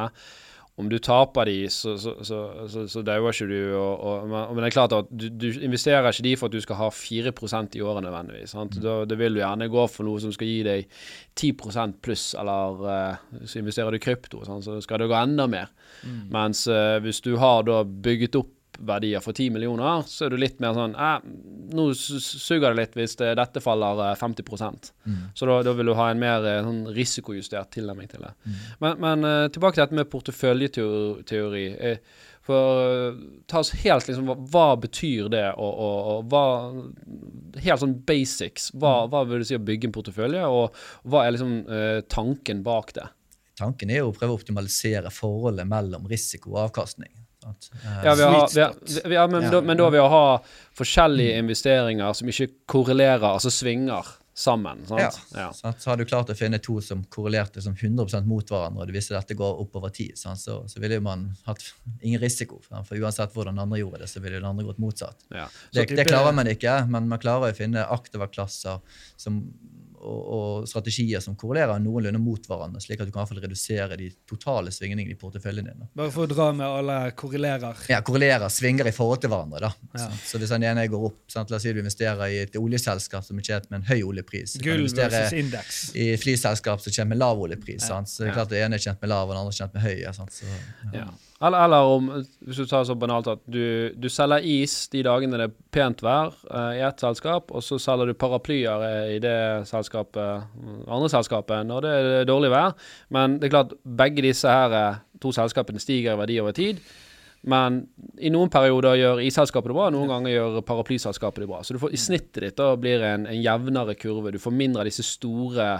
om 0.78 0.86
du 0.86 0.98
taper 1.02 1.48
de, 1.48 1.56
så, 1.74 1.96
så, 1.98 2.12
så, 2.22 2.36
så, 2.70 2.84
så 2.86 3.00
dauer 3.02 3.34
ikke 3.34 3.48
du. 3.50 3.72
Og, 3.74 3.94
og, 3.98 4.28
men 4.30 4.60
det 4.62 4.68
er 4.68 4.74
klart 4.76 4.94
at 4.94 5.08
du, 5.10 5.24
du 5.26 5.48
investerer 5.66 6.06
ikke 6.06 6.26
de 6.28 6.34
for 6.38 6.46
at 6.46 6.54
du 6.54 6.62
skal 6.62 6.78
ha 6.78 6.86
4% 6.94 7.74
i 7.74 7.82
året 7.82 8.04
nødvendigvis. 8.06 8.54
Sant? 8.54 8.78
Da, 8.84 9.00
da 9.08 9.18
vil 9.18 9.34
du 9.34 9.40
gjerne 9.40 9.66
gå 9.72 9.86
for 9.90 10.06
noe 10.06 10.22
som 10.22 10.34
skal 10.34 10.46
gi 10.46 10.60
deg 10.68 11.00
10 11.34 11.50
pluss, 12.04 12.28
eller 12.38 12.84
uh, 12.86 13.42
så 13.42 13.58
investerer 13.58 13.90
du 13.90 14.02
krypto, 14.04 14.44
sant? 14.46 14.68
så 14.68 14.78
skal 14.84 15.02
det 15.02 15.10
gå 15.10 15.18
enda 15.18 15.48
mer. 15.50 15.74
Mens 16.30 16.62
uh, 16.70 17.00
hvis 17.02 17.24
du 17.26 17.34
har 17.42 17.66
da 17.66 17.82
bygget 17.82 18.38
opp 18.38 18.54
verdier 18.78 19.22
for 19.24 19.32
10 19.34 19.50
millioner, 19.54 20.04
så 20.06 20.26
er 20.26 20.32
du 20.32 20.38
litt 20.40 20.60
mer 20.62 20.76
sånn 20.76 20.94
eh, 20.94 21.18
Nå 21.74 21.90
suger 21.96 22.70
det 22.70 22.76
litt 22.78 22.96
hvis 22.96 23.16
det, 23.20 23.34
dette 23.40 23.62
faller 23.64 24.04
eh, 24.06 24.14
50% 24.18 24.92
Så 25.36 25.48
da, 25.50 25.58
da 25.66 25.74
vil 25.76 25.90
du 25.90 25.96
ha 25.98 26.08
en 26.12 26.22
mer 26.22 26.46
eh, 26.46 26.62
sånn 26.64 26.84
risikojustert 26.96 27.72
tilnærming 27.74 28.08
til 28.12 28.24
det. 28.24 28.32
Men, 28.80 28.98
men 29.02 29.28
eh, 29.28 29.44
tilbake 29.52 29.76
til 29.76 29.84
dette 29.86 29.98
med 29.98 30.10
porteføljeteori. 30.12 31.66
Eh, 31.90 32.00
for 32.48 32.80
eh, 32.84 33.18
ta 33.50 33.60
oss 33.60 33.74
helt 33.82 34.08
liksom 34.08 34.30
Hva, 34.30 34.38
hva 34.52 34.68
betyr 34.80 35.28
det, 35.32 35.44
og, 35.60 35.82
og, 35.84 35.98
og 36.12 36.32
hva 36.32 36.44
Helt 37.58 37.82
sånn 37.82 37.98
basics. 38.06 38.70
Hva, 38.78 39.08
hva 39.10 39.24
vil 39.28 39.42
du 39.42 39.48
si 39.48 39.56
å 39.58 39.62
bygge 39.62 39.88
en 39.88 39.94
portefølje, 39.96 40.44
og 40.46 40.76
hva 41.10 41.24
er 41.24 41.34
liksom 41.34 41.54
eh, 41.66 42.00
tanken 42.12 42.62
bak 42.66 42.92
det? 42.96 43.08
Tanken 43.58 43.90
er 43.90 44.04
jo 44.04 44.12
å 44.12 44.14
prøve 44.14 44.36
å 44.36 44.38
optimalisere 44.38 45.10
forholdet 45.10 45.66
mellom 45.66 46.06
risiko 46.10 46.52
og 46.54 46.68
avkastning. 46.68 47.10
Sant? 47.48 47.70
Eh, 47.80 47.98
Ja, 48.04 48.14
vi 48.14 48.28
har, 48.28 48.46
vi 48.54 48.62
har, 48.62 48.78
vi, 49.08 49.14
ja, 49.18 49.26
men, 49.26 49.48
Ja. 49.48 49.50
Da, 49.56 49.60
men 49.64 49.76
da 49.80 49.90
vil 49.90 50.00
vi 50.00 50.06
ha 50.14 50.22
forskjellige 50.78 51.42
investeringer 51.42 52.14
som 52.14 52.28
ikke 52.30 52.52
korrelerer, 52.70 53.32
altså 53.34 53.50
svinger, 53.52 54.14
sammen. 54.38 54.84
Sant? 54.86 55.00
Ja. 55.34 55.40
Ja. 55.40 55.46
sant? 55.56 55.80
Så 55.82 55.90
har 55.90 55.96
du 55.98 56.04
klart 56.06 56.28
å 56.30 56.34
finne 56.38 56.60
to 56.62 56.76
som 56.84 57.00
korrelerte 57.10 57.58
som 57.64 57.74
100% 57.74 58.22
mot 58.30 58.46
hverandre, 58.46 58.84
og 58.84 58.86
det 58.86 58.94
viser 58.94 59.16
dette 59.18 59.34
går 59.34 59.56
oppover 59.64 59.90
tid, 59.90 60.12
sant? 60.20 60.38
Så, 60.38 60.60
så 60.70 60.78
ville 60.78 61.00
man 61.02 61.24
hatt 61.48 61.64
ingen 62.06 62.22
risiko. 62.22 62.60
sant? 62.68 62.86
For 62.86 62.94
uansett 63.02 63.34
hvordan 63.34 63.58
den 63.58 63.64
andre 63.64 63.80
gjorde 63.80 64.04
det, 64.04 64.10
så 64.12 64.22
ville 64.22 64.38
den 64.38 64.46
andre 64.46 64.68
gått 64.68 64.78
motsatt. 64.78 65.26
Ja. 65.34 65.48
Det, 65.74 65.88
det 65.90 66.06
klarer 66.06 66.36
man 66.38 66.46
ikke, 66.52 66.76
men 66.86 67.10
man 67.10 67.18
klarer 67.18 67.50
å 67.50 67.58
finne 67.58 67.82
aktive 67.90 68.30
klasser 68.30 68.78
som, 69.18 69.40
og, 70.00 70.20
og 70.38 70.68
strategier 70.68 71.20
som 71.24 71.34
korrelerer 71.38 71.78
noenlunde 71.82 72.20
mot 72.22 72.46
hverandre, 72.48 72.80
slik 72.80 73.00
at 73.00 73.08
du 73.08 73.12
kan 73.12 73.20
i 73.20 73.24
hvert 73.24 73.32
fall 73.34 73.42
redusere 73.44 73.96
de 74.00 74.10
totale 74.28 74.70
svingningene 74.74 75.14
i 75.14 75.18
porteføljen 75.18 75.68
din. 75.68 75.78
Da. 75.82 75.88
Bare 76.02 76.12
for 76.14 76.24
å 76.26 76.30
dra 76.30 76.48
med 76.56 76.66
alle 76.66 76.98
korrelerer. 77.18 77.76
Ja, 77.90 78.00
korrelerer, 78.06 78.48
svinger 78.52 78.88
i 78.90 78.94
forhold 78.94 79.20
til 79.24 79.32
hverandre. 79.32 79.60
da. 79.68 79.72
Ja. 79.94 80.08
Så, 80.08 80.32
så 80.32 80.38
hvis 80.42 80.52
den 80.54 80.66
ene 80.68 80.86
går 80.88 81.06
opp, 81.10 81.18
sant? 81.32 81.50
la 81.50 81.56
oss 81.58 81.66
si 81.66 81.72
du 81.72 81.80
investerer 81.82 82.24
i 82.30 82.40
et 82.46 82.56
oljeselskap 82.60 83.24
som 83.26 83.38
er 83.38 83.48
tjent 83.50 83.70
med 83.70 83.80
en 83.82 83.88
høy 83.90 84.02
oljepris, 84.12 84.56
Gull 84.62 84.86
versus 84.88 85.32
indeks. 85.36 85.80
i 85.98 86.10
flyselskap 86.20 86.80
som 86.84 86.92
kommer 86.94 87.14
med 87.14 87.22
lav 87.24 87.40
oljepris. 87.46 87.86
sant? 87.88 88.08
Så 88.08 88.22
det 88.22 88.28
er 88.28 88.32
Ja. 88.32 88.36
klart 88.40 88.48
det 88.54 88.62
ene 88.64 88.74
er 88.78 88.84
tjent 88.88 89.00
med 89.02 89.10
lav, 89.10 89.28
og 89.28 89.34
den 89.34 89.40
andre 89.44 89.54
er 89.54 89.58
tjent 89.62 89.74
med 89.74 89.82
høy. 89.82 89.96
ja, 90.02 90.12
Sant? 90.12 90.32
Så, 90.32 90.44
ja. 90.92 91.02
Ja. 91.04 91.08
Eller, 91.38 91.64
eller 91.68 91.88
om, 91.94 92.06
hvis 92.42 92.58
du 92.58 92.66
tar 92.66 92.82
så 92.82 92.96
banalt 92.98 93.28
at 93.30 93.42
du, 93.46 93.94
du 93.94 94.08
selger 94.10 94.42
is 94.42 94.72
de 94.90 95.04
dagene 95.06 95.38
det 95.38 95.46
er 95.46 95.52
pent 95.74 96.00
vær 96.02 96.32
uh, 96.50 96.72
i 96.74 96.82
ett 96.82 96.98
selskap, 96.98 97.52
og 97.54 97.62
så 97.62 97.78
selger 97.78 98.10
du 98.10 98.18
paraplyer 98.18 98.86
i 99.14 99.20
det 99.22 99.38
selskapet, 99.70 100.48
andre 100.88 101.10
selskapet 101.12 101.68
når 101.68 101.86
det 101.86 101.92
er 101.98 102.26
dårlig 102.26 102.50
vær. 102.50 102.74
Men 103.14 103.38
det 103.38 103.46
er 103.48 103.54
klart, 103.54 103.76
begge 103.86 104.26
disse 104.26 104.50
her 104.50 104.74
eh, 104.74 104.98
to 105.22 105.30
selskapene 105.34 105.78
stiger 105.82 106.16
i 106.16 106.20
verdi 106.24 106.40
over 106.42 106.58
tid. 106.58 106.82
Men 107.46 107.84
i 108.18 108.32
noen 108.34 108.50
perioder 108.50 108.98
gjør 108.98 109.22
isselskapet 109.22 109.70
det 109.70 109.78
bra, 109.78 109.88
noen 109.94 110.10
ganger 110.10 110.34
gjør 110.34 110.60
paraplyselskapet 110.66 111.44
det 111.44 111.50
bra. 111.50 111.62
Så 111.62 111.76
du 111.76 111.82
får, 111.84 111.94
i 111.94 112.02
snittet 112.02 112.42
ditt 112.42 112.58
da 112.58 112.72
blir 112.80 112.98
det 112.98 113.14
en, 113.14 113.30
en 113.30 113.42
jevnere 113.44 113.94
kurve. 113.98 114.34
Du 114.34 114.42
får 114.42 114.58
mindre 114.58 114.82
av 114.82 114.90
disse 114.90 115.06
store 115.06 115.76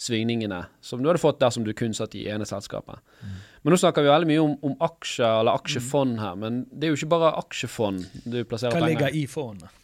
svingningene 0.00 0.62
som 0.80 1.02
du 1.02 1.10
hadde 1.10 1.20
fått 1.20 1.42
dersom 1.42 1.66
du 1.66 1.74
kun 1.76 1.96
satt 1.96 2.14
i 2.14 2.28
ene 2.30 2.46
selskapet. 2.48 3.02
Men 3.60 3.74
nå 3.74 3.80
snakker 3.80 4.06
vi 4.06 4.08
veldig 4.08 4.30
mye 4.30 4.44
om, 4.44 4.54
om 4.70 4.78
aksjer 4.86 5.42
eller 5.42 5.58
aksjefond 5.60 6.20
her, 6.22 6.38
men 6.40 6.62
det 6.72 6.88
er 6.88 6.94
jo 6.94 7.00
ikke 7.02 7.12
bare 7.12 7.34
aksjefond 7.42 8.06
du 8.24 8.40
plasserer 8.48 8.72
penger. 8.72 8.80
Hva 8.80 8.86
penger 8.86 8.96
ligger 9.10 9.20
i 9.20 9.26
fondet? 9.28 9.76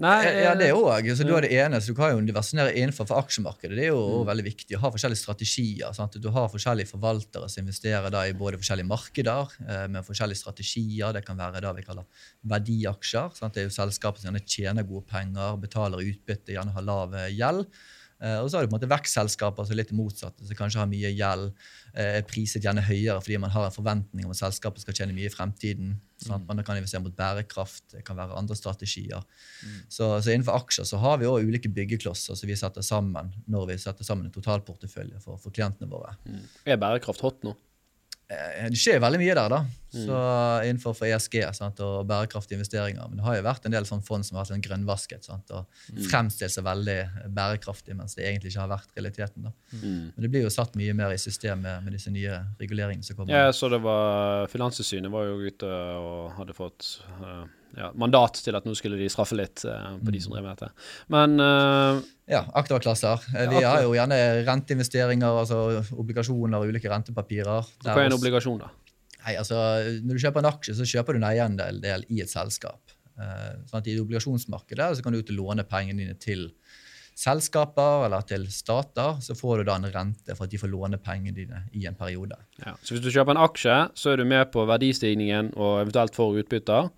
Nei, 0.00 0.20
Ja, 0.40 0.54
det 0.56 0.70
eh, 0.70 0.78
òg. 0.78 1.10
Så 1.12 1.26
du 1.28 1.34
har 1.34 1.44
det 1.44 1.52
ene, 1.52 1.76
så 1.80 1.92
du 1.92 1.98
kan 1.98 2.14
jo 2.14 2.22
diversifisere 2.24 2.72
innenfor 2.72 3.08
for 3.10 3.20
aksjemarkedet. 3.20 3.74
Det 3.76 3.84
er 3.84 3.90
jo 3.90 4.22
mm. 4.22 4.28
veldig 4.30 4.44
viktig 4.46 4.78
å 4.78 4.80
ha 4.86 4.90
forskjellige 4.94 5.20
strategier. 5.20 5.92
Sant? 5.96 6.16
Du 6.16 6.30
har 6.32 6.48
forskjellige 6.48 6.88
forvaltere 6.94 7.50
som 7.52 7.66
investerer 7.66 8.08
da 8.14 8.24
i 8.24 8.32
både 8.36 8.60
forskjellige 8.62 8.88
markeder 8.88 9.52
eh, 9.66 9.84
med 9.92 10.06
forskjellige 10.06 10.40
strategier. 10.40 11.12
Det 11.16 11.24
kan 11.26 11.36
være 11.40 11.60
det 11.66 11.74
vi 11.82 11.84
kaller 11.84 12.26
verdiaksjer. 12.54 13.36
Sant? 13.36 13.58
Det 13.58 13.66
er 13.66 13.68
jo 13.68 13.76
selskaper 13.76 14.22
som 14.22 14.30
gjerne 14.30 14.46
tjener 14.46 14.88
gode 14.88 15.04
penger, 15.10 15.60
betaler 15.60 16.06
utbytte, 16.14 16.56
gjerne 16.56 16.78
har 16.78 16.88
lav 16.88 17.18
eh, 17.20 17.28
gjeld. 17.36 17.68
Eh, 18.20 18.36
og 18.42 18.50
så 18.50 18.58
har 18.58 18.66
du 18.66 18.68
på 18.68 18.74
en 18.74 18.78
måte 18.78 18.90
vekstselskaper 18.90 19.64
som 19.64 19.74
er 19.74 19.80
litt 19.80 19.94
motsatte, 19.96 20.44
som 20.44 20.58
kanskje 20.58 20.82
har 20.82 20.90
mye 20.90 21.12
gjeld. 21.16 21.54
eh, 21.94 22.18
Er 22.20 22.26
priset 22.28 22.62
gjerne 22.62 22.84
høyere 22.84 23.20
fordi 23.20 23.38
man 23.40 23.50
har 23.54 23.66
en 23.66 23.74
forventning 23.74 24.26
om 24.26 24.34
at 24.34 24.40
selskapet 24.42 24.84
skal 24.84 24.94
tjene 24.94 25.16
mye 25.16 25.30
i 25.30 25.32
fremtiden. 25.32 25.94
Sant? 26.20 26.46
Man 26.46 26.60
kan 26.64 26.76
investere 26.76 27.00
mot 27.00 27.16
bærekraft, 27.16 27.84
det 27.94 28.04
kan 28.04 28.18
være 28.18 28.36
andre 28.36 28.56
strategier. 28.58 29.24
Så, 29.88 30.20
så 30.20 30.34
innenfor 30.34 30.58
aksjer 30.60 30.84
så 30.84 31.00
har 31.00 31.16
vi 31.18 31.26
også 31.30 31.48
ulike 31.48 31.72
byggeklosser 31.72 32.36
som 32.36 32.48
vi 32.50 32.58
setter 32.60 32.84
sammen 32.84 33.32
når 33.48 33.72
vi 33.72 33.78
setter 33.80 34.04
sammen 34.04 34.28
en 34.28 34.34
totalportefølje 34.34 35.20
for, 35.24 35.40
for 35.40 35.50
klientene 35.50 35.88
våre. 35.88 36.16
er 36.66 36.76
bærekraft 36.76 37.24
hot 37.24 37.42
nå? 37.46 37.56
Eh, 38.30 38.68
Det 38.70 38.78
skjer 38.78 39.00
veldig 39.02 39.18
mye 39.18 39.34
der, 39.34 39.48
da. 39.50 39.60
Så 39.90 40.18
Innenfor 40.62 40.94
for 40.94 41.08
ESG 41.10 41.40
sant, 41.56 41.80
og 41.82 42.06
bærekraftige 42.06 42.60
investeringer. 42.60 43.08
Men 43.10 43.18
det 43.18 43.24
har 43.26 43.36
jo 43.40 43.42
vært 43.42 43.64
en 43.66 43.74
del 43.74 43.88
sånn 43.88 44.04
fond 44.06 44.22
som 44.26 44.36
har 44.36 44.44
vært 44.44 44.52
sånn 44.54 44.62
grønnvasket 44.62 45.26
sant, 45.26 45.50
og 45.50 45.66
fremstilt 46.06 46.54
seg 46.54 46.64
veldig 46.64 46.98
bærekraftig, 47.34 47.96
mens 47.98 48.14
det 48.14 48.28
egentlig 48.28 48.52
ikke 48.52 48.62
har 48.62 48.70
vært 48.76 48.94
realiteten. 48.94 49.48
da. 49.48 49.52
Mm. 49.82 50.12
Men 50.14 50.22
det 50.26 50.30
blir 50.30 50.46
jo 50.46 50.52
satt 50.54 50.78
mye 50.78 50.94
mer 50.94 51.10
i 51.10 51.18
system 51.18 51.62
med, 51.66 51.82
med 51.84 51.92
disse 51.98 52.12
nye 52.14 52.38
reguleringene 52.60 53.02
som 53.04 53.18
kommer. 53.18 53.34
Ja, 53.34 53.50
så 53.52 53.68
det 53.72 53.82
var 53.82 54.46
Finanstilsynet 54.52 55.10
var 55.10 55.26
jo 55.26 55.40
ute 55.42 55.66
og 55.66 56.30
hadde 56.38 56.54
fått 56.54 57.00
eh, 57.18 57.44
ja, 57.76 57.90
mandat 57.94 58.40
til 58.42 58.56
at 58.58 58.64
nå 58.66 58.74
skulle 58.78 58.98
de 58.98 59.08
straffe 59.12 59.36
litt 59.38 59.64
eh, 59.68 59.90
på 60.02 60.14
de 60.14 60.20
som 60.22 60.34
drev 60.34 60.46
med 60.46 60.56
dette. 60.58 60.70
Men 61.12 61.38
eh, 61.40 62.00
Ja, 62.30 62.44
aktive 62.54 62.80
klasser. 62.82 63.22
Eh, 63.34 63.48
Vi 63.50 63.60
Ja, 63.62 63.76
har 63.76 63.82
jo 63.86 63.94
gjerne 63.94 64.18
renteinvesteringer, 64.46 65.40
altså 65.44 65.60
obligasjoner 65.98 66.58
og 66.62 66.70
ulike 66.70 66.90
rentepapirer. 66.90 67.70
Hva 67.84 67.96
er 67.96 68.10
en 68.10 68.18
obligasjon, 68.18 68.58
da? 68.62 68.70
Nei, 69.20 69.34
altså, 69.36 69.56
Når 70.02 70.16
du 70.16 70.22
kjøper 70.24 70.40
en 70.44 70.50
aksje, 70.52 70.74
så 70.78 70.86
kjøper 70.88 71.12
du 71.14 71.20
en 71.22 71.28
eiendel 71.30 71.80
del 71.82 72.06
i 72.08 72.22
et 72.24 72.30
selskap. 72.32 72.94
Eh, 73.20 73.50
sånn 73.68 73.82
at 73.82 73.88
I 73.90 73.98
obligasjonsmarkedet 74.00 74.96
så 74.96 75.02
kan 75.04 75.12
du 75.12 75.20
ut 75.20 75.30
og 75.34 75.36
låne 75.42 75.66
pengene 75.68 76.00
dine 76.06 76.16
til 76.18 76.48
selskaper 77.20 78.06
eller 78.06 78.24
til 78.28 78.46
stater. 78.52 79.18
Så 79.20 79.36
får 79.36 79.60
du 79.60 79.68
da 79.68 79.76
en 79.76 79.88
rente 79.92 80.36
for 80.36 80.46
at 80.46 80.52
de 80.54 80.60
får 80.60 80.72
låne 80.72 80.96
pengene 81.02 81.34
dine 81.36 81.64
i 81.76 81.84
en 81.90 81.98
periode. 81.98 82.38
Ja. 82.62 82.74
Så 82.82 82.94
hvis 82.94 83.04
du 83.04 83.10
kjøper 83.12 83.34
en 83.36 83.42
aksje, 83.44 83.76
så 83.98 84.14
er 84.14 84.22
du 84.22 84.24
med 84.28 84.48
på 84.54 84.64
verdistigningen 84.68 85.52
og 85.56 85.82
eventuelt 85.84 86.16
får 86.16 86.40
utbytter. 86.44 86.88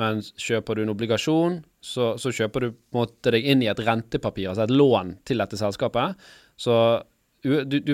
Men 0.00 0.22
kjøper 0.40 0.78
du 0.78 0.84
en 0.84 0.92
obligasjon, 0.94 1.58
så, 1.84 2.14
så 2.20 2.32
kjøper 2.32 2.64
du 2.64 2.68
på 2.72 2.96
en 2.96 3.00
måte 3.02 3.32
deg 3.34 3.48
inn 3.52 3.64
i 3.64 3.68
et 3.68 3.82
rentepapir, 3.84 4.48
altså 4.48 4.64
et 4.64 4.72
lån 4.72 5.16
til 5.28 5.42
dette 5.42 5.58
selskapet. 5.60 6.16
Så 6.56 6.76
du, 7.42 7.80
du, 7.82 7.92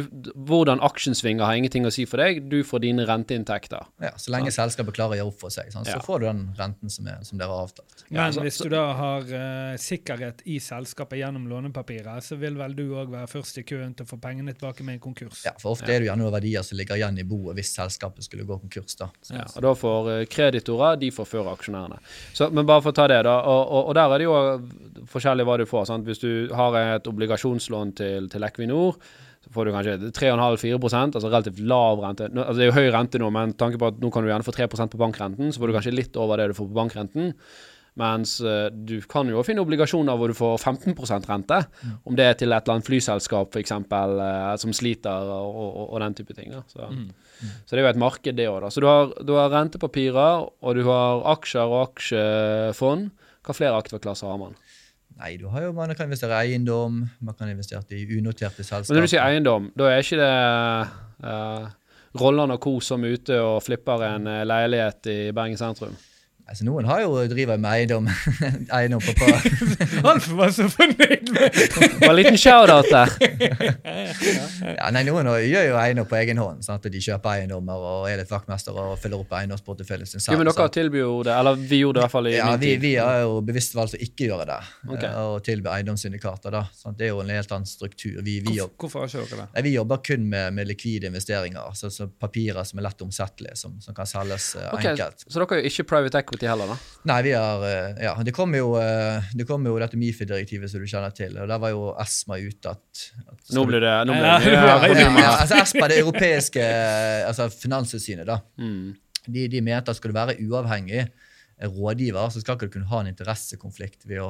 hvordan 0.48 0.80
aksjen 0.84 1.14
svinger 1.16 1.46
har 1.48 1.56
ingenting 1.56 1.87
å 1.88 1.92
si 1.94 2.04
for 2.04 2.20
deg, 2.20 2.42
du 2.52 2.58
får 2.68 2.82
dine 2.84 3.06
renteinntekter. 3.08 3.87
Ja, 4.04 4.11
Så 4.20 4.30
lenge 4.34 4.50
selskapet 4.52 4.92
klarer 4.98 5.16
å 5.16 5.18
gjøre 5.22 5.30
opp 5.32 5.38
for 5.40 5.50
seg, 5.54 5.70
sånn, 5.72 5.87
Ja. 5.88 5.96
så 5.96 6.04
får 6.04 6.20
du 6.20 6.26
den 6.26 6.42
renten 6.58 6.90
som, 6.92 7.06
er, 7.08 7.22
som 7.24 7.38
dere 7.40 7.48
har 7.48 7.64
avtalt. 7.68 8.04
Men 8.11 8.32
så- 8.32 8.42
hvis 8.44 8.58
du 8.62 8.68
da 8.68 8.82
har 8.98 9.22
uh, 9.22 9.76
sikkerhet 9.80 10.42
i 10.44 10.58
selskapet 10.61 11.18
gjennom 11.22 11.46
lånepapiret, 11.48 12.20
så 12.22 12.37
vil 12.38 12.54
vel 12.61 12.74
du 12.76 12.84
òg 12.92 13.08
være 13.11 13.26
først 13.32 13.58
i 13.58 13.64
køen 13.64 13.94
til 13.96 14.04
å 14.04 14.08
få 14.12 14.20
pengene 14.20 14.52
tilbake 14.52 14.84
med 14.84 14.98
en 14.98 15.00
konkurs. 15.00 15.44
Ja, 15.46 15.52
For 15.58 15.72
ofte 15.72 15.88
er 15.88 15.98
det 16.00 16.06
jo 16.06 16.12
gjerne 16.12 16.24
noen 16.26 16.37
verdier 16.37 16.62
som 16.62 16.76
ligger 16.78 16.96
igjen 17.00 17.18
i 17.18 17.24
boet 17.24 17.56
hvis 17.56 17.72
selskapet 17.74 18.24
skulle 18.28 18.44
gå 18.44 18.61
konkurs. 18.61 18.96
da. 19.00 19.08
Ja, 19.32 19.46
og 19.56 19.62
da 19.62 19.72
får 19.74 20.11
eh, 20.20 20.24
kreditorer, 20.26 20.98
de 21.00 21.11
får 21.11 21.24
før 21.26 21.52
aksjonærene. 21.56 21.98
Så, 22.34 22.50
men 22.52 22.66
bare 22.68 22.82
for 22.84 22.92
å 22.92 22.94
ta 23.00 23.06
det, 23.08 23.22
da. 23.24 23.38
Og, 23.48 23.62
og, 23.72 23.88
og 23.88 23.94
der 23.96 24.12
er 24.12 24.18
det 24.18 24.28
jo 24.28 24.37
forskjellig 25.08 25.44
hva 25.48 25.56
du 25.61 25.64
får. 25.68 25.87
Sant? 25.88 26.04
Hvis 26.08 26.20
du 26.20 26.48
har 26.54 26.76
et 26.96 27.08
obligasjonslån 27.08 27.94
til, 27.98 28.28
til 28.28 28.42
Equinor, 28.48 28.96
så 29.44 29.55
får 29.55 29.68
du 29.68 29.72
kanskje 29.74 29.96
3,5-4% 30.16 31.18
altså 31.18 31.31
relativt 31.31 31.62
lav 31.70 32.03
rente. 32.03 32.29
Nå, 32.33 32.42
altså 32.42 32.59
det 32.59 32.66
er 32.66 32.70
jo 32.72 32.79
høy 32.79 32.92
rente 32.94 33.20
nå, 33.22 33.31
men 33.35 33.57
tanke 33.59 33.81
på 33.81 33.92
at 33.92 33.98
nå 34.03 34.11
kan 34.12 34.24
du 34.24 34.31
gjerne 34.33 34.46
få 34.46 34.55
3% 34.57 34.94
på 34.94 35.01
bankrenten, 35.01 35.53
så 35.55 35.62
får 35.62 35.70
du 35.70 35.77
kanskje 35.79 35.96
litt 35.96 36.18
over 36.20 36.40
det 36.40 36.51
du 36.51 36.57
får 36.59 36.70
på 36.70 36.79
bankrenten. 36.79 37.35
Mens 37.98 38.37
eh, 38.46 38.68
du 38.70 39.01
kan 39.11 39.27
jo 39.31 39.42
finne 39.46 39.62
obligasjoner 39.64 40.18
hvor 40.18 40.31
du 40.31 40.37
får 40.38 40.61
15% 40.61 41.27
rente, 41.31 41.59
om 42.07 42.18
det 42.18 42.29
er 42.29 42.37
til 42.38 42.53
et 42.53 42.62
eller 42.62 42.77
annet 42.77 42.87
flyselskap 42.87 43.55
f.eks. 43.55 43.74
Uh, 43.90 44.53
som 44.62 44.74
sliter, 44.77 45.33
og, 45.35 45.57
og, 45.64 45.81
og 45.88 46.03
den 46.05 46.18
type 46.20 46.37
ting. 46.37 46.55
Så. 46.70 46.90
Så 47.66 47.74
det 47.74 47.81
er 47.81 47.87
jo 47.88 47.90
et 47.90 48.03
marked, 48.03 48.38
det 48.38 48.46
òg. 48.51 48.68
Så 48.74 48.83
du 48.83 48.87
har, 48.90 49.11
du 49.27 49.35
har 49.38 49.51
rentepapirer, 49.55 50.46
og 50.46 50.79
du 50.79 50.85
har 50.87 51.24
aksjer 51.35 51.66
og 51.66 51.88
aksjefond. 51.88 53.11
Hva 53.46 53.57
flere 53.57 53.79
aktivklasser 53.81 54.31
har 54.31 54.38
man? 54.46 54.59
Nei, 55.18 55.33
du 55.37 55.48
har 55.50 55.66
jo, 55.66 55.72
Man 55.74 55.90
kan 55.98 56.07
investere 56.07 56.37
i 56.46 56.52
eiendom, 56.52 57.02
man 57.20 57.35
kan 57.35 57.50
investere 57.50 57.83
i 57.96 58.07
unoterte 58.18 58.62
selskaper. 58.62 58.92
Men 58.92 59.00
når 59.00 59.09
du 59.09 59.12
sier 59.14 59.24
eiendom, 59.24 59.70
da 59.78 59.90
er 59.90 60.04
ikke 60.04 60.20
det 60.20 60.35
uh, 61.26 61.70
Rolland 62.18 62.54
og 62.54 62.61
co. 62.62 62.76
som 62.81 63.04
er 63.04 63.18
ute 63.18 63.40
og 63.42 63.59
flipper 63.66 64.04
en 64.07 64.31
eh, 64.31 64.44
leilighet 64.46 65.11
i 65.11 65.18
Bergen 65.35 65.59
sentrum? 65.61 65.96
Altså, 66.48 66.64
noen 66.64 66.87
har 66.88 67.02
jo 67.02 67.11
driver 67.28 67.58
med 67.61 67.68
eiendom, 67.76 68.06
eiendom 68.78 69.02
på, 69.04 69.12
par. 69.18 69.34
Alf 70.14 70.28
var 70.32 70.52
så 70.56 70.64
fornøyd 70.72 71.28
med 71.34 71.58
Det 71.58 71.98
var 72.00 72.08
en 72.08 72.16
liten 72.16 72.38
shout-out 72.40 72.88
der. 72.88 73.12
ja, 74.78 74.87
nei, 74.94 75.02
Noen 75.04 75.28
gjør 75.44 75.66
jo 75.68 75.76
eiendom 75.76 76.06
på 76.08 76.16
egen 76.22 76.40
hånd. 76.40 76.62
Sant? 76.64 76.88
De 76.88 77.02
kjøper 77.04 77.34
eiendommer 77.42 77.84
og 77.90 78.06
er 78.08 78.22
litt 78.22 78.32
vaktmestere 78.32 78.87
og 78.94 78.96
følger 79.02 79.20
opp 79.26 79.34
eiendomsporteføljen 79.42 80.08
sin 80.08 80.24
Jo, 80.24 80.38
men 80.40 80.48
dere 80.48 80.68
tilbyr 80.78 81.02
jo 81.02 81.18
det, 81.28 81.34
eller 81.37 81.61
vi 81.61 81.82
gjorde 81.82 81.98
det 81.98 82.02
i 82.02 82.06
hvert 82.06 82.14
fall 82.16 82.30
i 82.30 82.32
ja, 82.38 82.46
min 82.48 82.62
vi, 82.62 82.72
tid. 82.72 82.80
vi 82.87 82.94
har 82.96 83.20
jo 83.26 83.37
bevisst 83.50 83.76
valgt 83.76 83.98
å 83.98 84.02
ikke 84.08 84.30
gjøre 84.30 84.48
det, 84.48 84.58
Ok. 84.88 85.04
eh, 85.04 85.20
og 85.26 85.37
tilby 85.44 85.72
eiendomssyndikater. 85.74 86.56
da. 86.56 86.64
Sant? 86.80 86.96
Det 86.96 87.11
er 87.11 87.12
jo 87.12 87.20
en 87.26 87.34
helt 87.34 87.52
annen 87.58 87.68
struktur. 87.68 88.22
Vi, 88.24 88.38
vi, 88.48 88.56
Hvor, 88.56 88.72
Hvorfor 88.87 89.04
har 89.04 89.12
ikke 89.12 89.26
dere 89.34 89.42
det? 89.44 89.48
nei, 89.58 89.66
vi 89.68 89.74
jobber 89.76 90.00
kun 90.08 90.24
med, 90.32 90.56
med 90.56 90.72
likvide 90.72 91.12
investeringer, 91.12 91.61
altså 91.68 91.92
så 91.92 92.08
papirer 92.08 92.64
som 92.64 92.80
er 92.80 92.88
lett 92.88 93.04
omsettelige, 93.04 93.61
som, 93.61 93.76
som 93.84 93.92
kan 93.96 94.08
selges 94.08 94.54
okay, 94.72 94.94
enkelt. 94.94 95.28
Så 95.28 95.37
dere 95.37 95.58
er 95.61 95.64
jo 95.66 95.74
ikke 95.74 95.88
private 95.92 96.24
equity 96.24 96.38
Equity 96.38 96.48
heller, 96.48 96.70
da? 96.70 96.77
Nei, 97.09 97.18
vi 97.27 97.33
har 97.35 97.64
eh, 97.66 98.05
Ja, 98.05 98.14
det 98.22 98.33
kom 98.37 98.55
jo, 98.55 98.72
eh, 98.79 99.27
det 99.35 99.46
kom 99.48 99.66
jo 99.66 99.77
dette 99.81 99.98
Mifi-direktivet 99.98 100.70
som 100.70 100.83
du 100.83 100.88
kjenner 100.90 101.14
til, 101.14 101.35
og 101.38 101.48
der 101.51 101.62
var 101.62 101.72
jo 101.74 101.88
ESMA 101.98 102.38
ute 102.38 102.74
at, 102.74 103.07
at 103.24 103.55
Nå 103.57 103.64
blir 103.68 103.83
det, 103.83 103.94
nå 104.07 104.14
blir 104.14 104.29
det 104.29 104.53
ja, 104.55 104.61
ja, 104.62 104.77
ja, 104.87 105.09
ja, 105.09 105.33
altså 105.35 105.59
ESMA, 105.62 105.88
det 105.90 106.01
europeiske 106.03 106.62
eh, 106.62 107.24
altså 107.29 107.48
finanstilsynet, 107.53 108.29
da. 108.29 108.38
Mm. 108.61 108.94
De, 109.27 109.48
de 109.51 109.64
mente 109.64 109.92
at 109.92 109.98
skal 109.98 110.12
du 110.12 110.18
være 110.18 110.38
uavhengig 110.44 111.09
rådgiver, 111.59 112.31
så 112.31 112.40
skal 112.40 112.55
ikke 112.55 112.68
du 112.68 112.77
kunne 112.77 112.90
ha 112.92 113.03
en 113.03 113.11
interessekonflikt 113.11 114.07
ved 114.07 114.22
å, 114.22 114.29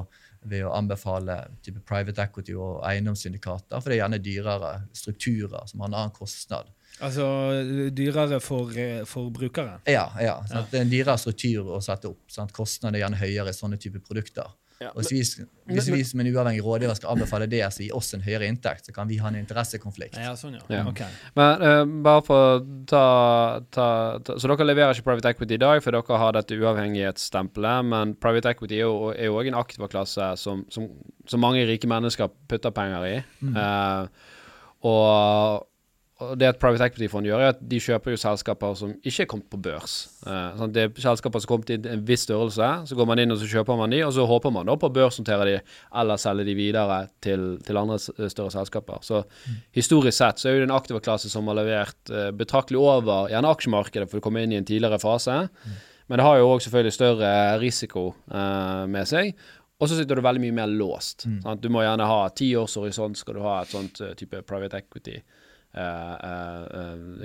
ved 0.48 0.64
å 0.64 0.72
anbefale 0.72 1.42
type 1.64 1.82
private 1.88 2.24
equity 2.24 2.56
og 2.56 2.80
eiendomssyndikater, 2.88 3.82
for 3.82 3.90
det 3.90 3.98
er 3.98 4.04
gjerne 4.06 4.22
dyrere 4.24 4.72
strukturer 4.96 5.68
som 5.68 5.84
har 5.84 5.92
en 5.92 5.98
annen 6.00 6.16
kostnad. 6.16 6.72
Altså 7.04 7.26
dyrere 7.94 8.40
for, 8.42 8.72
eh, 8.76 9.02
for 9.06 9.30
brukeren. 9.34 9.82
Ja, 9.86 10.08
ja, 10.20 10.38
ja. 10.50 10.64
Det 10.70 10.80
er 10.80 10.86
en 10.86 10.92
dyrere 10.92 11.18
struktur 11.20 11.74
å 11.76 11.82
sette 11.84 12.10
opp. 12.10 12.24
Sant? 12.32 12.54
Kostnader 12.56 12.98
er 12.98 13.06
gjerne 13.06 13.20
høyere 13.20 13.54
i 13.54 13.58
sånne 13.58 13.78
type 13.80 14.02
produkter. 14.04 14.50
Ja, 14.78 14.92
Og 14.94 15.02
hvis 15.02 15.32
vi, 15.34 15.44
hvis 15.72 15.88
vi 15.90 16.04
som 16.06 16.20
en 16.22 16.28
uavhengig 16.30 16.62
rådgiver 16.62 16.94
skal 16.94 17.16
anbefale 17.16 17.48
det 17.50 17.64
som 17.74 17.82
gir 17.82 17.96
oss 17.98 18.12
en 18.14 18.22
høyere 18.22 18.46
inntekt, 18.46 18.86
så 18.86 18.92
kan 18.94 19.08
vi 19.10 19.16
ha 19.18 19.26
en 19.26 19.38
interessekonflikt. 19.40 20.14
Ja, 20.22 20.36
sånn, 20.38 20.54
ja. 20.54 20.62
Ja. 20.70 20.84
Okay. 20.86 21.08
Men 21.34 21.64
uh, 21.64 21.80
bare 22.06 22.22
for 22.22 22.44
å 22.44 22.60
ta, 22.86 23.02
ta, 23.74 23.88
ta 24.22 24.36
Så 24.38 24.46
dere 24.46 24.68
leverer 24.68 24.94
ikke 24.94 25.08
private 25.08 25.32
equity 25.34 25.58
i 25.58 25.62
dag, 25.64 25.82
for 25.82 25.98
dere 25.98 26.20
har 26.22 26.36
dette 26.36 26.54
uavhengighetsstempelet, 26.54 27.88
men 27.90 28.14
private 28.22 28.54
equity 28.54 28.78
er 28.78 28.86
jo, 28.86 29.10
òg 29.40 29.50
en 29.50 29.58
aktivaklasse 29.58 30.30
som, 30.38 30.62
som, 30.70 30.86
som 31.26 31.42
mange 31.42 31.66
rike 31.66 31.90
mennesker 31.90 32.30
putter 32.46 32.74
penger 32.74 33.08
i. 33.08 33.16
Eh, 33.50 34.30
og, 34.86 35.66
og 36.18 36.32
det 36.34 36.48
et 36.48 36.58
private 36.58 36.82
equity-fond 36.88 37.26
gjør, 37.28 37.42
er 37.44 37.52
at 37.52 37.60
de 37.70 37.78
kjøper 37.78 38.10
jo 38.10 38.18
selskaper 38.18 38.72
som 38.78 38.90
ikke 39.06 39.22
er 39.22 39.28
kommet 39.30 39.46
på 39.52 39.60
børs. 39.62 39.92
Eh, 40.26 40.56
sånn, 40.58 40.72
det 40.74 40.82
er 40.82 41.02
selskaper 41.04 41.42
som 41.42 41.46
er 41.46 41.52
kommet 41.52 41.70
i 41.70 41.76
en 41.94 42.02
viss 42.08 42.24
størrelse, 42.26 42.70
så 42.90 42.98
går 42.98 43.06
man 43.06 43.22
inn 43.22 43.34
og 43.34 43.38
så 43.38 43.46
kjøper 43.52 43.78
man 43.78 43.94
de, 43.94 44.00
og 44.02 44.10
så 44.16 44.26
håper 44.26 44.54
man 44.54 44.66
da 44.66 44.74
på 44.74 44.90
å 44.90 44.94
børsnotere 44.96 45.46
de, 45.46 45.54
eller 46.02 46.18
selge 46.18 46.48
de 46.48 46.56
videre 46.58 46.96
til, 47.24 47.46
til 47.62 47.78
andre 47.78 48.00
større 48.02 48.50
selskaper. 48.56 49.04
Så 49.06 49.22
historisk 49.78 50.18
sett 50.18 50.42
så 50.42 50.50
er 50.50 50.58
jo 50.58 50.64
det 50.64 50.70
en 50.72 50.74
aktiva 50.80 51.02
klasse 51.04 51.30
som 51.30 51.46
har 51.52 51.60
levert 51.60 52.10
eh, 52.10 52.32
betraktelig 52.34 52.82
over 52.82 53.30
gjerne 53.30 53.54
aksjemarkedet 53.54 54.10
for 54.10 54.18
å 54.18 54.26
komme 54.26 54.42
inn 54.42 54.56
i 54.56 54.58
en 54.58 54.66
tidligere 54.66 54.98
fase. 55.02 55.38
Men 56.08 56.18
det 56.18 56.24
har 56.26 56.40
jo 56.40 56.50
òg 56.56 56.64
selvfølgelig 56.64 56.96
større 56.98 57.32
risiko 57.62 58.08
eh, 58.26 58.84
med 58.90 59.06
seg. 59.06 59.34
Og 59.78 59.86
så 59.86 59.94
sitter 59.94 60.18
du 60.18 60.24
veldig 60.26 60.42
mye 60.42 60.56
mer 60.56 60.70
låst. 60.74 61.28
Sant? 61.44 61.62
Du 61.62 61.70
må 61.70 61.84
gjerne 61.86 62.06
ha 62.10 62.22
ti 62.34 62.50
års 62.58 62.74
horisont 62.74 63.14
skal 63.20 63.36
du 63.38 63.44
ha 63.46 63.60
et 63.62 63.70
sånt 63.70 64.00
eh, 64.02 64.16
type 64.18 64.40
private 64.50 64.80
equity. 64.82 65.20
eh, 65.20 65.20
eh, 65.20 65.22
eh, 65.22 65.37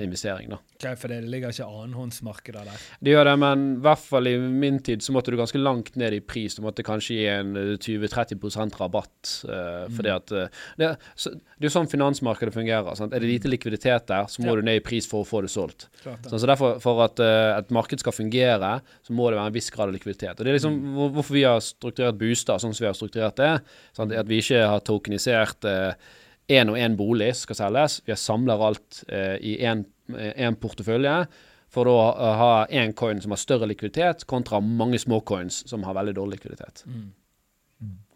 investering 0.03 0.49
da. 0.51 0.58
Ok, 0.75 0.97
for 0.99 1.10
det 1.10 1.21
ligger 1.32 1.53
ikke 1.53 1.65
annenhåndsmarkeder 1.65 2.67
der. 2.67 2.82
Det 2.99 3.13
gjør 3.13 3.27
det, 3.29 3.36
men 3.39 3.63
i 3.77 3.82
hvert 3.86 4.01
fall 4.03 4.27
i 4.29 4.34
min 4.38 4.79
tid 4.84 5.03
så 5.03 5.13
måtte 5.15 5.32
du 5.32 5.38
ganske 5.39 5.62
langt 5.62 5.95
ned 5.99 6.17
i 6.17 6.19
pris. 6.19 6.58
Du 6.58 6.63
måtte 6.65 6.84
kanskje 6.86 7.17
gi 7.17 7.27
en 7.32 7.56
eh, 7.60 7.73
20-30% 7.79 8.77
rabatt. 8.82 9.12
mm. 9.47 9.95
fordi 9.95 10.12
at 10.12 10.34
uh, 10.36 10.63
det, 10.77 10.89
så, 11.15 11.32
det 11.32 11.65
er 11.65 11.69
jo 11.69 11.73
sånn 11.77 11.89
finansmarkedet 11.91 12.53
fungerer. 12.56 12.97
Sant? 12.99 13.13
Er 13.15 13.23
det 13.23 13.29
lite 13.29 13.51
likviditet 13.51 14.08
der, 14.12 14.27
så 14.27 14.43
må 14.43 14.51
Ja. 14.51 14.56
du 14.60 14.67
ned 14.67 14.82
i 14.82 14.86
pris 14.86 15.08
for 15.10 15.23
å 15.23 15.27
få 15.27 15.41
det 15.45 15.51
solgt. 15.53 15.88
Klart 16.01 16.25
ja. 16.25 16.32
Sånn, 16.34 16.41
så 16.43 16.49
derfor, 16.49 16.79
For 16.84 17.03
at 17.06 17.19
uh, 17.23 17.58
et 17.58 17.71
marked 17.71 18.03
skal 18.03 18.15
fungere, 18.15 18.73
så 19.06 19.15
må 19.15 19.29
det 19.29 19.39
være 19.39 19.53
en 19.53 19.56
viss 19.56 19.71
grad 19.71 19.88
av 19.88 19.95
likviditet. 19.95 20.36
Og 20.36 20.43
Det 20.43 20.51
er 20.51 20.60
liksom 20.60 20.75
mm. 20.82 20.97
hvorfor 21.15 21.38
vi 21.38 21.45
har 21.47 21.63
strukturert 21.63 22.19
booster 22.19 22.60
sånn 22.60 22.75
som 22.75 22.84
vi 22.84 22.91
har 22.91 22.97
strukturert 22.97 23.39
det. 23.39 23.53
Sant? 23.95 24.12
At 24.12 24.27
vi 24.27 24.41
ikke 24.43 24.65
har 24.67 24.84
tokenisert 24.84 25.69
én 26.51 26.71
og 26.71 26.77
én 26.77 26.97
bolig 26.99 27.32
skal 27.39 27.60
selges. 27.60 28.01
Vi 28.08 28.15
samler 28.19 28.67
alt 28.67 29.03
eh, 29.08 29.36
i 29.39 29.58
én 29.63 30.60
portefølje. 30.62 31.17
For 31.73 31.89
å 31.89 31.97
eh, 32.12 32.39
ha 32.39 32.53
én 32.69 32.93
coin 32.97 33.21
som 33.23 33.34
har 33.34 33.41
større 33.41 33.69
likviditet, 33.69 34.27
kontra 34.29 34.62
mange 34.63 34.99
små 35.01 35.21
coins 35.25 35.63
som 35.69 35.86
har 35.88 35.97
veldig 35.97 36.17
dårlig 36.19 36.41
likviditet. 36.41 36.86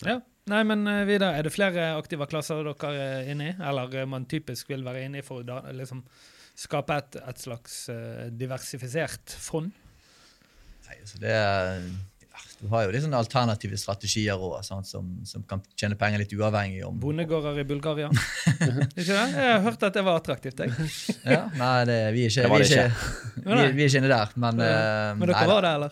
Ja. 0.06 0.20
Nei, 0.48 0.62
men 0.64 0.88
Vidar. 1.08 1.36
Er 1.36 1.44
det 1.44 1.52
flere 1.52 1.90
aktive 1.98 2.28
klasser 2.32 2.64
dere 2.64 2.92
er 2.96 3.32
inne 3.34 3.50
i? 3.50 3.56
Eller 3.68 3.98
eh, 4.00 4.08
man 4.08 4.28
typisk 4.32 4.70
vil 4.72 4.86
være 4.86 5.04
inne 5.08 5.20
i 5.20 5.26
for 5.26 5.44
å 5.44 5.60
liksom, 5.76 6.06
skape 6.58 7.02
et, 7.02 7.18
et 7.20 7.42
slags 7.42 7.82
uh, 7.92 8.30
diversifisert 8.32 9.36
fond? 9.44 9.74
Nei, 10.88 11.02
så 11.04 11.20
det 11.20 11.34
er, 11.36 11.90
du 12.62 12.68
har 12.72 12.86
jo 12.88 12.92
litt 12.94 13.04
sånne 13.04 13.20
alternative 13.22 13.78
strategier 13.78 14.34
også, 14.42 14.64
sånn, 14.68 14.86
som, 14.88 15.10
som 15.30 15.44
kan 15.50 15.62
tjene 15.78 15.98
penger 16.00 16.24
litt 16.24 16.32
uavhengig 16.34 16.80
om 16.88 16.96
Bondegårder 17.02 17.60
i 17.62 17.66
Bulgaria? 17.70 18.08
ikke 18.98 19.06
det? 19.12 19.26
Jeg 19.36 19.52
har 19.52 19.62
hørt 19.66 19.84
at 19.86 19.94
det 20.00 20.04
var 20.08 20.18
attraktivt. 20.22 20.64
Jeg. 20.66 20.88
ja, 21.28 21.44
Nei, 21.60 21.74
det, 21.90 21.98
vi 22.16 22.24
er 22.26 22.34
ikke, 22.34 22.46
Det 22.48 22.52
var 22.54 22.64
vi 22.64 22.70
det 22.70 22.80
er 22.82 22.88
ikke, 22.88 23.76
vi, 23.78 23.84
er 23.84 23.92
ikke 23.92 24.02
inne 24.02 24.12
der. 24.14 24.34
Men, 24.46 24.64
Ja. 24.64 24.72
eh, 24.72 25.12
Men 25.20 25.32
dere 25.32 25.38
nei, 25.38 25.50
var 25.52 25.68
det, 25.68 25.74
eller? 25.78 25.92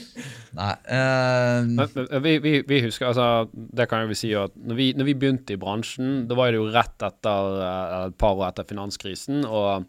Nei. 0.60 0.72
Uh, 0.88 1.68
Men, 1.76 2.22
vi, 2.24 2.56
vi 2.66 2.80
husker, 2.86 3.10
altså, 3.10 3.28
det 3.54 3.86
kan 3.90 4.02
jeg 4.02 4.10
vel 4.14 4.18
si 4.18 4.32
at 4.38 4.54
når 4.56 4.78
vi, 4.78 4.88
når 4.96 5.10
vi 5.10 5.14
begynte 5.20 5.54
i 5.54 5.60
bransjen, 5.60 6.24
da 6.30 6.38
var 6.38 6.50
det 6.50 6.60
jo 6.62 6.70
rett 6.72 7.06
etter 7.10 7.60
eh, 7.60 7.94
et 8.08 8.18
par 8.20 8.34
år 8.38 8.48
etter 8.50 8.66
finanskrisen. 8.70 9.44
og 9.44 9.86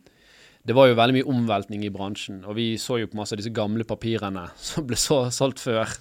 det 0.68 0.76
var 0.76 0.90
jo 0.90 0.98
veldig 1.00 1.16
mye 1.16 1.32
omveltning 1.32 1.86
i 1.88 1.92
bransjen, 1.94 2.42
og 2.44 2.58
vi 2.58 2.74
så 2.82 3.00
jo 3.00 3.08
på 3.08 3.20
masse 3.20 3.36
av 3.36 3.40
disse 3.40 3.54
gamle 3.56 3.88
papirene 3.88 4.50
som 4.70 4.88
ble 4.88 5.00
så, 5.00 5.26
solgt 5.34 5.64
før 5.64 5.96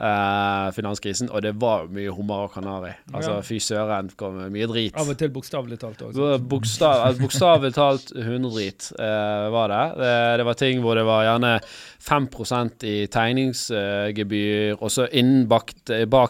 eh, 0.00 0.68
finanskrisen, 0.74 1.30
og 1.30 1.42
det 1.44 1.54
var 1.60 1.86
mye 1.92 2.12
hummer 2.14 2.46
og 2.46 2.54
kanari. 2.54 2.92
Altså, 3.14 3.38
fy 3.46 3.60
søren, 3.62 4.10
kom 4.18 4.38
med 4.40 4.52
mye 4.54 4.68
drit. 4.70 4.96
Av 4.98 5.10
og 5.10 5.18
til 5.20 5.32
bokstavelig 5.34 5.78
talt 5.82 6.02
òg. 6.06 6.18
Bokstav, 6.50 7.06
altså, 7.08 7.22
Bokstavelig 7.22 7.74
talt 7.76 8.14
hundedrit 8.14 8.90
eh, 8.98 9.46
var 9.54 9.72
det. 9.72 9.84
det. 10.00 10.14
Det 10.40 10.48
var 10.48 10.58
ting 10.60 10.82
hvor 10.84 10.98
det 10.98 11.06
var 11.08 11.26
gjerne 11.28 11.54
5% 12.04 12.86
i 12.88 12.96
tegningsgebyr, 13.12 14.76
og 14.80 14.92
så 14.92 15.06
innen 15.08 15.46
bak, 15.48 15.72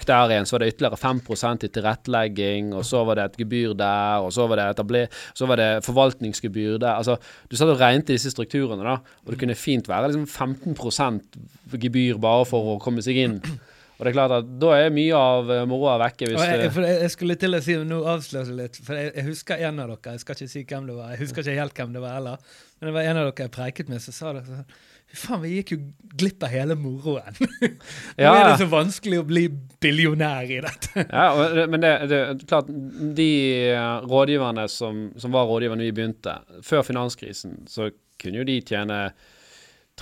der 0.07 0.35
igjen 0.35 0.47
så 0.47 0.57
var 0.57 0.65
det 0.65 0.75
ytterligere 0.75 1.01
5% 1.01 1.67
i 1.67 1.73
tilrettelegging, 1.75 2.73
og 2.77 2.85
så 2.87 3.03
var 3.09 3.19
det 3.19 3.29
et 3.31 3.41
gebyr 3.43 3.75
der, 3.79 4.23
og 4.23 4.33
så 4.35 4.47
var 4.51 4.61
det, 4.61 4.69
etabler, 4.77 5.21
så 5.35 5.49
var 5.51 5.61
det 5.61 5.71
forvaltningsgebyr 5.87 6.79
der. 6.79 7.01
Altså, 7.01 7.17
du 7.51 7.59
satt 7.59 7.73
og 7.73 7.81
regnet 7.81 8.13
disse 8.13 8.31
strukturene, 8.31 8.85
da, 8.87 9.01
og 9.25 9.35
det 9.35 9.41
kunne 9.41 9.59
fint 9.59 9.89
være 9.91 10.13
liksom 10.13 10.29
15 10.29 11.81
gebyr 11.81 12.21
bare 12.23 12.47
for 12.49 12.75
å 12.75 12.81
komme 12.83 13.03
seg 13.05 13.19
inn. 13.25 13.41
Og 13.95 14.03
det 14.03 14.11
er 14.11 14.17
klart 14.17 14.33
at 14.41 14.47
da 14.59 14.71
er 14.75 14.89
mye 14.95 15.15
av 15.19 15.51
eh, 15.55 15.65
moroa 15.71 15.99
vekke 16.03 16.27
hvis 16.33 16.41
jeg, 16.43 16.71
for 16.75 16.83
jeg, 16.89 16.97
jeg 17.05 17.13
skulle 17.15 17.37
til 17.39 17.55
å 17.55 17.61
si 17.63 17.77
Nå 17.87 18.01
avslører 18.11 18.51
jeg 18.51 18.57
litt, 18.59 18.81
for 18.83 18.99
jeg, 18.99 19.13
jeg 19.15 19.27
husker 19.29 19.63
en 19.69 19.79
av 19.85 19.93
dere. 19.93 20.17
Jeg 20.17 20.25
skal 20.25 20.35
ikke 20.41 20.51
si 20.51 20.65
hvem 20.67 20.89
det 20.91 20.97
var. 20.99 21.13
Jeg 21.15 21.23
husker 21.23 21.45
ikke 21.47 21.61
helt 21.61 21.79
hvem 21.79 21.93
det 21.95 22.03
var 22.03 22.17
heller. 22.19 22.57
Men 22.81 22.91
det 22.91 22.95
var 22.97 23.07
en 23.13 23.21
av 23.23 23.29
dere 23.31 23.47
jeg 23.47 23.53
preiket 23.55 23.93
med, 23.93 24.03
så 24.03 24.15
sa 24.17 24.33
det 24.35 24.43
sånn 24.49 24.67
faen, 25.15 25.39
vi 25.45 25.51
gikk 25.61 25.69
jo 25.71 25.77
glipp 26.19 26.43
av 26.43 26.51
hele 26.51 26.75
moroen. 26.75 27.37
Nå 27.39 27.69
Ja. 28.19 28.33
er 28.35 28.49
det 28.49 28.57
så 28.65 28.67
vanskelig 28.73 29.21
å 29.23 29.27
bli 29.29 29.45
billionær 29.85 30.49
i 30.51 30.57
dette. 30.65 31.05
Ja, 31.05 31.27
og 31.39 31.61
men 31.71 31.85
det, 31.85 31.93
det 32.11 32.19
er 32.19 32.41
klart, 32.51 32.73
de 33.15 33.29
eh, 33.69 34.09
rådgiverne 34.11 34.65
som, 34.73 35.05
som 35.23 35.37
var 35.37 35.47
rådgiverne 35.47 35.87
vi 35.87 35.93
begynte, 35.95 36.35
før 36.67 36.83
finanskrisen, 36.89 37.61
så 37.71 37.93
kunne 38.19 38.43
jo 38.43 38.49
de 38.49 38.59
tjene 38.67 38.99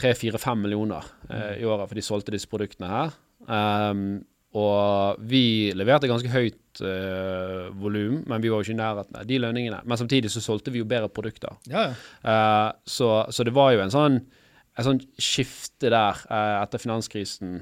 3-4-5 0.01 0.63
millioner 0.65 1.05
eh, 1.29 1.61
i 1.61 1.69
året, 1.69 1.91
for 1.91 1.99
de 2.01 2.07
solgte 2.07 2.33
disse 2.33 2.49
produktene 2.49 2.89
her. 2.89 3.13
Um, 3.47 4.21
og 4.53 5.23
vi 5.25 5.73
leverte 5.73 6.11
ganske 6.11 6.29
høyt 6.29 6.83
uh, 6.85 7.73
volum, 7.81 8.21
men 8.29 8.43
vi 8.43 8.51
var 8.53 8.61
jo 8.61 8.67
ikke 8.67 8.77
i 8.77 8.81
nærheten 8.83 9.19
av 9.23 9.29
de 9.29 9.41
lønningene. 9.41 9.81
Men 9.89 10.01
samtidig 10.01 10.33
så 10.33 10.45
solgte 10.45 10.75
vi 10.75 10.83
jo 10.83 10.89
bedre 10.89 11.09
produkter. 11.09 11.57
Ja, 11.73 11.89
ja. 11.89 11.97
Eh, 12.29 12.69
så, 12.85 13.15
så 13.33 13.47
det 13.49 13.55
var 13.57 13.73
jo 13.73 13.81
en 13.85 13.95
sånn 13.95 14.21
et 14.73 14.87
sånt 14.87 15.03
skifte 15.21 15.91
der 15.93 16.21
eh, 16.33 16.59
etter 16.63 16.81
finanskrisen, 16.81 17.59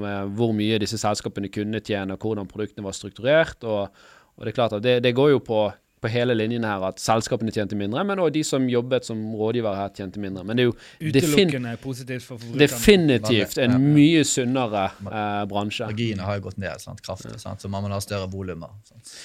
med 0.00 0.36
hvor 0.36 0.54
mye 0.56 0.78
disse 0.80 0.98
selskapene 1.00 1.50
kunne 1.52 1.82
tjene, 1.84 2.16
og 2.16 2.22
hvordan 2.24 2.48
produktene 2.48 2.86
var 2.86 2.96
strukturert. 2.96 3.64
Og, 3.64 3.92
og 4.36 4.44
det 4.44 4.52
er 4.52 4.56
klart 4.56 4.76
at 4.78 4.84
det, 4.84 4.98
det 5.04 5.12
går 5.16 5.34
jo 5.34 5.42
på, 5.44 5.66
på 6.06 6.12
hele 6.12 6.36
linjen 6.38 6.64
her 6.66 6.84
at 6.88 7.02
selskapene 7.02 7.52
tjente 7.54 7.78
mindre, 7.78 8.04
men 8.06 8.22
òg 8.22 8.32
de 8.36 8.44
som 8.46 8.64
jobbet 8.70 9.08
som 9.08 9.20
rådgiver 9.36 9.76
her, 9.78 9.92
tjente 9.96 10.22
mindre. 10.22 10.44
Men 10.46 10.58
det 10.58 10.66
er 10.66 10.70
jo 10.70 10.76
defin 11.12 11.34
Utelukkende 11.34 11.74
positivt 11.82 12.24
for 12.24 12.40
forbrukerne. 12.40 12.62
definitivt 12.64 13.60
en 13.66 13.76
mye 13.82 14.24
sunnere 14.28 14.86
eh, 14.88 15.44
bransje. 15.50 15.90
Marginene 15.90 16.26
har 16.28 16.40
jo 16.40 16.46
gått 16.48 16.58
ned 16.62 16.82
sant, 16.82 17.04
kraftig, 17.04 17.36
sant, 17.42 17.62
så 17.62 17.70
man 17.72 17.84
må 17.84 17.92
ha 17.92 18.02
større 18.04 18.30
volumer. 18.32 18.74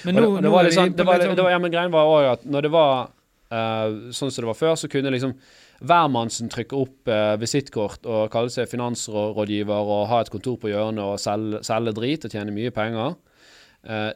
Men 0.07 0.17
nå, 0.19 0.27
det, 0.27 0.45
det 0.47 0.53
var 0.53 0.65
er 0.65 0.69
litt 0.69 0.79
sånn, 0.79 0.93
det 0.97 1.07
var, 1.07 1.23
det 1.23 1.41
var, 1.41 1.51
ja, 1.53 1.63
men 1.63 1.73
greien 1.73 1.93
var 1.93 2.11
også 2.11 2.37
at 2.37 2.47
når 2.57 2.67
det 2.67 2.73
var 2.75 2.93
eh, 3.51 3.99
sånn 4.11 4.31
som 4.31 4.45
det 4.45 4.51
var 4.51 4.61
før, 4.65 4.77
så 4.79 4.91
kunne 4.91 5.13
liksom 5.13 5.35
hvermannsen 5.81 6.51
trykke 6.53 6.77
opp 6.77 7.09
uh, 7.09 7.33
visittkort 7.41 8.05
og 8.05 8.27
kalle 8.33 8.53
seg 8.53 8.69
finansrådgiver 8.69 9.93
og 9.95 10.03
ha 10.11 10.19
et 10.21 10.29
kontor 10.29 10.59
på 10.61 10.69
hjørnet 10.69 11.01
og 11.01 11.21
selge, 11.21 11.63
selge 11.65 11.95
drit 11.97 12.27
og 12.27 12.35
tjene 12.35 12.53
mye 12.53 12.73
penger. 12.75 13.15
Eh, 13.83 14.11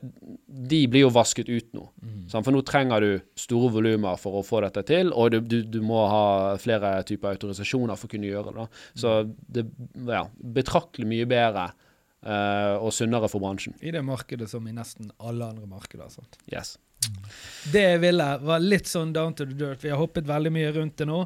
de 0.45 0.88
blir 0.88 1.06
jo 1.06 1.12
vasket 1.13 1.49
ut 1.49 1.71
nå. 1.73 1.88
Mm. 2.04 2.19
For 2.30 2.54
nå 2.54 2.62
trenger 2.67 3.01
du 3.01 3.10
store 3.39 3.71
volumer 3.73 4.19
for 4.21 4.39
å 4.39 4.45
få 4.45 4.62
dette 4.65 4.84
til, 4.86 5.10
og 5.13 5.34
du, 5.34 5.39
du, 5.41 5.58
du 5.65 5.80
må 5.86 6.04
ha 6.12 6.25
flere 6.62 6.99
typer 7.08 7.34
autorisasjoner 7.34 7.97
for 7.97 8.10
å 8.10 8.13
kunne 8.13 8.30
gjøre 8.30 8.54
det. 8.54 8.65
Da. 8.65 8.86
Så 9.01 9.15
det 9.58 9.65
er 10.06 10.19
ja, 10.19 10.23
betraktelig 10.60 11.10
mye 11.10 11.30
bedre 11.30 11.69
eh, 11.71 12.75
og 12.78 12.93
sunnere 12.93 13.30
for 13.32 13.43
bransjen. 13.43 13.78
I 13.82 13.95
det 13.95 14.06
markedet 14.06 14.49
som 14.51 14.67
i 14.69 14.75
nesten 14.75 15.10
alle 15.17 15.49
andre 15.49 15.69
markeder. 15.69 16.13
Sant? 16.13 16.38
Yes. 16.51 16.78
Det 17.73 17.82
jeg 17.82 17.99
ville, 18.06 18.30
var 18.45 18.63
litt 18.63 18.89
sånn 18.89 19.12
down 19.15 19.34
to 19.38 19.49
the 19.49 19.58
dirt. 19.58 19.82
Vi 19.84 19.91
har 19.93 20.01
hoppet 20.01 20.30
veldig 20.30 20.54
mye 20.54 20.71
rundt 20.78 20.97
det 21.01 21.10
nå. 21.10 21.25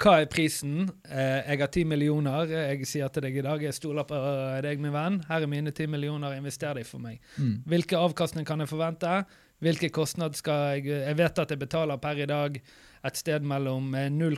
Hva 0.00 0.16
er 0.20 0.26
prisen? 0.30 0.88
Eh, 1.06 1.50
jeg 1.52 1.60
har 1.60 1.70
ti 1.70 1.84
millioner. 1.86 2.50
Jeg 2.50 2.88
sier 2.90 3.10
til 3.14 3.26
deg 3.28 3.38
i 3.38 3.44
dag, 3.46 3.62
jeg 3.62 3.76
stoler 3.76 4.06
på 4.08 4.18
deg, 4.64 4.82
min 4.82 4.94
venn. 4.94 5.20
Her 5.28 5.46
er 5.46 5.50
mine 5.50 5.70
ti 5.74 5.86
millioner, 5.90 6.34
invester 6.34 6.74
de 6.74 6.82
for 6.88 7.02
meg. 7.02 7.20
Mm. 7.38 7.60
Hvilke 7.70 8.00
avkastning 8.00 8.46
kan 8.48 8.62
jeg 8.64 8.72
forvente? 8.72 9.20
Hvilke 9.62 9.88
kostnader 9.94 10.36
skal 10.36 10.74
jeg 10.74 10.90
Jeg 10.90 11.16
vet 11.16 11.38
at 11.38 11.50
jeg 11.50 11.58
betaler 11.58 11.96
per 12.02 12.18
i 12.18 12.26
dag 12.26 12.58
et 13.04 13.20
sted 13.20 13.44
mellom 13.46 13.94
eh, 13.94 14.10
0, 14.10 14.36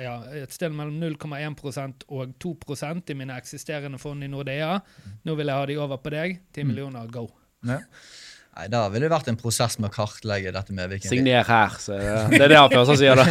ja, 0.00 0.16
0,1% 0.48 2.06
og 2.08 2.34
2% 2.42 3.12
i 3.12 3.14
mine 3.14 3.36
eksisterende 3.36 4.00
fond 4.00 4.24
i 4.24 4.30
Nordea. 4.32 4.78
Nå 5.24 5.36
vil 5.36 5.52
jeg 5.52 5.56
ha 5.56 5.66
de 5.70 5.78
over 5.78 6.02
på 6.02 6.10
deg. 6.16 6.40
10 6.56 6.66
millioner, 6.66 7.06
go. 7.12 7.28
Ja. 7.62 7.78
Nei, 8.60 8.68
Da 8.68 8.82
ville 8.92 9.08
det 9.08 9.12
vært 9.12 9.28
en 9.32 9.38
prosess 9.40 9.78
med 9.80 9.88
å 9.88 9.94
kartlegge 9.94 10.52
dette 10.52 10.74
med 10.76 10.90
hvilken 10.92 11.08
Signer 11.08 11.46
her, 11.48 11.76
så 11.80 11.96
det 11.96 12.40
er 12.44 12.52
det 12.52 12.58
han 12.58 12.72
først 12.72 13.00
sier, 13.00 13.16
da. 13.16 13.24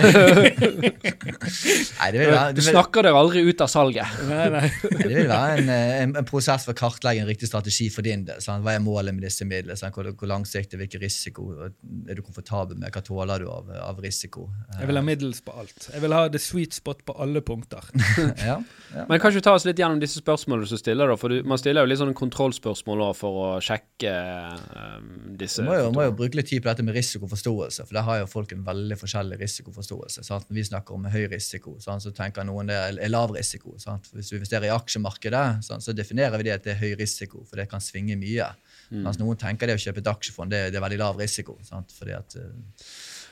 Nei, 2.00 2.10
det 2.14 2.22
vil 2.22 2.32
være, 2.34 2.56
Du 2.58 2.62
snakker 2.66 3.06
deg 3.06 3.18
aldri 3.20 3.44
ut 3.46 3.62
av 3.62 3.70
salget. 3.70 4.16
Nei, 4.30 4.48
nei. 4.56 4.64
det 4.90 5.12
vil 5.12 5.30
være 5.30 5.60
en, 5.60 5.70
eh, 5.74 5.94
en, 6.04 6.16
en 6.22 6.28
prosess 6.28 6.66
for 6.66 6.74
å 6.74 6.80
kartlegge 6.80 7.24
en 7.24 7.30
riktig 7.30 7.50
strategi 7.52 7.90
for 7.94 8.06
din 8.06 8.26
del. 8.28 8.42
Sant? 8.44 8.64
Hva 8.66 8.74
er 8.76 8.84
målet 8.84 9.16
med 9.16 9.28
disse 9.28 9.46
midlene? 9.46 9.78
Sant? 9.80 9.94
Hvor, 9.98 10.10
hvor 10.18 10.32
langsiktig, 10.32 10.80
hvilken 10.82 11.04
risiko 11.04 11.50
er 11.60 12.18
du 12.18 12.24
komfortabel 12.26 12.80
med? 12.80 12.90
Hva 12.96 13.04
tåler 13.06 13.46
du 13.46 13.52
av, 13.54 13.70
av 13.86 14.02
risiko? 14.04 14.48
Jeg 14.80 14.90
vil 14.90 15.02
ha 15.02 15.06
middels 15.06 15.44
på 15.46 15.56
alt. 15.62 15.90
Jeg 15.94 16.04
vil 16.06 16.18
ha 16.18 16.26
the 16.34 16.42
sweet 16.42 16.78
spot 16.78 17.06
på 17.06 17.18
alle 17.22 17.44
punkter. 17.46 17.86
ja, 18.50 18.58
ja. 18.96 19.06
Men 19.12 19.22
kan 19.22 19.36
du 19.36 19.42
ta 19.46 19.54
oss 19.60 19.68
litt 19.70 19.80
gjennom 19.82 20.02
disse 20.02 20.24
spørsmålene 20.24 20.70
du 20.70 20.82
stiller, 20.82 21.14
da? 21.14 21.20
For 21.20 21.34
du, 21.34 21.44
man 21.46 21.62
stiller 21.62 21.86
jo 21.86 21.94
litt 21.94 22.02
sånne 22.02 22.18
kontrollspørsmål 22.18 23.06
for 23.18 23.44
å 23.44 23.48
sjekke 23.64 24.16
eh, 24.16 24.98
disse 25.40 25.64
må 25.66 25.76
jo, 25.76 25.90
må 25.96 26.06
jo 26.08 26.14
bruke 26.16 26.38
litt 26.40 26.50
tid 26.52 26.64
på 26.64 26.70
dette 26.70 26.84
med 26.86 26.96
risikoforståelse, 26.98 27.86
for 27.88 27.98
der 27.98 28.06
har 28.08 28.22
jo 28.22 28.30
folk 28.30 28.54
en 28.56 28.64
veldig 28.68 28.98
forskjellig 29.00 29.40
risikoforståelse. 29.42 30.24
Sant? 30.28 30.48
Når 30.50 30.60
vi 30.60 30.66
snakker 30.70 30.98
om 30.98 31.08
høy 31.12 31.26
risiko, 31.32 31.76
sant? 31.84 32.06
så 32.06 32.14
tenker 32.16 32.48
noen 32.48 32.72
det 32.72 32.78
er, 32.78 33.12
lav 33.12 33.34
risiko. 33.36 33.76
Sant? 33.82 34.10
Hvis 34.16 34.32
vi 34.34 34.40
investerer 34.40 34.70
i 34.70 34.74
aksjemarkedet, 34.74 35.46
sant? 35.68 35.86
så 35.86 35.96
definerer 35.98 36.40
vi 36.40 36.50
det 36.50 36.56
at 36.58 36.66
det 36.66 36.76
er 36.76 36.82
høy 36.82 36.98
risiko, 37.00 37.44
for 37.50 37.62
det 37.62 37.70
kan 37.72 37.84
svinge 37.84 38.18
mye. 38.20 38.50
Mens 38.90 39.20
noen 39.22 39.38
tenker 39.38 39.70
det 39.70 39.78
å 39.78 39.84
kjøpe 39.84 40.02
et 40.02 40.10
aksjefond, 40.10 40.54
det, 40.54 40.70
det 40.74 40.80
er 40.80 40.86
veldig 40.86 41.02
lav 41.02 41.20
risiko. 41.22 41.60
At 41.78 42.38
eh, 42.40 42.50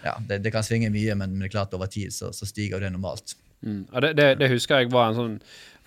ja, 0.05 0.13
det, 0.29 0.43
det 0.45 0.53
kan 0.53 0.65
svinge 0.65 0.91
mye, 0.93 1.17
men, 1.17 1.33
men 1.33 1.45
det 1.45 1.51
er 1.51 1.57
klart 1.57 1.73
over 1.77 1.89
tid 1.91 2.13
så, 2.13 2.29
så 2.35 2.45
stiger 2.49 2.83
det 2.83 2.93
normalt. 2.93 3.33
Mm. 3.65 3.87
Ja, 3.93 4.03
det, 4.05 4.13
det, 4.17 4.27
det 4.39 4.51
husker 4.51 4.83
jeg 4.83 4.91
var 4.93 5.09
en 5.09 5.17
sånn 5.17 5.35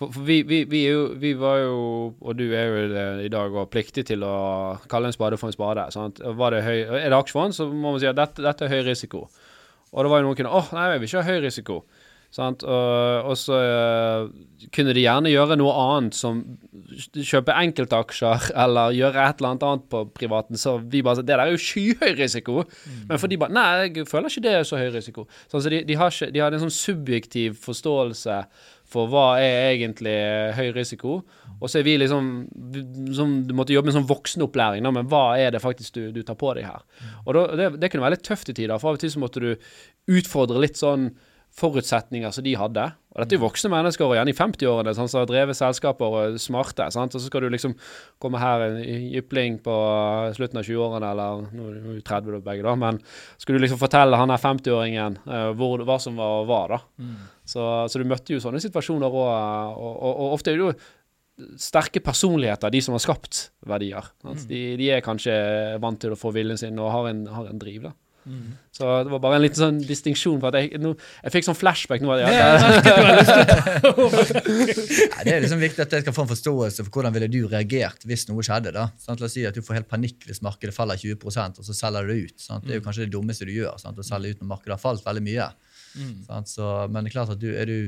For, 0.01 0.11
for 0.11 0.25
vi, 0.27 0.41
vi, 0.49 0.65
vi, 0.67 0.81
jo, 0.89 1.05
vi 1.21 1.31
var 1.39 1.61
jo, 1.61 1.77
og 2.19 2.39
du 2.39 2.47
er 2.57 2.67
jo 2.67 2.87
det 2.91 3.05
i 3.29 3.31
dag, 3.31 3.55
og 3.55 3.69
pliktig 3.71 4.07
til 4.09 4.25
å 4.25 4.35
kalle 4.91 5.11
en 5.11 5.15
spade 5.15 5.37
for 5.39 5.51
en 5.51 5.55
spade. 5.55 5.85
Sant? 5.93 6.23
Det 6.25 6.63
høy, 6.65 6.79
er 6.89 7.13
det 7.13 7.19
aksjefond, 7.19 7.55
så 7.55 7.67
må 7.69 7.93
man 7.93 8.01
si 8.01 8.09
at 8.09 8.17
dette, 8.17 8.43
dette 8.43 8.65
er 8.65 8.73
høy 8.73 8.87
risiko. 8.89 9.27
Og 9.93 10.07
det 10.07 10.13
var 10.13 10.23
jo 10.23 10.27
noen 10.27 10.35
som 10.35 10.41
kunne 10.41 10.55
åh, 10.57 10.71
nei, 10.73 10.87
jeg 10.95 11.03
vil 11.03 11.11
ikke 11.11 11.21
ha 11.21 11.35
høy 11.35 11.45
risiko. 11.45 11.77
Sant? 12.31 12.63
Og, 12.63 13.27
og 13.27 13.35
så 13.39 13.57
uh, 13.59 14.29
kunne 14.71 14.95
de 14.95 15.03
gjerne 15.03 15.33
gjøre 15.33 15.57
noe 15.59 15.73
annet, 15.83 16.15
som 16.15 16.45
kjøpe 17.17 17.57
enkeltaksjer 17.59 18.51
eller 18.65 18.95
gjøre 18.95 19.25
et 19.25 19.41
eller 19.41 19.51
annet 19.51 19.67
annet 19.67 19.87
på 19.91 20.05
privaten. 20.15 20.59
Så 20.61 20.77
vi 20.85 21.03
bare 21.03 21.19
sa 21.19 21.25
det 21.27 21.33
der 21.33 21.43
er 21.43 21.55
jo 21.55 21.63
skyhøy 21.63 22.15
risiko. 22.21 22.65
Men 23.09 23.19
for 23.19 23.31
de 23.31 23.39
bare 23.41 23.55
Nei, 23.55 23.69
jeg 23.89 24.07
føler 24.07 24.31
ikke 24.31 24.45
det 24.47 24.53
er 24.57 24.69
så 24.69 24.79
høy 24.79 24.93
risiko. 24.95 25.27
Så 25.51 25.63
så 25.65 25.73
de, 25.73 25.83
de, 25.87 25.97
har 25.99 26.13
ikke, 26.15 26.31
de 26.31 26.43
hadde 26.45 26.61
en 26.61 26.69
sånn 26.69 26.77
subjektiv 26.77 27.59
forståelse 27.65 28.45
for 28.91 29.11
hva 29.11 29.25
er 29.43 29.73
egentlig 29.75 30.15
høy 30.57 30.71
risiko. 30.75 31.21
Og 31.59 31.67
så 31.71 31.81
er 31.81 31.87
vi 31.87 31.97
liksom 32.01 32.31
som 33.15 33.35
Du 33.47 33.55
måtte 33.59 33.75
jobbe 33.75 33.91
med 33.91 33.97
sånn 33.99 34.09
voksenopplæring, 34.09 34.87
da, 34.87 34.95
men 34.95 35.11
hva 35.11 35.25
er 35.39 35.55
det 35.55 35.63
faktisk 35.63 35.99
du, 35.99 36.03
du 36.15 36.23
tar 36.27 36.39
på 36.39 36.55
deg 36.59 36.67
her? 36.69 36.87
Og 37.27 37.35
da, 37.37 37.45
det, 37.59 37.69
det 37.83 37.91
kunne 37.91 38.07
være 38.07 38.19
litt 38.19 38.27
tøft 38.27 38.51
i 38.51 38.57
tider, 38.57 38.79
for 38.79 38.93
av 38.93 38.99
og 38.99 39.03
til 39.03 39.13
så 39.13 39.23
måtte 39.23 39.43
du 39.43 39.51
utfordre 40.11 40.63
litt 40.63 40.79
sånn 40.81 41.11
forutsetninger 41.57 42.33
som 42.33 42.45
de 42.47 42.53
hadde. 42.59 42.85
Og 43.11 43.19
dette 43.19 43.35
er 43.35 43.41
jo 43.41 43.43
voksne 43.43 43.71
mennesker, 43.73 44.07
og 44.07 44.15
gjerne 44.15 44.31
i 44.31 44.37
50-årene, 44.39 44.93
sånn, 44.95 45.09
som 45.11 45.23
har 45.23 45.31
drevet 45.31 45.59
selskaper 45.59 46.15
og 46.21 46.37
smarte. 46.41 46.87
Sant? 46.95 47.17
Og 47.17 47.23
så 47.23 47.27
skal 47.27 47.45
du 47.45 47.51
liksom 47.51 47.75
komme 48.23 48.39
her 48.41 48.63
en 48.69 48.79
jypling 48.87 49.59
på 49.65 49.75
slutten 50.37 50.61
av 50.61 50.69
20-årene, 50.69 51.11
eller 51.11 51.43
nå 51.51 51.67
er 51.73 51.81
du 51.81 52.05
30 52.07 52.37
da, 52.37 52.43
begge, 52.47 52.67
da, 52.69 52.77
men 52.79 53.01
skal 53.41 53.57
du 53.57 53.65
liksom 53.65 53.81
fortelle 53.83 54.21
han 54.21 54.31
her 54.31 54.45
50-åringen 54.45 55.19
uh, 55.27 55.51
hva 55.59 55.99
som 56.03 56.21
var, 56.21 56.47
var 56.51 56.77
da. 56.77 56.81
Så, 57.51 57.67
så 57.91 57.99
du 57.99 58.07
møtte 58.07 58.37
jo 58.37 58.43
sånne 58.43 58.63
situasjoner 58.63 59.11
òg, 59.11 59.21
og, 59.27 59.99
og, 59.99 60.11
og 60.13 60.39
ofte 60.39 60.53
er 60.53 60.61
det 60.61 60.69
jo 60.69 60.75
sterke 61.59 62.03
personligheter, 62.05 62.71
de 62.71 62.83
som 62.85 62.95
har 62.95 63.03
skapt 63.03 63.49
verdier. 63.67 64.07
sant? 64.23 64.47
De, 64.49 64.61
de 64.79 64.91
er 64.93 65.03
kanskje 65.05 65.35
vant 65.83 65.99
til 66.01 66.15
å 66.15 66.19
få 66.21 66.33
viljen 66.37 66.61
sin 66.61 66.79
og 66.79 66.93
har 66.95 67.11
en, 67.11 67.25
har 67.33 67.51
en 67.51 67.61
driv. 67.61 67.89
da. 67.89 67.95
Så 68.77 68.89
det 69.05 69.11
var 69.13 69.21
bare 69.25 69.39
en 69.39 69.43
liten 69.43 69.59
sånn 69.59 69.79
distinksjon. 69.85 70.39
for 70.41 70.49
at 70.53 70.61
Jeg, 70.61 70.81
no, 70.81 70.93
jeg 71.25 71.33
fikk 71.35 71.47
sånn 71.49 71.57
flashback 71.59 72.03
nå. 72.05 72.13
Ja. 72.21 72.29
Det 72.29 72.93
Ja, 75.11 75.25
det 75.25 75.33
er 75.35 75.41
liksom 75.45 75.61
viktig 75.63 75.83
at 75.85 75.93
jeg 75.97 76.05
skal 76.05 76.15
få 76.17 76.25
en 76.27 76.31
forståelse 76.33 76.85
for 76.87 76.93
hvordan 76.95 77.15
ville 77.17 77.29
du 77.33 77.41
reagert 77.51 78.05
hvis 78.09 78.27
noe 78.31 78.45
skjedde. 78.47 78.73
da. 78.77 78.89
Sånn, 79.01 79.19
La 79.21 79.29
oss 79.29 79.35
si 79.37 79.45
at 79.49 79.57
du 79.57 79.63
får 79.65 79.81
helt 79.81 79.91
panikk 79.91 80.29
hvis 80.29 80.43
markedet 80.45 80.75
faller 80.77 81.01
20% 81.01 81.61
og 81.61 81.67
så 81.67 81.77
selger 81.77 82.07
du 82.07 82.13
det 82.15 82.21
ut. 82.31 82.37
Sant? 82.41 82.65
Det 82.67 82.77
er 82.77 82.81
jo 82.81 82.87
kanskje 82.87 83.07
det 83.07 83.13
dummeste 83.17 83.49
du 83.49 83.53
gjør, 83.57 83.77
sant? 83.83 83.99
å 83.99 84.07
selge 84.07 84.35
ut 84.37 84.41
når 84.45 84.53
markedet 84.55 84.77
har 84.77 84.83
falt 84.85 85.05
veldig 85.07 85.25
mye. 85.27 85.49
Sant? 86.29 86.49
Så, 86.53 86.71
men 86.93 87.05
det 87.05 87.11
er 87.13 87.17
klart 87.19 87.35
at 87.35 87.41
du, 87.43 87.51
er 87.57 87.67
du 87.69 87.79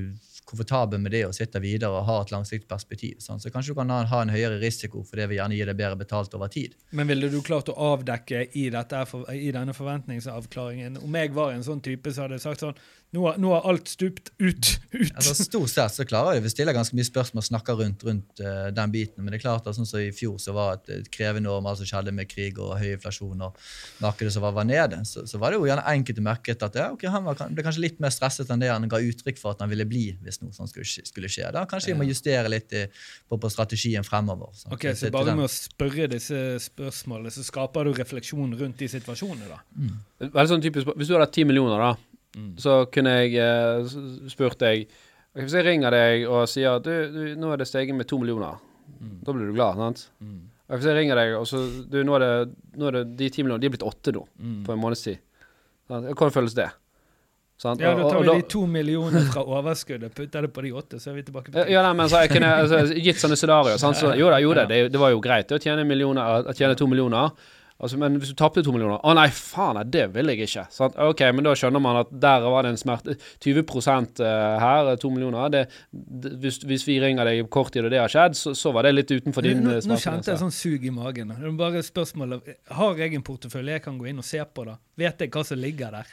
komfortabel 0.53 1.01
med 1.03 1.15
det 1.17 1.25
og 1.27 1.35
sitter 1.37 1.62
videre 1.65 1.91
og 1.97 2.07
har 2.09 2.27
et 2.27 2.33
langsiktig 2.35 2.69
perspektiv, 2.71 3.19
Sånn. 3.25 3.41
så 3.41 3.51
kanskje 3.53 3.73
du 3.73 3.81
kan 3.81 3.91
ha, 3.91 4.21
en 4.23 4.33
høyere 4.33 4.61
risiko 4.62 5.03
for 5.09 5.19
det 5.21 5.29
vil 5.31 5.41
gjerne 5.41 5.57
gi 5.59 5.67
deg 5.69 5.79
bedre 5.79 5.99
betalt 6.05 6.35
over 6.38 6.53
tid. 6.53 6.77
Men 6.93 7.09
ville 7.11 7.31
du 7.33 7.41
klart 7.45 7.73
å 7.73 7.77
avdekke 7.93 8.45
i, 8.53 8.69
dette, 8.73 9.05
i 9.35 9.51
denne 9.55 9.75
forventningsavklaringen 9.77 11.01
Om 11.03 11.17
jeg 11.19 11.33
var 11.35 11.53
en 11.53 11.65
sånn 11.65 11.81
type, 11.85 12.12
så 12.12 12.27
hadde 12.27 12.38
jeg 12.38 12.45
sagt 12.47 12.65
sånn 12.67 12.77
Nå 13.12 13.27
har, 13.27 13.37
nå 13.37 13.51
har 13.53 13.66
alt 13.68 13.90
stupt 13.92 14.31
ut. 14.38 14.68
ut. 14.90 15.11
Altså, 15.12 15.35
stort 15.37 15.68
sett 15.68 15.92
så 15.92 16.05
klarer 16.09 16.38
jeg 16.38 16.46
Vi 16.46 16.53
stiller 16.55 16.72
ganske 16.72 16.96
mye 16.96 17.05
spørsmål 17.05 17.42
og 17.42 17.44
snakker 17.44 17.77
rundt, 17.77 18.05
rundt 18.09 18.40
uh, 18.40 18.70
den 18.72 18.94
biten. 18.94 19.20
Men 19.20 19.35
det 19.35 19.40
er 19.40 19.42
klart 19.42 19.66
at 19.68 19.77
sånn 19.77 19.88
som 19.88 20.01
i 20.01 20.14
fjor 20.16 20.38
så 20.40 20.55
var 20.57 20.79
et, 20.79 20.88
et 20.96 21.11
krevende 21.12 21.51
år 21.53 21.61
med 21.61 21.75
alt 21.75 21.83
som 21.83 21.90
skjedde 21.90 22.14
med 22.16 22.31
krig 22.31 22.57
og 22.57 22.72
høy 22.81 22.94
inflasjon 22.94 23.44
og 23.44 23.59
markedet 24.01 24.33
som 24.33 24.46
var, 24.46 24.55
var 24.57 24.64
nede, 24.68 25.03
så, 25.09 25.27
så 25.29 25.40
var 25.42 25.53
det 25.53 25.59
jo 25.61 25.68
gjerne 25.68 25.85
enkelte 25.92 26.25
merket 26.25 26.64
at 26.64 26.79
ja, 26.81 26.87
okay, 26.94 27.11
han 27.12 27.27
var, 27.27 27.42
ble 27.53 27.64
kanskje 27.66 27.85
litt 27.85 28.01
mer 28.01 28.14
stresset 28.14 28.48
enn 28.48 28.64
det 28.64 28.70
han 28.72 28.88
ga 28.88 29.01
uttrykk 29.05 29.40
for 29.42 29.53
at 29.53 29.61
han 29.61 29.68
ville 29.72 29.87
bli 29.88 30.07
hvis 30.25 30.40
noe 30.40 30.57
sånt 30.57 30.72
skulle, 30.72 31.05
skulle 31.11 31.31
skje. 31.33 31.51
Da 31.53 31.66
kanskje 31.68 31.92
vi 31.92 31.98
må 32.01 32.07
justere 32.09 32.48
litt 32.48 32.72
i, 32.72 32.87
på, 33.29 33.37
på 33.37 33.51
strategien 33.53 34.09
fremover. 34.09 34.55
Sånn. 34.57 34.72
Ok, 34.72 34.88
Så 34.96 35.12
bare 35.12 35.37
med 35.37 35.51
å 35.51 35.53
spørre 35.53 36.09
disse 36.14 36.40
spørsmålene, 36.64 37.35
så 37.35 37.44
skaper 37.44 37.90
du 37.90 37.92
refleksjon 38.01 38.57
rundt 38.57 38.81
de 38.81 38.88
situasjonene, 38.88 39.53
da. 39.53 39.61
Veldig 40.33 40.48
sånn 40.55 40.64
typisk, 40.64 40.96
Hvis 40.96 41.12
du 41.12 41.18
hadde 41.18 41.27
hatt 41.27 41.37
ti 41.37 41.44
millioner, 41.44 41.83
da, 41.83 42.12
så 42.57 42.87
kunne 42.92 43.11
jeg 43.23 43.35
eh, 43.37 43.85
spurt 44.33 44.59
deg 44.62 44.87
Hvis 45.37 45.53
jeg 45.57 45.64
ringer 45.64 45.90
deg 45.92 46.27
og 46.29 46.47
sier 46.49 46.77
at 46.79 46.85
du, 46.85 46.92
du, 47.12 47.21
nå 47.40 47.53
er 47.53 47.57
det 47.62 47.66
steget 47.68 47.95
med 47.97 48.07
to 48.09 48.18
millioner, 48.21 48.59
da 49.25 49.33
blir 49.33 49.49
du 49.49 49.55
glad, 49.57 49.77
sant? 49.81 50.07
Og 50.68 50.77
Hvis 50.79 50.87
jeg 50.88 50.97
ringer 50.97 51.16
deg 51.16 51.35
og 51.38 51.47
så 51.49 51.61
du, 51.88 52.03
nå 52.05 52.14
er 52.16 52.25
det, 52.25 52.55
nå 52.77 52.88
er 52.88 52.92
det 52.99 53.05
de 53.16 53.29
ti 53.33 53.42
millionene 53.42 53.61
de 53.61 53.68
er 53.71 53.75
blitt 53.77 53.85
åtte 53.88 54.12
nå, 54.16 54.27
på 54.66 54.73
en 54.73 54.81
måneds 54.81 55.03
tid. 55.05 55.18
Hvordan 55.88 56.33
føles 56.33 56.55
det? 56.57 56.68
Sant? 57.62 57.81
Ja, 57.81 57.92
Da 57.95 58.03
Og- 58.03 58.05
og- 58.05 58.11
tar 58.11 58.18
og 58.18 58.25
vi 58.37 58.40
de 58.42 58.49
to 58.49 58.66
millionene 58.66 59.21
fra 59.33 59.42
overskuddet, 59.45 60.14
putter 60.14 60.42
det 60.42 60.53
på 60.53 60.62
de 60.64 60.71
åtte, 60.73 60.99
så 61.01 61.11
er 61.11 61.14
vi 61.14 61.23
tilbake 61.23 61.53
på 61.53 61.59
Ja, 61.59 61.66
Ja, 61.68 61.83
nei, 61.83 61.92
men 61.95 62.09
så 62.09 62.23
jeg 62.25 62.31
kunne 62.33 62.49
altså, 62.59 62.81
gitt 62.97 63.16
sånne 63.23 63.37
scenarioer. 63.38 63.79
Så, 63.79 64.16
jo 64.18 64.31
da, 64.31 64.38
jo 64.42 64.53
da, 64.55 64.64
det, 64.66 64.90
det 64.92 64.99
var 65.01 65.11
jo 65.12 65.21
greit 65.21 65.49
å 65.53 65.61
tjene, 65.62 65.85
millioner, 65.87 66.42
å 66.49 66.53
tjene 66.57 66.75
to 66.77 66.87
millioner. 66.87 67.31
Altså, 67.79 67.99
men 67.99 68.19
hvis 68.21 68.33
du 68.33 68.37
tapte 68.39 68.63
to 68.65 68.73
millioner 68.75 69.01
Å 69.03 69.15
nei, 69.17 69.27
faen, 69.35 69.81
det 69.91 70.05
vil 70.15 70.33
jeg 70.33 70.47
ikke. 70.47 70.65
Sant? 70.75 70.97
Ok, 71.03 71.23
men 71.35 71.47
da 71.47 71.55
skjønner 71.59 71.83
man 71.83 72.01
at 72.03 72.13
der 72.13 72.45
var 72.45 72.67
det 72.67 72.75
en 72.75 72.81
smerte 72.81 73.17
20 73.43 73.63
eh, 74.23 74.63
her, 74.63 74.93
to 75.03 75.11
millioner. 75.11 75.53
Det, 75.53 75.65
det, 75.91 76.35
hvis, 76.43 76.61
hvis 76.69 76.87
vi 76.89 76.99
ringer 77.03 77.29
deg 77.29 77.45
kort 77.53 77.73
tid 77.75 77.87
og 77.89 77.93
det 77.95 78.03
har 78.03 78.13
skjedd, 78.13 78.39
så, 78.39 78.55
så 78.59 78.75
var 78.75 78.87
det 78.87 78.95
litt 78.97 79.13
utenfor 79.13 79.47
din 79.47 79.65
nå, 79.65 79.77
eh, 79.79 79.87
nå 79.89 79.99
kjente 80.01 80.33
jeg 80.33 80.43
sånn 80.43 80.55
sug 80.55 80.87
i 80.87 80.95
magen. 80.95 81.35
Det 81.35 81.49
er 81.49 81.59
bare 81.59 81.83
spørsmålet, 81.87 82.53
Har 82.79 83.01
jeg 83.01 83.19
en 83.19 83.27
portefølje 83.27 83.79
jeg 83.79 83.87
kan 83.87 83.99
gå 84.01 84.11
inn 84.13 84.23
og 84.23 84.29
se 84.29 84.43
på? 84.43 84.67
da? 84.69 84.79
Vet 85.01 85.25
jeg 85.25 85.33
hva 85.35 85.47
som 85.47 85.61
ligger 85.61 85.99
der? 85.99 86.13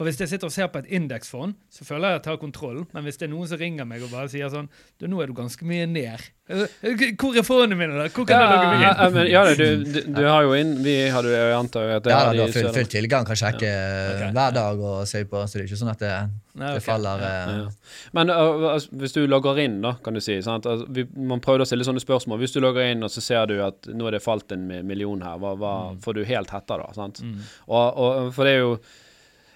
For 0.00 0.08
hvis 0.08 0.16
jeg 0.16 0.30
sitter 0.30 0.48
og 0.48 0.52
ser 0.54 0.68
på 0.72 0.80
et 0.80 0.86
indeksfond, 0.96 1.58
så 1.68 1.84
føler 1.84 2.08
jeg 2.08 2.16
at 2.16 2.22
jeg 2.22 2.24
tar 2.30 2.36
kontroll. 2.40 2.78
Men 2.96 3.04
hvis 3.04 3.18
det 3.20 3.26
er 3.26 3.32
noen 3.34 3.48
som 3.50 3.58
ringer 3.60 3.84
meg 3.84 4.00
og 4.06 4.08
bare 4.14 4.30
sier 4.32 4.48
sånn 4.48 4.70
du, 4.96 5.04
'Nå 5.04 5.18
er 5.20 5.28
du 5.28 5.34
ganske 5.36 5.60
mye 5.68 5.84
ned'. 5.84 6.22
Eh, 6.48 7.12
Hvor 7.20 7.36
er 7.36 7.44
fondene 7.44 7.76
mine? 7.76 7.98
da? 7.98 8.06
Hvor 8.08 8.24
kan 8.24 8.40
jeg 8.40 8.48
logge 8.48 8.70
meg 8.70 8.80
Ja, 8.80 8.90
inn? 8.90 8.96
ja, 8.96 9.10
men, 9.12 9.26
ja, 9.28 9.42
du, 9.54 9.84
du, 9.84 9.98
du 10.16 10.22
har 10.24 10.42
jo 10.42 10.54
inn 10.56 10.72
Vi 10.82 10.94
hadde 11.12 11.34
jo, 11.34 11.58
antar 11.58 11.92
at 11.98 12.02
det 12.02 12.10
Ja, 12.10 12.22
da, 12.24 12.32
du 12.32 12.40
har 12.40 12.54
full, 12.54 12.70
full 12.74 12.88
tilgang, 12.90 13.26
kan 13.28 13.36
sjekke 13.36 13.68
okay. 13.68 14.32
hver 14.32 14.56
dag 14.56 14.80
og 14.80 15.04
se 15.06 15.20
på, 15.28 15.42
så 15.44 15.58
det 15.58 15.60
er 15.60 15.68
ikke 15.68 15.78
sånn 15.82 15.92
at 15.92 16.00
det, 16.00 16.14
Nei, 16.62 16.72
det 16.78 16.82
faller 16.82 17.20
eh, 17.28 17.52
Ja. 17.58 17.68
Men 18.16 18.32
uh, 18.32 18.72
altså, 18.72 18.88
hvis 19.02 19.14
du 19.14 19.20
logger 19.28 19.60
inn, 19.62 19.76
da, 19.84 19.92
kan 20.02 20.16
du 20.16 20.22
si 20.24 20.40
sant? 20.42 20.64
Altså, 20.64 20.88
vi, 20.88 21.04
Man 21.14 21.44
prøvde 21.44 21.68
å 21.68 21.68
stille 21.68 21.84
sånne 21.84 22.00
spørsmål. 22.00 22.40
Hvis 22.40 22.56
du 22.56 22.62
logger 22.64 22.88
inn, 22.88 23.04
og 23.04 23.12
så 23.12 23.20
ser 23.20 23.44
du 23.52 23.60
at 23.62 23.86
nå 23.92 24.08
er 24.08 24.16
det 24.16 24.24
falt 24.24 24.56
en 24.56 24.64
million 24.88 25.20
her, 25.22 25.36
hva, 25.38 25.52
hva 25.60 25.76
får 26.00 26.18
du 26.18 26.24
helt 26.24 26.56
hetta 26.56 26.80
da? 26.80 26.88
sant? 26.96 27.20
Og, 27.68 27.84
og 28.00 28.34
For 28.34 28.48
det 28.48 28.56
er 28.56 28.64
jo 28.64 28.74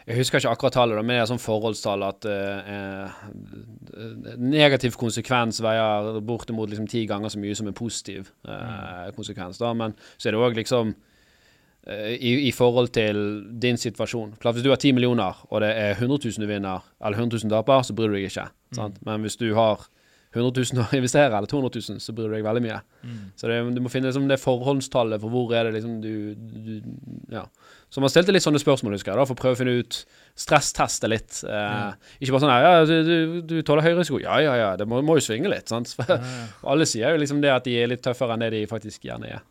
Jeg 0.04 0.18
husker 0.18 0.36
ikke 0.42 0.50
akkurat 0.52 0.74
tallet, 0.76 0.98
men 1.00 1.14
det 1.14 1.22
er 1.22 1.28
sånn 1.30 1.40
forholdstall 1.40 2.02
at 2.04 2.26
eh, 2.28 2.74
eh, 2.74 4.34
negativ 4.36 4.98
konsekvens 5.00 5.62
veier 5.64 6.18
bortimot 6.28 6.68
liksom 6.68 6.88
ti 6.90 7.06
ganger 7.08 7.32
så 7.32 7.40
mye 7.40 7.56
som 7.56 7.70
en 7.70 7.76
positiv 7.78 8.28
eh, 8.44 9.08
konsekvens. 9.16 9.60
da, 9.62 9.72
Men 9.72 9.96
så 10.18 10.28
er 10.28 10.36
det 10.36 10.42
òg 10.44 10.58
liksom 10.60 10.92
eh, 11.88 12.12
i, 12.18 12.34
i 12.50 12.52
forhold 12.52 12.92
til 12.92 13.22
din 13.64 13.80
situasjon. 13.80 14.36
Klart 14.42 14.58
Hvis 14.58 14.66
du 14.66 14.72
har 14.74 14.82
10 14.82 14.92
millioner, 14.98 15.40
og 15.48 15.64
det 15.64 15.72
er 15.72 15.96
100 15.96 16.20
000 16.28 16.44
du 16.44 16.52
vinner, 16.52 16.84
eller 17.00 17.24
100 17.24 17.40
000 17.40 17.56
taper, 17.56 17.88
så 17.88 17.96
bryr 17.96 18.12
du 18.12 18.18
deg 18.18 18.28
ikke. 18.28 18.48
Sant? 18.76 19.00
Men 19.08 19.24
hvis 19.24 19.40
du 19.40 19.48
har 19.56 19.88
100 20.34 20.52
000 20.74 20.84
å 20.84 20.88
investere, 21.00 21.30
eller 21.32 21.48
200 21.48 21.80
000, 21.94 22.04
så 22.04 22.12
bryr 22.12 22.28
du 22.28 22.36
deg 22.36 22.44
veldig 22.44 22.64
mye. 22.66 22.80
Så 23.40 23.48
det, 23.48 23.60
du 23.76 23.80
må 23.80 23.88
finne 23.92 24.10
liksom, 24.10 24.28
det 24.28 24.40
forholdstallet 24.42 25.22
for 25.22 25.32
hvor 25.32 25.56
er 25.56 25.68
det 25.70 25.78
liksom 25.78 26.00
du, 26.04 26.12
du 26.36 26.74
Ja. 27.32 27.46
Så 27.94 28.02
man 28.02 28.10
stilte 28.10 28.32
litt 28.34 28.42
sånne 28.42 28.58
spørsmål, 28.58 28.96
husker 28.96 29.12
jeg, 29.12 29.20
da, 29.20 29.24
for 29.30 29.36
å 29.36 29.38
prøve 29.38 29.54
å 29.54 29.58
finne 29.60 29.74
ut 29.84 30.00
Stressteste 30.34 31.06
litt. 31.06 31.36
Eh, 31.46 31.92
Ikke 32.18 32.34
bare 32.34 32.42
sånn 32.42 32.50
ja, 32.50 32.72
du, 32.90 32.94
du, 33.06 33.42
du 33.52 33.54
tåler 33.62 33.86
høy 33.86 33.92
risiko. 34.00 34.18
Ja, 34.24 34.40
ja, 34.42 34.56
ja, 34.58 34.70
det 34.80 34.88
må, 34.90 34.98
må 35.06 35.14
jo 35.20 35.22
svinge 35.22 35.46
litt. 35.52 35.70
sant? 35.70 35.92
For 35.94 36.10
Alle 36.74 36.88
sier 36.90 37.14
jo 37.14 37.20
liksom 37.22 37.38
det 37.44 37.52
at 37.54 37.68
de 37.68 37.76
er 37.78 37.92
litt 37.92 38.02
tøffere 38.02 38.34
enn 38.34 38.42
det 38.42 38.50
de 38.56 38.64
faktisk 38.66 39.06
gjerne 39.06 39.30
er. 39.36 39.44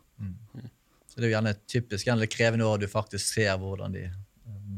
Så 1.08 1.16
det 1.22 1.24
er 1.24 1.30
jo 1.30 1.34
gjerne 1.38 1.54
typisk 1.70 2.08
gjerne 2.10 2.24
litt 2.26 2.34
krevende 2.36 2.68
år 2.68 2.82
du 2.84 2.88
faktisk 2.90 3.32
ser 3.38 3.56
hvordan 3.62 3.96
de 3.96 4.04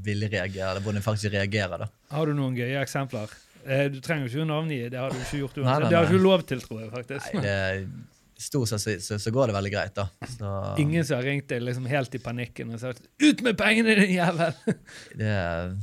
vil 0.06 0.22
reagere, 0.30 0.70
eller 0.76 0.84
hvordan 0.84 1.00
de 1.00 1.06
faktisk 1.08 1.32
reagerer. 1.34 1.82
da. 1.82 1.88
Har 2.14 2.30
du 2.30 2.36
noen 2.38 2.54
gøye 2.54 2.78
eksempler? 2.84 3.32
Eh, 3.66 3.88
Du 3.90 3.98
trenger 4.04 4.28
jo 4.28 4.30
ikke 4.30 4.44
å 4.46 4.50
navngi, 4.52 4.82
det 4.92 5.00
har 5.00 5.10
du 5.10 5.18
ikke 5.24 5.40
gjort 5.42 5.56
Nei, 5.58 5.64
uansett. 5.64 5.82
nei, 5.82 5.90
Det 5.90 5.96
har 5.98 6.06
du 6.06 6.12
ikke 6.14 6.22
lov 6.28 6.44
til, 6.46 6.60
tror 6.62 6.84
jeg 6.84 6.92
faktisk. 6.94 7.34
Nei, 7.34 7.42
det, 7.42 7.88
Stort 8.36 8.68
sett 8.68 8.82
så, 8.82 8.94
så, 9.00 9.16
så 9.22 9.30
går 9.32 9.48
det 9.48 9.56
veldig 9.56 9.72
greit, 9.72 9.94
da. 9.96 10.08
Så, 10.28 10.52
Ingen 10.82 11.06
som 11.08 11.16
har 11.16 11.24
ringt 11.24 11.48
deg 11.48 11.62
liksom 11.64 11.86
helt 11.88 12.16
i 12.18 12.20
panikken 12.20 12.74
og 12.74 12.82
sagt 12.82 13.06
'ut 13.16 13.40
med 13.46 13.56
pengene, 13.56 13.94
din 13.96 14.18
jævel'! 14.18 14.58
det, 15.20 15.36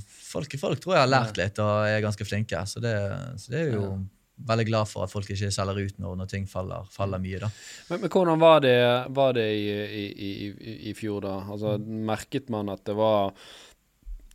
folk, 0.06 0.54
folk 0.62 0.84
tror 0.84 1.00
jeg 1.00 1.06
har 1.08 1.14
lært 1.14 1.40
litt 1.42 1.62
og 1.64 1.88
er 1.90 2.04
ganske 2.06 2.28
flinke, 2.28 2.62
så 2.70 2.84
det, 2.84 2.94
så 3.42 3.56
det 3.56 3.64
er 3.64 3.74
jo 3.74 3.88
veldig 4.48 4.66
glad 4.68 4.90
for 4.90 5.06
at 5.06 5.12
folk 5.14 5.30
ikke 5.30 5.52
selger 5.54 5.82
ut 5.86 6.00
når, 6.02 6.16
når 6.22 6.30
ting 6.32 6.48
faller, 6.50 6.88
faller 6.94 7.22
mye. 7.22 7.42
da. 7.44 7.50
Men, 7.90 8.02
men 8.04 8.14
hvordan 8.14 8.42
var 8.42 8.64
det, 8.66 8.78
var 9.16 9.36
det 9.38 9.46
i, 9.54 9.68
i, 10.04 10.06
i, 10.14 10.74
i 10.92 10.96
fjor, 10.98 11.22
da? 11.26 11.36
Altså, 11.54 11.78
Merket 11.82 12.50
man 12.54 12.72
at 12.74 12.84
det 12.90 12.98
var 12.98 13.34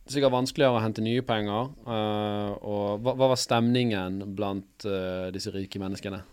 sikkert 0.09 0.33
vanskeligere 0.33 0.79
å 0.79 0.83
hente 0.83 1.03
nye 1.05 1.23
penger? 1.25 1.71
Uh, 1.85 2.51
og 2.63 3.03
hva, 3.03 3.15
hva 3.19 3.31
var 3.33 3.39
stemningen 3.39 4.23
blant 4.37 4.87
uh, 4.87 5.29
disse 5.35 5.53
rike 5.53 5.81
menneskene? 5.81 6.23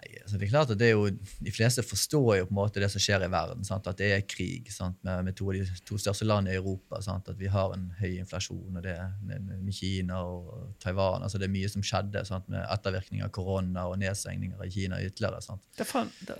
Altså 0.00 0.38
det 0.38 0.46
er 0.46 0.50
klart 0.52 0.70
at 0.72 0.78
det 0.80 0.88
er 0.88 0.96
jo, 0.96 1.08
De 1.44 1.52
fleste 1.52 1.82
forstår 1.84 2.40
jo 2.40 2.46
på 2.48 2.54
en 2.54 2.58
måte 2.60 2.82
det 2.82 2.90
som 2.92 3.02
skjer 3.02 3.24
i 3.26 3.30
verden. 3.32 3.64
Sant? 3.66 3.88
At 3.90 3.98
det 4.00 4.10
er 4.14 4.24
krig 4.28 4.70
sant? 4.72 4.98
Med, 5.06 5.24
med 5.26 5.36
to 5.38 5.50
av 5.50 5.58
de 5.58 5.80
to 5.88 5.98
største 6.00 6.26
landene 6.28 6.54
i 6.54 6.60
Europa. 6.60 7.00
Sant? 7.04 7.28
At 7.32 7.38
vi 7.40 7.50
har 7.52 7.74
en 7.74 7.88
høy 8.00 8.16
inflasjon 8.20 8.80
og 8.80 8.84
det 8.84 8.96
med, 9.26 9.50
med, 9.50 9.74
Kina 9.74 10.22
og 10.26 10.74
Taiwan. 10.82 11.24
altså 11.26 11.40
Det 11.40 11.48
er 11.48 11.54
mye 11.54 11.70
som 11.72 11.84
skjedde 11.86 12.24
sant? 12.28 12.48
med 12.52 12.64
ettervirkninger 12.64 13.28
av 13.28 13.34
korona 13.34 13.86
og 13.90 13.98
nedstengninger 14.02 14.64
i 14.66 14.72
Kina 14.74 15.00
ytterligere. 15.04 15.42
sant? 15.44 15.64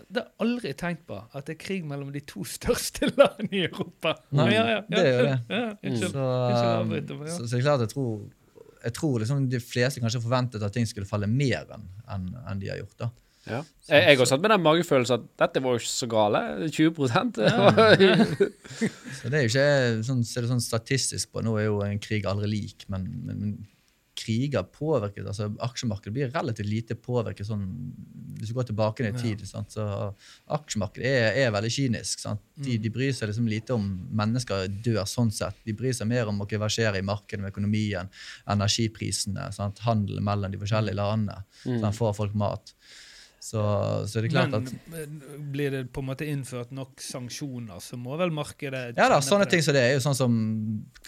Det 0.08 0.24
har 0.24 0.32
aldri 0.42 0.74
tenkt 0.78 1.06
på, 1.10 1.20
at 1.20 1.46
det 1.46 1.56
er 1.56 1.62
krig 1.62 1.86
mellom 1.88 2.12
de 2.14 2.24
to 2.24 2.44
største 2.48 3.10
landene 3.18 3.62
i 3.62 3.64
Europa. 3.68 4.16
Nei, 4.36 4.50
ja, 4.54 4.66
ja, 4.66 4.76
ja. 4.76 4.82
det 4.88 5.06
er 5.06 5.10
jo 5.10 5.24
det. 5.26 5.38
Ja, 5.50 5.64
unnskyld. 5.90 6.12
Så, 6.12 6.28
um, 6.80 7.26
så, 7.26 7.40
så 7.46 7.56
det 7.56 7.64
klart 7.64 7.84
jeg 7.84 7.92
tror, 7.94 8.12
jeg 8.80 8.94
tror 8.96 9.18
liksom 9.20 9.48
de 9.50 9.60
fleste 9.62 10.02
kanskje 10.02 10.22
forventet 10.22 10.62
at 10.64 10.74
ting 10.74 10.88
skulle 10.88 11.08
falle 11.08 11.28
mer 11.30 11.68
enn 11.74 11.88
en, 12.10 12.30
en 12.48 12.60
de 12.60 12.70
har 12.70 12.80
gjort. 12.80 12.96
da. 13.04 13.10
Ja. 13.48 13.62
Jeg, 13.88 14.04
jeg 14.04 14.18
har 14.20 14.28
satt 14.28 14.42
med 14.44 14.52
den 14.52 14.62
magefølelsen 14.62 15.16
at 15.16 15.28
dette 15.40 15.62
var 15.64 15.74
jo 15.74 15.80
ikke 15.80 15.90
så 15.90 16.08
gale. 16.10 16.42
20 16.68 16.90
ja. 17.40 17.70
Så 19.16 19.30
det 19.32 19.38
er 19.38 19.44
jo 19.44 19.50
ikke 19.50 19.68
sånn, 20.06 20.22
det 20.22 20.50
sånn 20.52 20.64
statistisk 20.64 21.32
på. 21.32 21.44
Nå 21.44 21.56
er 21.58 21.70
jo 21.70 21.80
en 21.86 22.02
krig 22.02 22.28
aldri 22.28 22.50
lik, 22.52 22.84
men, 22.92 23.08
men, 23.24 23.40
men 23.40 23.54
kriger 24.20 24.66
påvirket 24.74 25.26
altså 25.26 25.48
Aksjemarkedet 25.64 26.12
blir 26.12 26.30
relativt 26.34 26.68
lite 26.68 26.96
påvirket 26.98 27.46
sånn 27.48 27.64
Hvis 28.40 28.50
du 28.50 28.56
går 28.56 28.68
tilbake 28.70 29.04
i 29.04 29.12
tid. 29.16 29.42
Sant, 29.48 29.74
så 29.74 29.84
Aksjemarkedet 30.56 31.08
er, 31.08 31.34
er 31.42 31.52
veldig 31.52 31.70
kynisk. 31.74 32.22
Sant? 32.22 32.40
De, 32.56 32.78
de 32.80 32.92
bryr 32.92 33.12
seg 33.16 33.28
liksom 33.28 33.48
lite 33.50 33.76
om 33.76 33.84
mennesker 34.16 34.70
dør 34.84 35.04
sånn 35.08 35.32
sett. 35.34 35.58
De 35.66 35.74
bryr 35.76 35.92
seg 35.96 36.08
mer 36.08 36.30
om 36.30 36.40
hva 36.40 36.70
skjer 36.72 36.96
i 36.96 37.04
markedet 37.04 37.42
med 37.42 37.52
økonomien, 37.52 38.08
energiprisene, 38.48 39.50
sant? 39.56 39.82
handelen 39.84 40.24
mellom 40.24 40.52
de 40.54 40.60
forskjellige 40.62 40.96
landene. 40.96 41.44
Sånn, 41.66 41.92
får 41.96 42.16
folk 42.16 42.38
mat. 42.40 42.72
Så, 43.40 43.60
så 44.04 44.18
er 44.18 44.26
det 44.26 44.30
klart 44.34 44.50
Men 44.52 44.66
at 44.68 44.96
eh, 45.00 45.36
blir 45.52 45.72
det 45.72 45.78
på 45.94 46.02
en 46.02 46.10
måte 46.10 46.26
innført 46.28 46.74
nok 46.76 47.00
sanksjoner, 47.00 47.80
så 47.80 47.96
må 47.96 48.18
vel 48.20 48.32
markedet 48.36 48.98
Ja 48.98 49.06
da, 49.08 49.22
sånne 49.24 49.46
ting 49.48 49.64
som 49.64 49.72
det 49.72 49.84
er 49.86 49.94
jo 49.94 50.02
sånn 50.04 50.18
som 50.18 50.34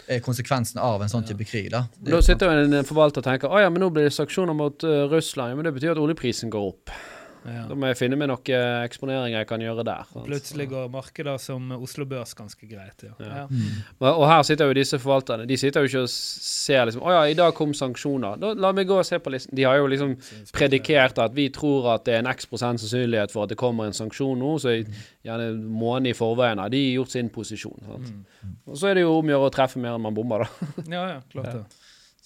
er 0.08 0.22
konsekvensen 0.24 0.80
av 0.80 1.04
en 1.04 1.12
sånn 1.12 1.26
type 1.28 1.44
krig. 1.44 1.68
da. 1.74 1.84
Da 2.08 2.22
sitter 2.24 2.48
jo 2.48 2.64
en 2.64 2.88
forvalter 2.88 3.20
og 3.20 3.28
tenker 3.28 3.52
at 3.52 3.66
ja, 3.66 3.72
men 3.72 3.84
nå 3.84 3.90
blir 3.92 4.08
det 4.08 4.14
sanksjoner 4.16 4.56
mot 4.56 4.88
uh, 4.88 5.04
Russland. 5.12 5.52
Ja, 5.52 5.58
men 5.58 5.68
det 5.68 5.74
betyr 5.76 5.92
at 5.92 6.00
oljeprisen 6.00 6.52
går 6.52 6.70
opp. 6.72 6.94
Ja. 7.44 7.64
Da 7.68 7.74
må 7.74 7.88
jeg 7.90 7.96
finne 7.98 8.16
meg 8.16 8.28
noe 8.30 8.58
eksponering 8.86 9.32
jeg 9.34 9.46
kan 9.50 9.60
gjøre 9.60 9.82
der. 9.84 10.04
Altså. 10.12 10.24
Plutselig 10.28 10.68
går 10.70 10.88
markeder 10.92 11.38
som 11.42 11.72
Oslo 11.74 12.04
Børs 12.06 12.34
ganske 12.38 12.68
greit. 12.70 13.02
Ja. 13.02 13.12
Ja. 13.18 13.30
Ja. 13.42 13.46
Mm. 13.50 13.82
Og 14.12 14.26
her 14.30 14.42
sitter 14.46 14.70
jo 14.70 14.76
disse 14.78 14.98
forvalterne. 15.02 15.46
De 15.50 15.56
sitter 15.58 15.82
jo 15.82 15.90
ikke 15.90 16.02
og 16.06 16.12
ser 16.12 16.84
liksom 16.86 17.02
Å 17.02 17.10
ja, 17.16 17.22
i 17.32 17.34
dag 17.38 17.54
kom 17.58 17.74
sanksjoner. 17.74 18.38
Da, 18.42 18.52
la 18.54 18.72
meg 18.72 18.86
gå 18.86 18.98
og 19.00 19.06
se 19.08 19.18
på 19.18 19.32
listen. 19.34 19.56
De 19.58 19.66
har 19.66 19.76
jo 19.80 19.86
liksom 19.90 20.14
predikert 20.54 21.18
at 21.22 21.34
vi 21.34 21.48
tror 21.54 21.90
at 21.96 22.04
det 22.06 22.14
er 22.14 22.22
en 22.22 22.30
x 22.32 22.46
prosent 22.50 22.80
sannsynlighet 22.82 23.32
for 23.34 23.44
at 23.46 23.52
det 23.54 23.58
kommer 23.60 23.86
en 23.90 23.96
sanksjon 23.96 24.38
nå, 24.38 24.54
så 24.62 24.76
i- 24.78 24.86
gjerne 25.26 25.48
en 25.52 25.64
måned 25.66 26.10
i 26.10 26.16
forveien 26.18 26.58
har 26.58 26.68
de 26.72 26.80
gjort 26.94 27.10
sin 27.14 27.28
posisjon. 27.30 27.78
Sant? 27.86 28.10
Mm. 28.12 28.56
Og 28.66 28.76
så 28.78 28.88
er 28.90 28.94
det 28.94 29.02
jo 29.04 29.18
om 29.18 29.26
å 29.26 29.34
gjøre 29.34 29.50
å 29.50 29.54
treffe 29.54 29.78
mer 29.82 29.94
enn 29.96 30.02
man 30.02 30.14
bommer, 30.14 30.44
da. 30.46 30.66
ja, 30.90 31.04
ja, 31.16 31.20
klart 31.32 31.52
det. 31.52 31.64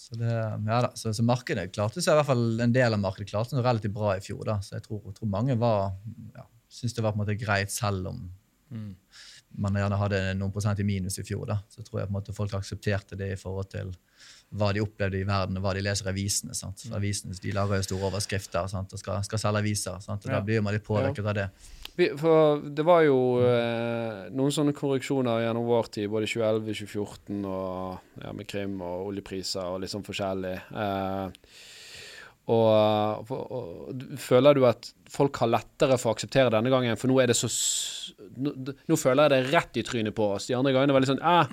Så, 0.07 0.15
det, 0.21 0.31
ja 0.31 0.81
da, 0.85 0.91
så, 0.95 1.11
så 1.17 1.25
markedet 1.27 1.73
klarte 1.75 1.99
seg, 1.99 2.13
i 2.13 2.19
hvert 2.21 2.29
fall 2.29 2.61
en 2.63 2.75
del 2.75 2.95
av 2.95 3.01
markedet 3.03 3.33
klarte 3.33 3.57
seg 3.57 3.65
relativt 3.65 3.95
bra 3.97 4.13
i 4.15 4.23
fjor. 4.23 4.45
da, 4.47 4.61
Så 4.63 4.77
jeg 4.77 4.85
tror, 4.87 5.01
tror 5.17 5.31
mange 5.33 5.57
var, 5.59 5.97
ja, 6.37 6.45
syntes 6.71 6.95
det 6.95 7.03
var 7.03 7.17
på 7.17 7.19
en 7.19 7.25
måte 7.25 7.41
greit 7.41 7.75
selv 7.75 8.13
om 8.15 8.27
Mm. 8.67 8.97
Man 9.57 9.77
gjerne 9.79 9.99
hadde 10.01 10.21
noen 10.39 10.53
prosent 10.55 10.81
i 10.81 10.85
minus 10.87 11.19
i 11.19 11.25
fjor. 11.27 11.47
da, 11.49 11.59
Så 11.73 11.83
tror 11.85 12.01
jeg 12.01 12.09
på 12.09 12.13
en 12.15 12.19
måte 12.19 12.35
folk 12.37 12.53
aksepterte 12.59 13.17
det 13.19 13.33
i 13.33 13.39
forhold 13.41 13.71
til 13.73 13.95
hva 14.57 14.69
de 14.73 14.81
opplevde 14.85 15.19
i 15.19 15.27
verden, 15.27 15.57
og 15.59 15.65
hva 15.65 15.73
de 15.75 15.83
leser 15.83 16.07
i 16.07 16.13
avisene. 16.13 16.55
sant? 16.55 16.85
For 16.87 16.97
Avisene 16.97 17.35
de 17.43 17.53
lager 17.57 17.81
jo 17.81 17.87
store 17.89 18.11
overskrifter 18.13 18.69
sant? 18.71 18.93
og 18.93 18.99
skal, 19.03 19.25
skal 19.27 19.39
selge 19.43 19.63
aviser. 19.65 19.99
sant? 20.05 20.25
Og 20.25 20.31
Ja. 20.31 20.39
Da 20.39 20.45
blir 20.47 20.63
man 20.63 20.77
litt 20.77 20.85
påvirket 20.87 21.27
av 21.27 21.35
det. 21.35 21.49
For 22.21 22.61
det 22.61 22.85
var 22.85 23.03
jo 23.07 23.41
eh, 23.41 24.29
noen 24.37 24.53
sånne 24.53 24.75
korreksjoner 24.77 25.47
gjennom 25.47 25.65
vår 25.67 25.89
tid, 25.97 26.11
både 26.13 26.29
2011, 26.29 26.75
2014 26.85 27.45
og 27.49 28.23
ja, 28.23 28.33
med 28.37 28.47
krim 28.47 28.77
og 28.85 29.07
oljepriser 29.09 29.65
og 29.73 29.81
litt 29.81 29.91
sånn 29.95 30.05
forskjellig. 30.05 30.57
Eh, 30.77 31.49
og, 32.47 33.31
og, 33.35 34.03
føler 34.23 34.55
du 34.55 34.67
at 34.69 34.87
folk 35.11 35.41
har 35.43 35.51
lettere 35.51 35.99
for 35.99 36.13
å 36.13 36.15
akseptere 36.15 36.53
denne 36.55 36.71
gangen, 36.71 36.99
for 37.01 37.11
nå 37.11 37.19
er 37.23 37.33
det 37.33 37.39
så 37.39 37.51
Nå, 38.37 38.53
nå 38.89 38.97
føler 39.01 39.27
jeg 39.27 39.33
det 39.33 39.53
rett 39.55 39.79
i 39.81 39.83
trynet 39.87 40.15
på 40.17 40.25
oss. 40.35 40.47
De 40.49 40.55
andre 40.57 40.73
gangene 40.75 40.93
var 40.93 41.03
litt 41.03 41.09
sånn 41.09 41.23
ah, 41.25 41.49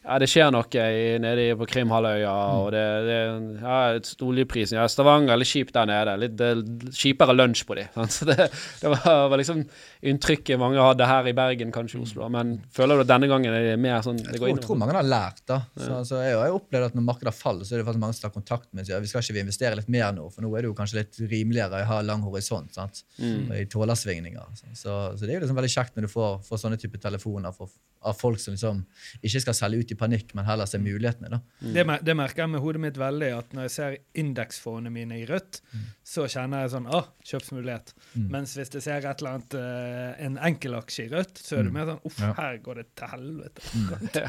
ja, 0.00 0.16
det 0.16 0.30
skjer 0.32 0.48
noe 0.48 0.64
i, 0.80 1.00
nede 1.20 1.42
på 1.60 1.66
Krimhalvøya, 1.68 2.30
og 2.56 2.70
det, 2.72 2.84
det 3.04 3.16
ja, 3.60 3.80
oljeprisen 4.24 4.78
Ja, 4.78 4.86
Stavanger, 4.88 5.36
litt 5.36 5.50
kjipt 5.50 5.74
der 5.76 5.90
nede. 5.90 6.14
Litt 6.22 6.38
det, 6.40 6.46
er 6.54 6.94
kjipere 6.96 7.34
lunsj 7.36 7.66
på 7.68 7.76
de. 7.76 7.84
Så 8.14 8.24
det, 8.24 8.46
det 8.80 8.92
var, 8.94 9.26
var 9.28 9.36
liksom 9.42 9.60
inntrykket 10.08 10.56
mange 10.60 10.80
hadde 10.80 11.04
her 11.04 11.28
i 11.28 11.34
Bergen, 11.36 11.74
kanskje 11.74 11.98
i 11.98 12.04
Oslo. 12.06 12.24
Men 12.32 12.54
føler 12.72 12.96
du 12.96 13.04
at 13.04 13.10
denne 13.12 13.28
gangen 13.28 13.52
er 13.52 13.66
det 13.68 13.74
mer 13.76 14.00
sånn 14.06 14.22
det 14.22 14.38
Jeg 14.38 14.40
går 14.40 14.54
tror, 14.54 14.62
tror 14.70 14.80
mange 14.80 14.96
har 14.96 15.04
lært. 15.04 15.44
da. 15.50 15.60
Så, 15.76 16.00
så 16.08 16.22
jeg 16.24 16.40
har 16.40 16.56
opplevd 16.56 16.88
at 16.88 16.96
Når 16.96 17.06
markedet 17.10 17.34
faller, 17.36 17.68
så 17.68 17.76
er 17.76 17.82
det 17.82 17.88
faktisk 17.90 18.04
mange 18.06 18.16
som 18.16 18.24
tar 18.24 18.34
kontakt 18.38 18.70
med 18.72 18.88
sier 18.88 19.04
vi 19.04 19.12
skal 19.12 19.26
ikke 19.26 19.36
vi 19.36 19.44
investere 19.44 19.76
litt 19.82 19.92
mer 19.92 20.16
nå, 20.16 20.30
for 20.32 20.46
nå 20.46 20.54
er 20.54 20.64
det 20.64 20.72
jo 20.72 20.78
kanskje 20.80 21.02
litt 21.02 21.20
rimeligere 21.26 21.84
å 21.84 21.90
ha 21.92 22.00
lang 22.08 22.24
horisont. 22.24 22.72
sant? 22.72 23.04
Mm. 23.20 23.52
I 23.60 23.68
tålersvingninger. 23.68 24.48
Så, 24.56 24.72
så, 24.72 24.98
så 25.12 25.28
det 25.28 25.36
er 25.36 25.42
jo 25.42 25.44
liksom 25.44 25.60
veldig 25.60 25.74
kjekt 25.76 26.00
når 26.00 26.08
du 26.08 26.14
får, 26.16 26.40
får 26.48 26.64
sånne 26.64 26.80
type 26.80 27.04
telefoner 27.04 27.52
av 27.52 28.16
folk 28.16 28.40
som 28.40 28.56
liksom 28.56 28.80
ikke 29.20 29.44
skal 29.44 29.56
selge 29.56 29.84
ut 29.84 29.89
i 29.94 29.98
panikk, 30.00 30.34
men 30.38 30.44
heller 30.48 30.66
se 30.70 30.78
mulighetene. 30.82 31.28
da. 31.32 31.40
Det, 31.60 31.84
mer- 31.86 32.02
det 32.06 32.14
merker 32.16 32.42
jeg 32.44 32.50
med 32.54 32.60
hodet 32.64 32.80
mitt 32.84 32.96
veldig, 33.00 33.30
at 33.38 33.52
når 33.56 33.66
jeg 33.68 33.74
ser 33.76 33.96
indeksfondene 34.24 34.90
mine 34.94 35.18
i 35.20 35.26
rødt, 35.28 35.60
så 36.06 36.26
kjenner 36.30 36.64
jeg 36.64 36.72
sånn 36.76 36.88
ah, 36.94 37.08
kjøpsmulighet. 37.30 37.94
Mens 38.30 38.56
hvis 38.58 38.74
jeg 38.78 38.82
ser 38.86 39.06
et 39.10 39.20
eller 39.24 39.36
annet, 39.38 39.54
uh, 39.60 40.24
en 40.26 40.38
enkelaksje 40.50 41.06
i 41.06 41.12
rødt, 41.14 41.38
så 41.44 41.60
er 41.60 41.68
det 41.68 41.72
mer 41.76 41.86
sånn 41.92 42.02
uff, 42.06 42.18
Ja. 42.20 42.32
her 42.40 42.58
går 42.64 42.82
det 42.82 42.88
til 42.96 43.14
helvete. 43.14 43.62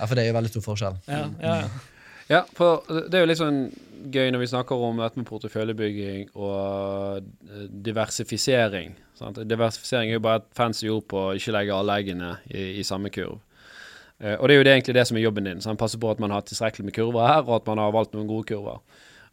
Ja, 0.00 0.06
For 0.06 0.14
det 0.16 0.24
er 0.24 0.30
jo 0.32 0.36
veldig 0.40 0.50
stor 0.54 0.64
forskjell. 0.72 1.00
Ja, 1.10 1.24
ja. 1.44 1.56
Ja, 2.30 2.44
for 2.54 2.84
det 3.10 3.16
er 3.18 3.24
jo 3.24 3.26
litt 3.26 3.40
sånn 3.40 3.56
gøy 4.14 4.28
når 4.30 4.44
vi 4.44 4.46
snakker 4.52 4.78
om 4.86 5.00
dette 5.02 5.18
med 5.18 5.26
porteføljebygging 5.26 6.28
og 6.38 7.16
eh, 7.50 7.64
diversifisering. 7.88 8.92
Sant? 9.18 9.40
Diversifisering 9.50 10.12
er 10.12 10.20
jo 10.20 10.22
bare 10.24 10.44
et 10.44 10.46
fancy 10.56 10.86
ord 10.92 11.08
på 11.10 11.24
å 11.24 11.32
ikke 11.34 11.54
legge 11.56 11.74
alle 11.74 11.96
eggene 12.00 12.30
i, 12.54 12.68
i 12.80 12.84
samme 12.86 13.10
kurv. 13.12 13.40
Eh, 14.20 14.36
og 14.36 14.48
det 14.48 14.54
er 14.54 14.60
jo 14.60 14.66
det 14.68 14.74
egentlig 14.74 14.96
det 14.98 15.06
som 15.08 15.16
er 15.16 15.24
jobben 15.24 15.48
din. 15.48 15.62
Sant? 15.64 15.80
Passe 15.80 16.00
på 16.00 16.10
at 16.12 16.20
man 16.22 16.34
har 16.34 16.44
tilstrekkelig 16.46 16.88
med 16.88 16.96
kurver 16.96 17.26
her, 17.26 17.42
og 17.46 17.60
at 17.60 17.70
man 17.70 17.82
har 17.82 17.94
valgt 17.96 18.14
noen 18.16 18.28
gode 18.28 18.48
kurver. 18.52 18.80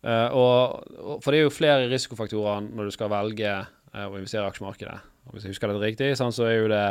Eh, 0.04 0.28
og, 0.32 0.84
og, 1.02 1.22
for 1.24 1.34
det 1.34 1.42
er 1.42 1.48
jo 1.48 1.54
flere 1.54 1.92
risikofaktorer 1.92 2.68
når 2.70 2.90
du 2.90 2.96
skal 2.96 3.12
velge 3.12 3.54
eh, 3.54 4.06
å 4.08 4.18
investere 4.18 4.46
i 4.46 4.52
aksjemarkedet. 4.52 5.00
Og 5.28 5.36
hvis 5.36 5.48
jeg 5.48 5.56
husker 5.56 5.74
det 5.74 5.84
riktig, 5.84 6.12
sant, 6.20 6.36
så 6.38 6.48
er 6.48 6.62
jo 6.62 6.70
det 6.72 6.84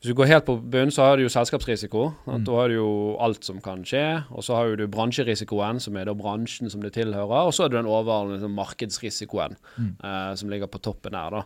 hvis 0.00 0.14
du 0.14 0.16
går 0.16 0.30
helt 0.30 0.46
på 0.46 0.54
bunnen, 0.56 0.88
så 0.88 1.04
har 1.04 1.18
du 1.18 1.26
jo 1.26 1.30
selskapsrisiko. 1.32 2.06
Mm. 2.24 2.44
Da 2.46 2.54
har 2.56 2.70
du 2.72 2.74
jo 2.78 2.92
alt 3.20 3.44
som 3.44 3.58
kan 3.60 3.82
skje. 3.84 4.22
Og 4.32 4.46
så 4.46 4.56
har 4.56 4.70
du 4.80 4.86
bransjerisikoen, 4.88 5.76
som 5.84 5.98
er 6.00 6.08
da 6.08 6.14
bransjen 6.16 6.72
som 6.72 6.80
det 6.80 6.94
tilhører. 6.94 7.50
Og 7.50 7.52
så 7.52 7.66
har 7.66 7.68
du 7.68 7.76
den 7.76 7.90
overordnede 7.90 8.38
liksom, 8.38 8.54
markedsrisikoen, 8.56 9.58
eh, 9.76 10.30
som 10.40 10.48
ligger 10.48 10.72
på 10.72 10.80
toppen 10.80 11.12
der. 11.12 11.36
da. 11.36 11.42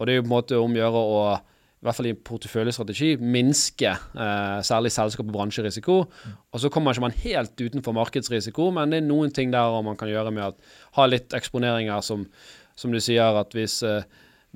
Og 0.00 0.08
det 0.08 0.14
er 0.14 0.16
jo 0.16 0.24
på 0.24 0.30
en 0.30 0.32
måte 0.32 0.62
om 0.62 0.72
å 0.72 0.80
gjøre 0.80 1.02
å 1.10 1.20
i 1.80 1.86
hvert 1.86 1.96
fall 1.96 2.10
i 2.10 2.16
porteføljestrategi, 2.28 3.14
minske 3.24 3.88
eh, 3.88 4.58
særlig 4.68 4.90
selskap- 4.92 5.30
og 5.30 5.32
bransjerisiko. 5.32 5.94
Og 6.52 6.60
så 6.60 6.68
kommer 6.68 6.92
ikke 6.92 7.06
man 7.06 7.16
helt 7.22 7.56
utenfor 7.56 7.96
markedsrisiko, 7.96 8.66
men 8.76 8.92
det 8.92 8.98
er 9.00 9.06
noen 9.06 9.32
ting 9.32 9.52
der 9.54 9.78
man 9.86 9.96
kan 9.96 10.10
gjøre 10.12 10.32
med 10.36 10.44
å 10.44 10.74
ha 10.98 11.06
litt 11.08 11.32
eksponeringer 11.32 12.04
som, 12.04 12.26
som 12.76 12.92
du 12.92 13.00
sier, 13.00 13.32
at 13.40 13.56
hvis 13.56 13.78
eh, 13.88 14.04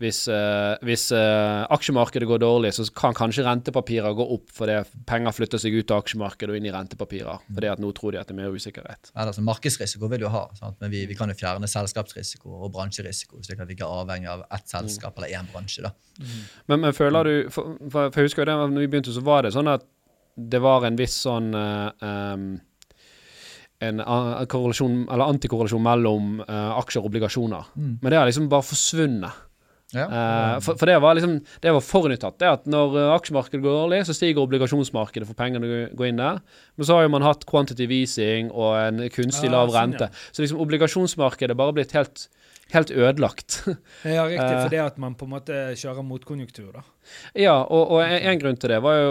hvis, 0.01 0.25
uh, 0.27 0.75
hvis 0.83 1.05
uh, 1.15 1.65
aksjemarkedet 1.71 2.27
går 2.27 2.41
dårlig, 2.43 2.73
så 2.75 2.87
kan 2.99 3.15
kanskje 3.15 3.45
rentepapirer 3.47 4.17
gå 4.19 4.25
opp 4.37 4.51
fordi 4.51 4.81
penger 5.07 5.35
flytter 5.37 5.63
seg 5.63 5.77
ut 5.79 5.93
av 5.95 6.03
aksjemarkedet 6.03 6.51
og 6.51 6.59
inn 6.59 6.67
i 6.67 6.73
rentepapirer. 6.75 7.45
Fordi 7.47 7.71
at 7.71 7.83
nå 7.83 7.93
tror 7.95 8.15
de 8.15 8.19
at 8.19 8.31
det 8.31 8.35
er 8.35 8.41
mer 8.41 8.57
usikkerhet. 8.57 9.13
Ja, 9.13 9.29
altså 9.29 9.45
Markedsrisiko 9.47 10.11
vil 10.11 10.25
du 10.25 10.29
ha, 10.35 10.49
sant? 10.59 10.81
men 10.83 10.91
vi, 10.91 11.05
vi 11.11 11.19
kan 11.19 11.31
jo 11.31 11.39
fjerne 11.39 11.71
selskapsrisiko 11.71 12.59
og 12.59 12.75
bransjerisiko. 12.75 13.39
slik 13.47 13.63
at 13.63 13.71
vi 13.71 13.79
ikke 13.79 13.87
er 13.87 14.03
avhengig 14.03 14.33
av 14.35 14.45
ett 14.59 14.75
selskap 14.75 15.23
eller 15.23 15.39
én 15.39 15.55
bransje. 15.55 15.87
da. 15.87 15.95
Men, 16.67 16.81
men 16.81 16.91
føler 16.97 17.31
du 17.31 17.35
for, 17.55 17.79
for, 17.87 18.11
for 18.11 18.19
jeg 18.19 18.33
husker 18.33 18.43
jo 18.43 18.51
det, 18.51 18.61
når 18.75 18.87
vi 18.87 18.91
begynte, 18.97 19.15
så 19.15 19.23
var 19.23 19.47
det 19.47 19.55
sånn 19.55 19.71
at 19.77 19.87
det 20.35 20.59
var 20.59 20.83
en 20.83 20.99
viss 20.99 21.21
sånn 21.23 21.53
uh, 21.55 21.95
um, 22.03 22.55
en 23.85 24.01
korrelasjon, 24.51 25.05
eller 25.13 25.29
antikorrelasjon 25.29 25.83
mellom 25.83 26.39
aksjer 26.49 27.03
og 27.03 27.11
obligasjoner. 27.11 27.75
Men 27.77 28.07
det 28.09 28.17
har 28.17 28.25
liksom 28.25 28.47
bare 28.49 28.65
forsvunnet. 28.65 29.43
Ja. 29.95 30.05
Eh, 30.11 30.57
for, 30.65 30.75
for 30.81 30.91
det 30.91 30.97
var 31.03 31.15
liksom 31.15 31.37
Det 31.63 31.73
var 31.77 31.85
forutinntatt. 31.87 32.39
Det 32.43 32.49
at 32.51 32.67
når 32.71 32.97
eh, 32.99 33.11
aksjemarkedet 33.15 33.63
går 33.63 33.77
dårlig, 33.81 34.01
så 34.09 34.17
stiger 34.17 34.43
obligasjonsmarkedet 34.43 35.29
for 35.29 35.39
pengene 35.39 35.65
å 35.69 35.83
gå 35.97 36.09
inn 36.11 36.19
der. 36.21 36.41
Men 36.77 36.89
så 36.89 36.97
har 36.99 37.07
jo 37.07 37.13
man 37.15 37.23
hatt 37.27 37.47
quantitative 37.49 37.95
easing 38.03 38.51
og 38.53 38.75
en 38.81 39.05
kunstig 39.15 39.49
Ja, 39.51 39.55
lav 39.59 39.71
sånn, 39.73 39.95
rente. 39.95 40.11
ja. 40.11 40.31
Så 40.35 40.43
liksom 40.45 40.61
obligasjonsmarkedet 40.67 41.57
bare 41.57 41.77
blitt 41.77 41.95
helt, 41.97 42.27
helt 42.73 42.91
ødelagt. 42.91 43.61
Ja, 44.05 44.25
riktig, 44.29 44.45
Eh. 44.55 44.63
for 44.63 44.71
det 44.73 44.81
at 44.81 44.97
man 44.99 45.15
på 45.15 45.25
en 45.27 45.33
måte 45.35 45.53
kjører 45.77 46.05
motkonjunktur, 46.07 46.73
da. 46.73 46.83
Ja, 47.37 47.59
og, 47.63 47.91
og 47.93 48.01
en, 48.05 48.15
en 48.31 48.39
grunn 48.41 48.57
til 48.57 48.71
det 48.73 48.79
var 48.83 48.95
jo 48.97 49.11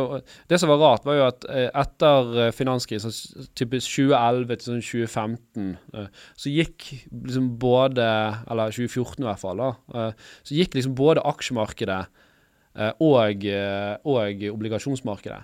Det 0.50 0.58
som 0.60 0.70
var 0.72 0.80
rart, 0.82 1.06
var 1.06 1.16
jo 1.20 1.26
at 1.28 1.46
eh, 1.50 1.68
etter 1.84 2.32
eh, 2.48 2.52
finanskrisen, 2.58 3.14
typisk 3.54 3.86
2011 4.00 4.56
til 4.58 4.66
sånn 4.72 4.82
2015, 4.82 5.68
eh, 5.94 6.08
så 6.36 6.50
gikk 6.56 6.88
liksom 7.12 7.52
både 7.62 8.08
Eller 8.50 8.74
2014 8.74 9.22
i 9.22 9.28
hvert 9.30 9.44
fall, 9.44 9.62
da. 9.62 9.70
eh, 9.94 10.28
Så 10.44 10.58
gikk 10.58 10.74
liksom 10.80 10.96
både 10.98 11.22
aksjemarkedet 11.34 12.02
eh, 12.76 12.92
og, 13.00 13.46
eh, 13.46 13.94
og 14.10 14.44
obligasjonsmarkedet. 14.58 15.42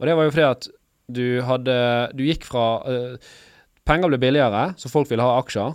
Og 0.00 0.08
det 0.08 0.16
var 0.16 0.24
jo 0.24 0.32
fordi 0.32 0.48
at 0.48 0.70
du 1.10 1.24
hadde 1.44 1.76
Du 2.16 2.22
gikk 2.24 2.44
fra 2.48 2.66
eh, 2.88 3.16
Penger 3.84 4.12
ble 4.12 4.18
billigere, 4.22 4.70
så 4.78 4.88
folk 4.92 5.08
ville 5.10 5.24
ha 5.24 5.38
aksjer. 5.40 5.72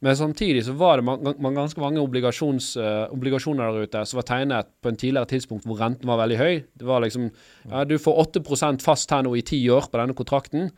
Men 0.00 0.16
samtidig 0.16 0.64
så 0.64 0.72
var 0.72 0.96
det 0.96 1.04
man, 1.04 1.34
man, 1.38 1.54
ganske 1.54 1.80
mange 1.80 2.00
eh, 2.00 3.12
obligasjoner 3.12 3.72
der 3.72 3.84
ute 3.84 4.04
som 4.08 4.16
var 4.16 4.28
tegnet 4.30 4.70
på 4.80 4.88
en 4.88 4.96
tidligere 4.96 5.28
tidspunkt 5.28 5.66
hvor 5.68 5.80
renten 5.80 6.08
var 6.08 6.22
veldig 6.22 6.38
høy. 6.40 6.62
Det 6.72 6.88
var 6.88 7.04
liksom 7.04 7.28
ja, 7.68 7.84
Du 7.84 7.98
får 7.98 8.40
8 8.40 8.78
fast 8.80 9.10
her 9.10 9.22
nå 9.22 9.34
i 9.36 9.44
ti 9.44 9.60
år 9.68 9.90
på 9.92 10.00
denne 10.00 10.16
kontrakten. 10.16 10.70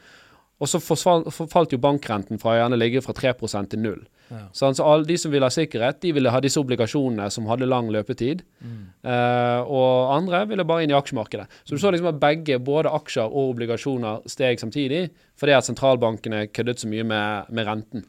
Og 0.62 0.68
så 0.70 0.78
falt 0.78 1.72
jo 1.74 1.78
bankrenten 1.82 2.38
fra 2.38 2.52
å 2.52 2.58
gjerne 2.60 2.78
ligge 2.78 3.02
fra 3.02 3.14
3 3.18 3.32
til 3.70 3.80
null. 3.82 4.02
Ja. 4.30 4.44
Så 4.54 4.70
så 4.74 4.84
alle 4.86 5.04
de 5.04 5.16
som 5.18 5.32
ville 5.32 5.46
ha 5.46 5.50
sikkerhet, 5.50 6.00
de 6.00 6.12
ville 6.14 6.30
ha 6.30 6.40
disse 6.40 6.60
obligasjonene 6.60 7.26
som 7.30 7.48
hadde 7.50 7.66
lang 7.66 7.90
løpetid. 7.90 8.44
Eh, 9.02 9.60
og 9.66 10.14
andre 10.14 10.46
ville 10.46 10.64
bare 10.64 10.84
inn 10.84 10.94
i 10.94 10.98
aksjemarkedet. 10.98 11.48
Så 11.64 11.74
du 11.74 11.82
så 11.82 11.90
liksom 11.90 12.12
at 12.12 12.22
begge, 12.22 12.60
både 12.62 12.94
aksjer 12.94 13.26
og 13.26 13.56
obligasjoner, 13.56 14.22
steg 14.30 14.62
samtidig 14.62 15.08
fordi 15.38 15.56
at 15.56 15.66
sentralbankene 15.66 16.46
køddet 16.54 16.78
så 16.78 16.90
mye 16.90 17.04
med, 17.10 17.50
med 17.50 17.66
renten. 17.66 18.06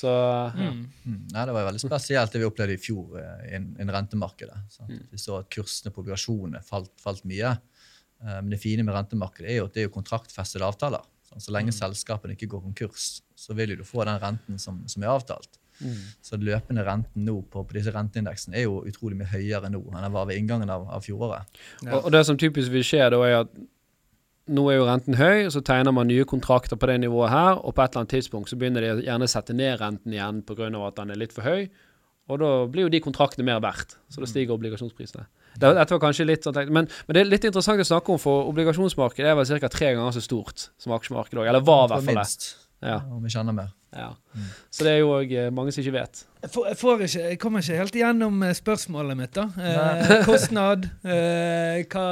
Så 0.00 0.08
ja. 0.08 0.70
Mm. 0.70 0.82
Mm. 1.04 1.20
Nei, 1.34 1.44
Det 1.48 1.54
var 1.56 1.66
veldig 1.68 1.82
spesielt 1.82 2.32
det 2.32 2.40
vi 2.40 2.48
opplevde 2.48 2.76
i 2.76 2.80
fjor 2.80 3.18
i 3.20 3.24
innen 3.56 3.74
innen 3.76 3.94
rentemarkedet. 3.96 4.58
Sant? 4.72 4.92
Vi 5.12 5.20
så 5.20 5.40
at 5.42 5.50
kursene 5.52 5.92
på 5.92 6.00
obligasjonene 6.04 6.62
falt, 6.64 6.92
falt 7.02 7.26
mye. 7.28 7.54
Eh, 8.22 8.36
Men 8.40 8.50
det 8.54 8.60
fine 8.62 8.86
med 8.86 8.96
rentemarkedet 8.96 9.50
er 9.50 9.60
jo 9.60 9.68
at 9.68 9.76
det 9.76 9.84
er 9.84 9.90
jo 9.90 9.96
kontraktfestede 9.98 10.64
avtaler. 10.66 11.04
Så 11.38 11.52
lenge 11.54 11.70
selskapene 11.70 12.34
ikke 12.34 12.48
går 12.50 12.64
konkurs, 12.64 13.20
så 13.38 13.54
vil 13.54 13.76
du 13.78 13.84
få 13.86 14.02
den 14.08 14.18
renten 14.18 14.56
som, 14.58 14.80
som 14.90 15.04
er 15.04 15.12
avtalt. 15.12 15.60
Så 16.20 16.36
løpende 16.36 16.82
renten 16.84 17.24
nå 17.24 17.38
på, 17.48 17.62
på 17.64 17.76
disse 17.76 17.92
renteindeksene 17.94 18.58
er 18.58 18.66
jo 18.66 18.80
utrolig 18.88 19.16
mye 19.16 19.30
høyere 19.30 19.70
nå 19.72 19.80
enn 19.80 20.02
den 20.04 20.12
var 20.12 20.26
ved 20.28 20.36
inngangen 20.40 20.68
av, 20.74 20.84
av 20.92 21.04
fjoråret. 21.06 21.46
Ja. 21.84 21.94
Og, 21.94 22.08
og 22.08 22.12
det 22.12 22.24
som 22.28 22.36
typisk 22.40 22.72
vil 22.74 22.84
skje, 22.84 23.06
da 23.14 23.20
er 23.24 23.36
at 23.44 23.54
nå 24.50 24.64
er 24.70 24.80
jo 24.80 24.88
renten 24.88 25.16
høy, 25.18 25.48
så 25.52 25.62
tegner 25.64 25.94
man 25.94 26.10
nye 26.10 26.26
kontrakter 26.28 26.78
på 26.80 26.88
det 26.90 26.98
nivået 27.04 27.32
her, 27.32 27.60
og 27.60 27.74
på 27.76 27.84
et 27.84 27.92
eller 27.92 28.04
annet 28.04 28.14
tidspunkt 28.16 28.50
så 28.50 28.58
begynner 28.58 28.84
de 28.84 29.06
gjerne 29.06 29.28
å 29.28 29.30
sette 29.30 29.56
ned 29.56 29.78
renten 29.80 30.16
igjen 30.16 30.42
pga. 30.46 30.68
at 30.86 30.98
den 30.98 31.14
er 31.14 31.20
litt 31.20 31.34
for 31.36 31.46
høy. 31.46 31.70
Og 32.30 32.38
da 32.38 32.50
blir 32.70 32.86
jo 32.86 32.92
de 32.92 33.00
kontraktene 33.02 33.46
mer 33.46 33.58
verdt, 33.62 33.96
så 34.10 34.22
da 34.22 34.28
stiger 34.30 34.54
obligasjonsprisene. 34.54 35.24
Det, 35.58 35.72
dette 35.74 35.96
var 35.96 36.02
kanskje 36.04 36.28
litt 36.28 36.46
sånn 36.46 36.54
men, 36.70 36.86
men 36.86 37.16
det 37.16 37.24
er 37.24 37.26
litt 37.26 37.46
interessant 37.48 37.82
å 37.82 37.86
snakke 37.88 38.14
om, 38.14 38.20
for 38.22 38.46
obligasjonsmarkedet 38.52 39.32
er 39.32 39.38
vel 39.38 39.62
ca. 39.64 39.72
tre 39.72 39.94
ganger 39.96 40.14
så 40.14 40.22
stort 40.22 40.68
som 40.78 40.94
aksjemarkedet 40.94 41.42
òg. 41.42 41.50
Eller 41.50 41.64
var 41.66 41.88
i 41.88 41.94
hvert 41.96 42.06
fall 42.06 42.22
det. 42.22 42.54
Ja, 42.86 43.00
om 43.10 43.24
vi 43.26 43.34
kjenner 43.34 43.56
mer. 43.56 43.74
Ja. 43.92 44.08
Så 44.70 44.84
det 44.86 44.92
er 44.92 44.98
jo 45.00 45.08
òg 45.16 45.32
mange 45.52 45.72
som 45.74 45.82
ikke 45.82 45.94
vet. 45.96 46.20
Jeg, 46.40 46.50
får, 46.54 46.66
jeg, 46.70 46.76
får 46.80 47.00
ikke, 47.04 47.22
jeg 47.28 47.38
kommer 47.42 47.64
ikke 47.64 47.78
helt 47.80 47.96
igjennom 47.98 48.42
eh, 48.46 48.52
spørsmålet 48.56 49.18
mitt. 49.18 49.32
da. 49.36 49.48
Eh, 49.58 50.12
kostnad. 50.28 50.86
Eh, 51.04 51.80
hva, 51.90 52.04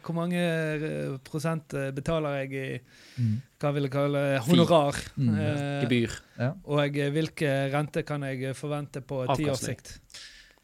hvor 0.00 0.16
mange 0.16 0.40
eh, 0.40 1.12
prosent 1.28 1.76
eh, 1.76 1.90
betaler 1.96 2.42
jeg 2.44 2.54
i 2.62 2.68
Mm. 3.16 3.36
hva 3.62 3.70
vil 3.72 3.86
jeg 3.86 3.92
kalle 3.94 4.22
honorar? 4.44 4.96
Mm. 5.16 5.28
Eh, 5.40 5.76
Gebyr. 5.86 6.16
Ja. 6.36 6.50
og 6.68 6.98
eh, 7.00 7.06
hvilke 7.14 7.52
rente 7.72 8.02
kan 8.04 8.26
jeg 8.28 8.50
forvente 8.58 9.00
på 9.00 9.22
ti 9.38 9.46
års 9.48 9.62
sikt? 9.64 9.94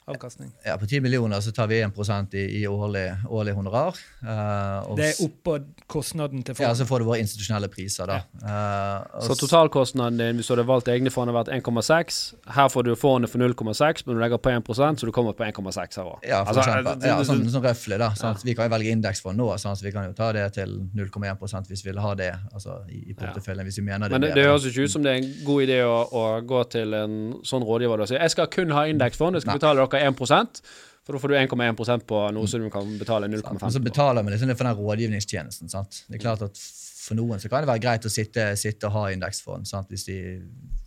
Avkastning. 0.07 0.51
Ja, 0.67 0.77
På 0.79 0.87
10 0.87 1.01
millioner 1.01 1.41
så 1.41 1.53
tar 1.55 1.67
vi 1.71 1.81
1 1.81 2.35
i, 2.35 2.63
i 2.63 2.67
årlig, 2.67 3.05
årlig 3.31 3.53
honorar. 3.55 3.95
Uh, 4.23 4.91
og 4.91 4.97
Det 4.99 5.07
er 5.13 5.21
oppå 5.25 5.59
kostnaden 5.87 6.43
til 6.43 6.57
Ja, 6.59 6.73
så 6.75 6.87
får 6.89 6.99
du 6.99 7.05
våre 7.07 7.21
institusjonelle 7.23 7.69
priser, 7.71 8.07
da. 8.11 8.17
Eh, 8.43 9.17
og 9.17 9.23
Så 9.29 9.37
totalkostnaden 9.47 10.19
din 10.19 10.37
hvis 10.41 10.49
du 10.51 10.55
hadde 10.57 10.67
valgt 10.67 10.89
egne 10.91 11.11
fond, 11.11 11.31
har 11.31 11.37
vært 11.45 11.53
1,6. 11.55 12.35
Her 12.57 12.69
får 12.73 12.83
du 12.89 12.95
fondet 12.99 13.31
for 13.31 13.39
0,6, 13.39 14.03
men 14.07 14.17
du 14.17 14.23
legger 14.25 14.43
på 14.43 14.51
1% 14.51 14.99
så 15.03 15.07
du 15.07 15.13
kommer 15.15 15.37
på 15.39 15.45
1,6 15.47 15.97
her 16.01 16.11
òg. 16.11 16.19
Ja, 16.27 16.43
for 16.45 16.53
Altså, 16.53 16.65
eksempel. 16.67 17.07
Ja, 17.07 17.17
sånn, 17.29 17.45
sånn 17.55 17.65
røffelig, 17.65 17.99
da. 18.03 18.11
Sånn 18.19 18.35
at 18.35 18.45
vi 18.45 18.55
kan 18.59 18.67
jo 18.69 18.75
velge 18.75 18.91
indeksfond 18.97 19.39
nå, 19.39 19.49
sånn 19.63 19.77
at 19.77 19.83
vi 19.87 19.93
kan 19.95 20.09
jo 20.11 20.17
ta 20.19 20.33
det 20.35 20.49
til 20.59 20.75
0,1 20.99 21.71
hvis 21.71 21.85
vi 21.85 21.91
vil 21.93 22.01
ha 22.03 22.15
det 22.19 22.33
altså, 22.53 22.81
i, 22.91 23.05
i 23.11 23.15
porteføljen. 23.15 23.65
hvis 23.71 23.79
vi 23.79 23.87
mener 23.87 24.09
det 24.09 24.19
Men 24.19 24.27
det, 24.27 24.35
det 24.35 24.47
høres 24.51 24.67
ikke 24.67 24.89
ut 24.89 24.91
som 24.97 25.03
det 25.07 25.13
er 25.15 25.23
en 25.23 25.31
god 25.47 25.63
idé 25.69 25.79
å, 25.87 25.97
å 26.11 26.25
gå 26.47 26.65
til 26.75 26.95
en 26.99 27.17
sånn 27.47 27.63
rådgiver 27.67 28.03
og 28.03 28.09
si 28.11 28.19
jeg 28.19 28.35
skal 28.35 28.51
kun 28.53 28.75
ha 28.75 28.85
indeksfond, 28.91 29.37
jeg 29.39 29.45
skal 29.47 29.55
Nei. 29.55 29.59
betale 29.61 29.81
dere 29.83 29.92
1% 30.01 30.63
for 31.03 31.17
da 31.17 31.19
får 31.19 31.29
du 31.29 31.35
1,1% 31.35 32.05
på 32.07 32.19
noe 32.37 32.47
som 32.49 32.63
du 32.63 32.71
kan 32.71 32.91
betale 32.99 33.27
0,5 33.27 33.59
på. 33.59 33.67
Og 33.67 33.75
så 33.75 33.81
betaler 33.83 34.23
vi 34.23 34.35
liksom 34.35 34.53
for 34.55 34.69
den 34.69 34.79
rådgivningstjenesten. 34.79 35.71
sant? 35.73 36.05
Det 36.09 36.21
er 36.21 36.23
klart 36.29 36.45
at 36.47 36.63
For 37.03 37.19
noen 37.19 37.41
så 37.43 37.49
kan 37.51 37.65
det 37.65 37.67
være 37.67 37.83
greit 37.83 38.05
å 38.07 38.11
sitte, 38.15 38.45
sitte 38.55 38.87
og 38.87 38.95
ha 38.95 39.09
indeksfond. 39.11 39.67
sant? 39.67 39.89
Hvis 39.91 40.05
de, 40.07 40.19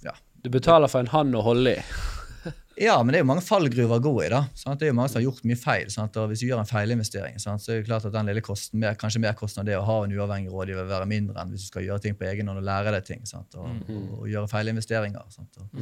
ja. 0.06 0.14
Du 0.40 0.48
betaler 0.54 0.88
for 0.88 1.04
en 1.04 1.12
hand 1.12 1.36
å 1.36 1.42
holde 1.44 1.74
i. 1.76 1.82
ja, 2.86 2.96
men 3.04 3.12
det 3.12 3.20
er 3.20 3.26
jo 3.26 3.28
mange 3.28 3.44
fallgruver 3.44 3.98
å 4.00 4.06
gå 4.06 4.14
i. 4.24 4.30
da. 4.32 4.46
sant? 4.56 4.80
Det 4.80 4.88
er 4.88 4.94
jo 4.94 4.96
mange 5.02 5.12
som 5.12 5.20
har 5.20 5.26
gjort 5.26 5.44
mye 5.44 5.60
feil. 5.60 5.92
sant? 5.92 6.16
Og 6.16 6.32
Hvis 6.32 6.46
du 6.46 6.48
gjør 6.48 6.64
en 6.64 6.72
feilinvestering, 6.72 7.36
sant? 7.44 7.66
så 7.66 7.74
er 7.74 7.82
det 7.82 7.90
klart 7.90 8.08
at 8.08 8.16
den 8.16 8.32
lille 8.32 8.46
kosten, 8.46 8.80
mer, 8.80 8.96
kanskje 8.96 9.20
av 9.28 9.68
det 9.68 9.76
å 9.76 9.84
ha 9.84 9.98
en 10.06 10.16
uavhengig 10.16 10.56
rådgiver 10.56 10.88
vil 10.88 10.96
være 10.96 11.12
mindre 11.12 11.44
enn 11.44 11.52
hvis 11.52 11.68
du 11.68 11.74
skal 11.74 11.84
gjøre 11.90 12.06
ting 12.08 12.16
på 12.16 12.30
egen 12.32 12.48
hånd 12.48 12.64
og 12.64 12.70
lære 12.72 12.96
deg 12.96 13.12
ting. 13.12 13.28
sant? 13.28 13.60
Og, 13.60 13.68
og, 13.92 14.18
og 14.22 14.32
gjøre 14.32 14.48
feilinvesteringer. 14.56 15.28
sant? 15.36 15.60
Og, 15.60 15.76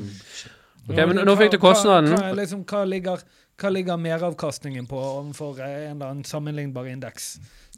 Ok, 0.90 0.98
men 0.98 1.22
nå 1.24 1.36
fikk 1.40 1.56
du 1.56 1.60
kostnaden. 1.64 2.12
Hva, 2.12 2.30
hva, 2.30 2.38
liksom, 2.42 2.64
hva, 2.68 2.84
ligger, 2.88 3.22
hva 3.62 3.72
ligger 3.72 4.00
meravkastningen 4.02 4.88
på 4.90 5.00
overfor 5.00 5.62
eh, 5.64 5.90
en 5.90 5.96
eller 5.96 6.10
annen 6.10 6.28
sammenlignbar 6.28 6.90
indeks? 6.92 7.38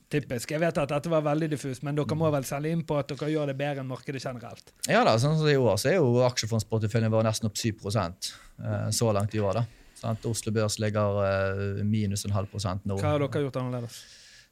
Typisk. 0.09 0.51
Jeg 0.53 0.61
vet 0.61 0.77
at 0.81 0.91
dette 0.91 1.09
var 1.09 1.23
veldig 1.25 1.49
diffus, 1.53 1.81
men 1.85 1.97
dere 1.97 2.17
må 2.17 2.29
vel 2.33 2.45
selge 2.45 2.73
inn 2.73 2.83
på 2.85 2.97
at 2.97 3.09
dere 3.09 3.31
gjør 3.33 3.49
det 3.51 3.57
bedre 3.59 3.81
enn 3.81 3.89
markedet 3.89 4.21
generelt. 4.21 4.73
Ja 4.89 5.03
da, 5.05 5.15
sånn 5.21 5.37
som 5.39 5.49
I 5.49 5.57
år 5.57 5.79
så 5.81 5.91
er 5.91 5.97
jo 5.97 6.21
aksjefondsporteføljen 6.25 7.13
vår 7.13 7.25
nesten 7.29 7.49
opp 7.49 7.57
7 7.61 7.71
eh, 7.71 8.91
så 8.93 9.13
langt 9.13 9.37
i 9.37 9.41
år. 9.41 9.61
da. 9.61 9.65
Sånn 10.01 10.21
Oslo 10.29 10.53
Børs 10.55 10.77
ligger 10.81 11.21
eh, 11.25 11.81
minus 11.85 12.25
en 12.25 12.35
halv 12.35 12.49
prosent 12.51 12.85
nå. 12.85 12.97
Hva 13.01 13.15
har 13.15 13.25
dere 13.25 13.45
gjort 13.47 13.61
annerledes? 13.61 14.01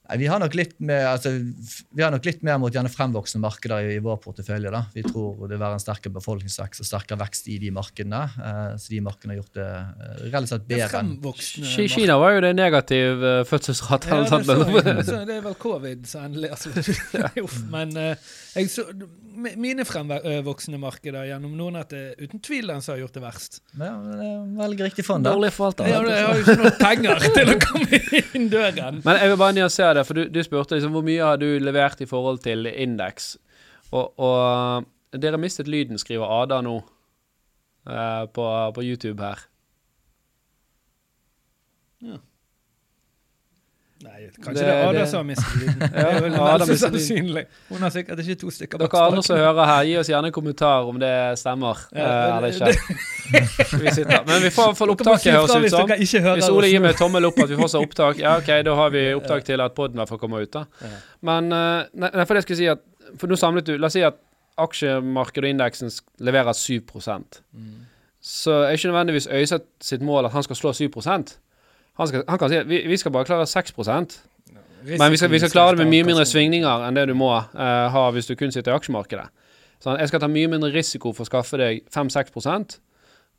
Vi, 0.03 0.27
har 0.27 0.41
nok 0.43 0.55
litt 0.59 0.73
mer, 0.83 1.05
altså, 1.13 1.31
vi 1.95 2.03
har 2.03 2.11
nok 2.11 2.25
litt 2.27 2.41
mer 2.43 2.57
mot 2.59 2.73
gjerne 2.75 2.91
fremvoksende 2.91 3.39
markeder 3.45 3.87
i, 3.87 3.93
i 3.95 4.01
vår 4.03 4.17
portefølje. 4.23 4.71
da. 4.73 4.83
Vi 4.91 5.05
tror 5.05 5.45
det 5.47 5.55
vil 5.55 5.63
være 5.63 5.77
en 5.79 5.83
sterkere 5.83 6.17
befolkningsvekst 6.17 6.83
og 6.83 6.89
sterkere 6.89 7.21
vekst 7.23 7.47
i 7.47 7.55
de 7.61 7.71
markedene. 7.73 8.19
Uh, 8.35 8.75
så 8.75 8.91
de 8.91 8.99
markedene 9.05 9.35
har 9.35 9.39
gjort 9.39 9.55
det 9.61 9.69
uh, 9.69 10.25
relativt 10.33 10.67
Det 10.67 10.81
er 10.81 10.91
bedre 10.91 11.03
enn 11.03 11.89
Kina 11.93 12.17
var 12.19 12.35
jo 12.35 12.43
det 12.43 12.53
negativ 12.57 13.23
uh, 13.23 13.39
fødselsrate. 13.47 14.11
Ja, 14.11 14.21
det, 14.27 14.43
så, 14.43 15.07
så 15.07 15.23
det 15.29 15.37
er 15.39 15.43
vel 15.47 15.57
covid 15.63 16.07
som 16.09 16.27
endelig. 16.27 16.51
Uff, 17.45 17.59
Men 17.71 17.95
eh, 17.97 18.31
jeg 18.53 18.69
så, 18.69 18.85
mine 19.33 19.85
fremvoksende 19.87 20.77
markeder 20.81 21.25
gjennom 21.27 21.55
noen 21.57 21.79
at 21.79 21.93
det 21.93 22.03
uten 22.21 22.41
tvil 22.43 22.69
den 22.69 22.83
som 22.83 22.93
har 22.93 23.03
gjort 23.03 23.15
det 23.17 23.23
verst. 23.23 23.59
Ja, 23.73 23.93
men 23.97 24.19
det 24.19 24.27
er 24.27 24.41
Velg 24.63 24.83
riktig 24.85 25.05
fond, 25.07 25.25
da. 25.25 25.33
Dårlig 25.33 25.49
forvalter. 25.55 25.89
Har, 25.89 26.09
jeg 26.11 26.27
har 26.27 26.37
jo 26.37 26.43
ikke 26.43 26.57
noen 26.61 26.77
penger 26.79 27.25
til 27.37 27.53
å 27.53 27.55
komme 27.63 28.01
inn 28.21 28.49
døren. 28.51 28.99
Men 29.05 29.19
jeg 29.21 29.31
vil 29.33 29.39
bare 29.41 29.57
nyansere 29.57 29.92
det, 29.97 30.05
for 30.07 30.17
du, 30.17 30.25
du 30.29 30.41
spurte 30.45 30.77
liksom 30.77 30.95
hvor 30.95 31.05
mye 31.05 31.23
har 31.23 31.39
du 31.41 31.47
levert 31.61 32.01
i 32.03 32.09
forhold 32.09 32.41
til 32.45 32.67
indeks. 32.69 33.35
Og, 33.93 34.13
og 34.19 35.19
dere 35.21 35.39
mistet 35.41 35.69
lyden, 35.69 35.99
skriver 36.01 36.29
Ada 36.41 36.61
nå 36.65 36.77
uh, 36.81 38.23
på, 38.33 38.45
på 38.75 38.85
YouTube 38.85 39.21
her. 39.23 39.43
Ja. 42.03 42.19
Nei, 44.03 44.27
kanskje 44.37 44.53
Det- 44.53 44.65
det, 44.67 44.73
er 44.73 44.87
Ada 44.89 45.05
som 45.09 45.17
har 45.21 45.27
mistet 45.29 45.55
lyden. 45.61 45.79
Det 45.93 46.01
Ja, 46.03 46.09
er 46.09 46.21
vel 46.25 46.35
Ada 46.35 46.65
sannsynlig. 46.81 47.43
Hun 47.69 47.81
har 47.85 47.89
sikkert 47.95 48.19
ikke 48.23 48.35
to 48.41 48.51
stykker 48.51 48.77
bak 48.83 48.91
Dere 48.91 49.03
andre 49.07 49.23
som 49.23 49.37
hører 49.37 49.65
her, 49.71 49.83
gi 49.89 49.95
oss 50.01 50.09
gjerne 50.11 50.29
en 50.31 50.35
kommentar 50.35 50.89
om 50.89 50.99
det 50.99 51.13
stemmer 51.39 51.77
Ja, 51.95 52.07
eh, 52.07 52.37
eller 52.37 52.47
ikke. 52.51 52.99
Vi 53.83 53.91
sitter. 53.95 54.25
Men 54.27 54.41
vi 54.43 54.49
får 54.51 54.67
iallfall 54.67 54.73
hvert 54.73 54.77
fall 54.77 54.89
opptaket, 54.93 55.33
høres 55.33 55.55
ut 55.55 55.69
som. 55.71 56.35
Hvis 56.35 56.49
Ole 56.51 56.67
gir 56.73 56.83
meg 56.83 56.97
tommel 56.99 57.25
opp 57.25 57.39
at 57.39 57.49
vi 57.49 57.55
har 57.55 57.75
opptak, 57.79 58.19
ja 58.19 58.35
ok, 58.37 58.51
da 58.67 58.75
har 58.75 58.89
vi 58.93 59.05
opptak 59.15 59.45
til 59.47 59.61
at 59.63 59.73
poden 59.77 59.95
i 59.95 60.01
hvert 60.03 60.09
fall 60.11 60.19
kommer 60.21 60.43
ut. 60.43 60.51
da. 60.53 60.65
Men 61.21 61.51
eh, 61.51 61.85
nei, 61.95 62.25
for 62.25 62.33
det 62.35 62.43
skulle 62.45 62.57
si 62.59 62.67
at 62.67 62.83
For 63.19 63.27
nå 63.29 63.35
samlet 63.37 63.65
du 63.67 63.75
La 63.77 63.87
oss 63.87 63.93
si 63.97 64.01
at 64.03 64.15
aksjemarkedet 64.57 65.47
og 65.47 65.53
indeksen 65.55 65.91
leverer 66.19 66.53
7 66.53 66.79
Mm. 67.53 67.85
Så 68.23 68.51
er 68.63 68.71
ikke 68.77 68.87
nødvendigvis 68.91 69.27
øyset 69.27 69.65
sitt 69.81 70.01
mål 70.01 70.25
at 70.25 70.31
han 70.31 70.43
skal 70.43 70.55
slå 70.55 70.71
7 70.73 70.89
han, 71.99 72.07
skal, 72.09 72.23
han 72.27 72.39
kan 72.41 72.49
si 72.49 72.57
at 72.61 72.69
vi, 72.69 72.81
vi 72.89 72.97
skal 72.97 73.13
bare 73.13 73.27
klare 73.29 73.45
6% 73.49 74.15
Men 74.83 75.11
vi 75.13 75.17
skal, 75.17 75.29
vi 75.31 75.39
skal 75.39 75.53
klare 75.53 75.75
det 75.77 75.85
med 75.85 75.93
mye 75.93 76.07
mindre 76.09 76.25
svingninger 76.27 76.87
enn 76.87 76.97
det 76.97 77.05
du 77.07 77.13
må 77.15 77.29
uh, 77.37 77.85
ha 77.93 78.07
hvis 78.11 78.27
du 78.27 78.33
kun 78.35 78.51
sitter 78.51 78.73
i 78.73 78.75
aksjemarkedet. 78.75 79.29
Så 79.83 79.93
jeg 79.99 80.09
skal 80.11 80.19
ta 80.23 80.27
mye 80.31 80.49
mindre 80.51 80.73
risiko 80.73 81.13
for 81.15 81.23
å 81.23 81.29
skaffe 81.29 81.59
deg 81.61 81.85
5-6% 81.93 82.77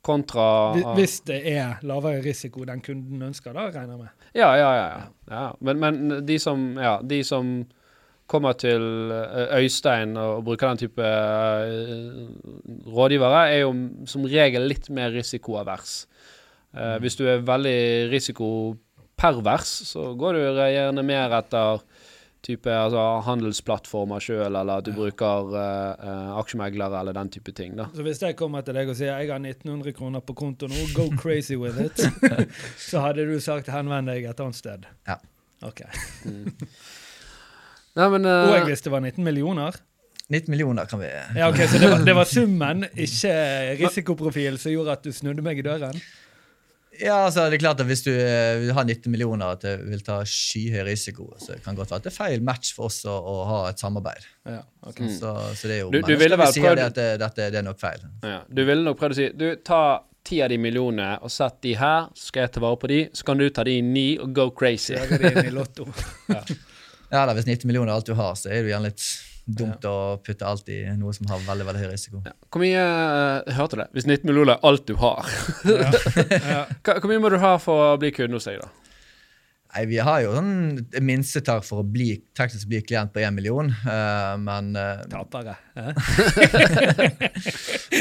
kontra 0.05 0.47
Hvis- 0.73 0.87
Hvis 0.97 1.15
det 1.25 1.39
er 1.53 1.77
lavere 1.85 2.21
risiko 2.25 2.65
den 2.65 2.81
kunden 2.81 3.21
ønsker, 3.29 3.53
da 3.53 3.67
regner 3.69 3.93
jeg 3.95 4.01
med. 4.03 4.09
Ja, 4.33 4.51
ja, 4.57 4.71
ja. 4.75 4.87
ja. 4.89 5.05
ja. 5.31 5.45
Men, 5.61 5.79
men 5.79 6.25
de 6.25 6.39
som 6.39 6.77
Ja, 6.77 6.99
de 7.01 7.23
som 7.23 7.65
kommer 8.25 8.53
til 8.57 8.81
eh, 9.13 9.57
Øystein 9.61 10.17
og 10.17 10.43
bruker 10.47 10.67
den 10.73 10.77
type 10.81 11.05
eh, 11.05 12.25
rådgivere, 12.89 13.41
er 13.53 13.59
jo 13.65 13.73
som 14.09 14.25
regel 14.25 14.65
litt 14.69 14.89
mer 14.89 15.11
risikoavers. 15.13 16.07
Eh, 16.75 16.97
hvis 17.03 17.15
du 17.19 17.23
er 17.29 17.45
veldig 17.45 17.77
risikopervers, 18.11 19.71
så 19.87 20.09
går 20.19 20.37
du 20.37 20.43
gjerne 20.43 21.05
mer 21.07 21.37
etter 21.39 21.83
type 22.45 22.69
altså, 22.69 23.01
handelsplattformer 23.25 24.21
sjøl, 24.21 24.53
eller 24.53 24.81
at 24.81 24.85
du 24.85 24.91
bruker 24.95 25.55
eh, 25.57 26.09
eh, 26.09 26.33
aksjemeglere 26.41 26.99
eller 27.01 27.17
den 27.17 27.31
type 27.33 27.53
ting. 27.57 27.73
da. 27.79 27.87
Så 27.95 28.05
hvis 28.05 28.21
jeg 28.21 28.37
kommer 28.39 28.65
til 28.65 28.77
deg 28.77 28.91
og 28.91 28.99
sier 28.99 29.15
jeg 29.15 29.31
har 29.31 29.41
1900 29.41 29.95
kroner 29.97 30.23
på 30.25 30.35
konto 30.37 30.69
nå, 30.71 30.83
go 30.97 31.07
crazy 31.21 31.57
with 31.59 31.79
it, 31.81 32.05
så 32.89 33.01
hadde 33.05 33.25
du 33.29 33.35
sagt 33.43 33.71
henvend 33.73 34.11
deg 34.11 34.29
et 34.29 34.45
annet 34.45 34.59
sted. 34.59 34.85
Ja. 35.09 35.17
Ok. 35.65 35.85
Nei, 37.95 38.07
men 38.11 38.25
uh, 38.27 38.49
Og 38.49 38.57
jeg 38.57 38.65
visste 38.67 38.89
det 38.89 38.97
var 38.97 39.05
19 39.07 39.23
millioner. 39.23 39.77
19 40.25 40.49
millioner 40.51 40.87
kan 40.89 40.99
vi 40.99 41.07
Ja, 41.07 41.47
ok, 41.47 41.61
Så 41.69 41.79
det 41.79 41.89
var, 41.91 42.01
det 42.03 42.15
var 42.17 42.27
summen, 42.27 42.87
ikke 42.91 43.33
risikoprofil, 43.79 44.57
som 44.59 44.73
gjorde 44.73 44.97
at 44.97 45.05
du 45.05 45.13
snudde 45.13 45.45
meg 45.45 45.61
i 45.61 45.65
døren? 45.65 46.01
Ja, 47.01 47.25
altså 47.25 47.45
det 47.49 47.57
er 47.57 47.61
klart 47.65 47.79
at 47.81 47.87
Hvis 47.89 48.03
du 48.05 48.11
eh, 48.13 48.59
vil 48.61 48.73
ha 48.77 48.83
19 48.85 49.11
millioner 49.11 49.51
at 49.55 49.61
det 49.65 49.73
vil 49.89 50.01
ta 50.05 50.21
skyhøy 50.23 50.83
risiko, 50.87 51.29
så 51.41 51.53
det 51.55 51.63
kan 51.65 51.75
godt 51.75 51.89
være 51.91 51.97
at 52.03 52.07
det 52.07 52.11
er 52.13 52.15
feil 52.15 52.41
match 52.45 52.73
for 52.77 52.85
oss 52.87 53.01
å, 53.05 53.15
å 53.15 53.35
ha 53.49 53.59
et 53.69 53.79
samarbeid. 53.81 54.23
Ja, 54.47 54.61
ok. 54.87 54.99
Mm. 55.05 55.13
Så, 55.19 55.33
så 55.59 55.67
det 55.67 55.75
er 55.77 55.81
jo 55.83 55.91
Du- 55.91 56.01
du 56.01 56.15
ville 56.15 56.37
vel 56.39 56.47
prøvd- 56.53 56.75
det 56.79 56.85
at 56.85 56.95
det, 56.99 57.07
dette 57.19 57.49
det 57.51 57.59
er 57.59 57.67
nok 57.67 57.79
feil. 57.81 58.05
Ja, 58.23 58.41
du 58.47 58.63
ville 58.65 58.83
nok 58.85 58.99
prøvd 58.99 59.11
å 59.11 59.19
si 59.19 59.29
Du, 59.35 59.47
ta 59.65 59.81
ti 60.25 60.39
av 60.41 60.49
de 60.49 60.57
millionene 60.57 61.19
og 61.21 61.29
sett 61.29 61.59
de 61.61 61.75
her, 61.77 62.07
så 62.17 62.31
skal 62.31 62.47
jeg 62.47 62.51
ta 62.55 62.59
vare 62.63 62.77
på 62.81 62.87
de. 62.89 63.01
Så 63.13 63.23
kan 63.27 63.37
du 63.37 63.49
ta 63.53 63.63
de 63.67 63.75
ni 63.85 64.17
og 64.17 64.31
go 64.33 64.47
crazy. 64.51 64.95
Ja, 67.11 67.25
da, 67.29 67.33
Hvis 67.37 67.45
19 67.45 67.67
millioner 67.69 67.91
er 67.93 67.99
alt 67.99 68.07
du 68.09 68.15
har, 68.17 68.33
så 68.35 68.49
er 68.49 68.63
du 68.65 68.71
gjerne 68.71 68.89
litt 68.89 69.03
dumt 69.45 69.85
å 69.85 69.95
putte 70.25 70.47
alt 70.47 70.69
i 70.73 70.79
noe 70.97 71.13
som 71.13 71.29
har 71.29 71.43
veldig 71.45 71.67
veldig 71.67 71.83
høy 71.83 71.91
risiko. 71.91 72.21
Ja. 72.25 72.33
Hvor 72.49 72.63
mye 72.63 72.71
jeg 72.73 73.57
Hørte 73.57 73.77
du 73.77 73.83
det? 73.83 73.89
Hvis 73.93 74.07
19 74.07 74.25
millioner 74.29 74.55
er 74.55 74.65
alt 74.65 74.87
du 74.89 74.95
har, 75.01 75.29
Ja. 75.69 75.91
Ja. 76.55 76.63
hvor 76.81 77.11
mye 77.11 77.21
må 77.21 77.29
du 77.29 77.37
ha 77.41 77.55
for 77.61 77.91
å 77.91 78.01
bli 78.01 78.11
kunde 78.15 78.39
hos 78.39 78.49
deg, 78.49 78.63
da? 78.63 78.71
Nei, 79.75 79.85
Vi 79.91 79.97
har 79.99 80.21
jo 80.23 80.31
sånn 80.37 80.53
minstetak 81.03 81.65
for 81.67 81.83
å 81.83 81.87
bli, 81.87 82.13
teknisk 82.37 82.69
bli 82.71 82.79
klient 82.85 83.11
på 83.11 83.19
én 83.19 83.35
million, 83.35 83.67
uh, 83.83 84.35
men 84.39 84.71
uh, 84.77 85.03
Tapere. 85.11 85.57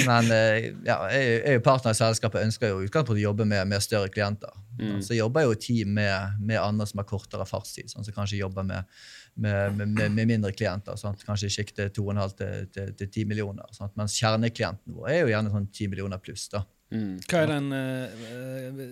Men 0.05 0.31
uh, 0.31 0.59
ja, 0.87 0.97
jeg, 1.11 1.25
jeg 1.25 1.41
er 1.51 1.57
jo 1.59 1.65
partner 1.67 1.95
i 1.95 1.99
selskapet 1.99 2.45
ønsker 2.47 2.71
jo 2.71 2.85
utgangspunktet 2.85 3.23
å 3.23 3.27
jobbe 3.27 3.47
med, 3.49 3.67
med 3.71 3.83
større 3.83 4.11
klienter. 4.13 4.55
Mm. 4.79 5.01
Så 5.03 5.15
jeg 5.15 5.23
jobber 5.23 5.47
jo 5.47 5.55
i 5.55 5.61
team 5.61 5.95
med, 5.99 6.39
med 6.43 6.61
andre 6.63 6.87
som 6.87 7.03
har 7.03 7.09
kortere 7.11 7.47
fartstid, 7.49 7.91
sånn, 7.91 8.07
som 8.07 8.15
kanskje 8.17 8.41
jobber 8.43 8.67
med, 8.67 8.87
med, 9.35 9.77
med, 9.77 10.13
med, 10.15 10.27
mindre 10.29 10.53
klienter. 10.53 10.97
Sant? 11.01 11.25
Kanskje 11.27 11.51
i 11.51 11.57
sjiktet 11.57 11.97
2,5 11.99 12.37
til, 12.39 12.71
til, 12.75 12.95
til 13.01 13.11
10 13.11 13.27
millioner. 13.33 13.67
Sant? 13.75 13.95
Mens 13.99 14.17
kjerneklienten 14.21 14.97
vår 14.97 15.11
er 15.11 15.21
jo 15.23 15.33
gjerne 15.33 15.53
sånn 15.55 15.69
10 15.71 15.93
millioner 15.93 16.23
pluss. 16.23 16.47
da. 16.53 16.65
Mm. 16.95 17.15
Hva 17.27 17.43
er 17.43 17.51
den 17.51 17.71
eh, 17.75 18.83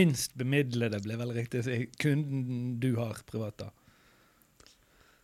minst 0.00 0.34
bemidlede, 0.38 1.00
blir 1.04 1.20
vel 1.20 1.36
riktig 1.36 1.62
å 1.62 1.68
si, 1.68 1.82
kunden 2.00 2.80
du 2.82 2.92
har 2.98 3.22
privat, 3.28 3.62
da? 3.62 3.70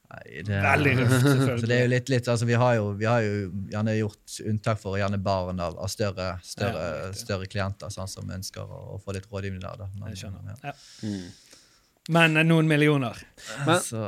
Nei, 0.06 0.42
det, 0.46 0.58
Veldig 0.62 0.92
røft, 1.00 1.14
selvfølgelig. 1.16 1.58
Så 1.60 1.68
det 1.68 1.76
er 1.76 1.82
jo 1.82 1.90
litt, 1.90 2.10
litt 2.12 2.28
altså 2.30 2.46
vi 2.46 2.58
har, 2.62 2.76
jo, 2.78 2.90
vi 2.98 3.08
har 3.10 3.24
jo 3.24 3.48
gjerne 3.72 3.96
gjort 3.96 4.36
unntak 4.52 4.80
for 4.80 5.00
gjerne 5.00 5.18
barn 5.18 5.60
av, 5.62 5.78
av 5.82 5.90
større, 5.92 6.28
større, 6.46 6.84
Ja, 6.86 7.08
større 7.18 7.48
klienter 7.50 7.90
sånn, 7.92 8.10
som 8.10 8.30
ønsker 8.30 8.62
å, 8.62 8.82
å 8.94 9.00
få 9.02 9.16
litt 9.16 9.26
rådgivning 9.32 9.64
der. 9.64 9.82
Da. 9.82 9.90
Men, 9.98 10.14
Jeg 10.14 10.22
skjønner. 10.22 10.54
Ja. 10.54 10.70
Ja. 10.70 10.76
Mm. 11.02 11.26
Men 12.12 12.36
eh, 12.36 12.44
noen 12.46 12.68
millioner. 12.70 13.18
Men- 13.66 13.80
Så 13.82 14.02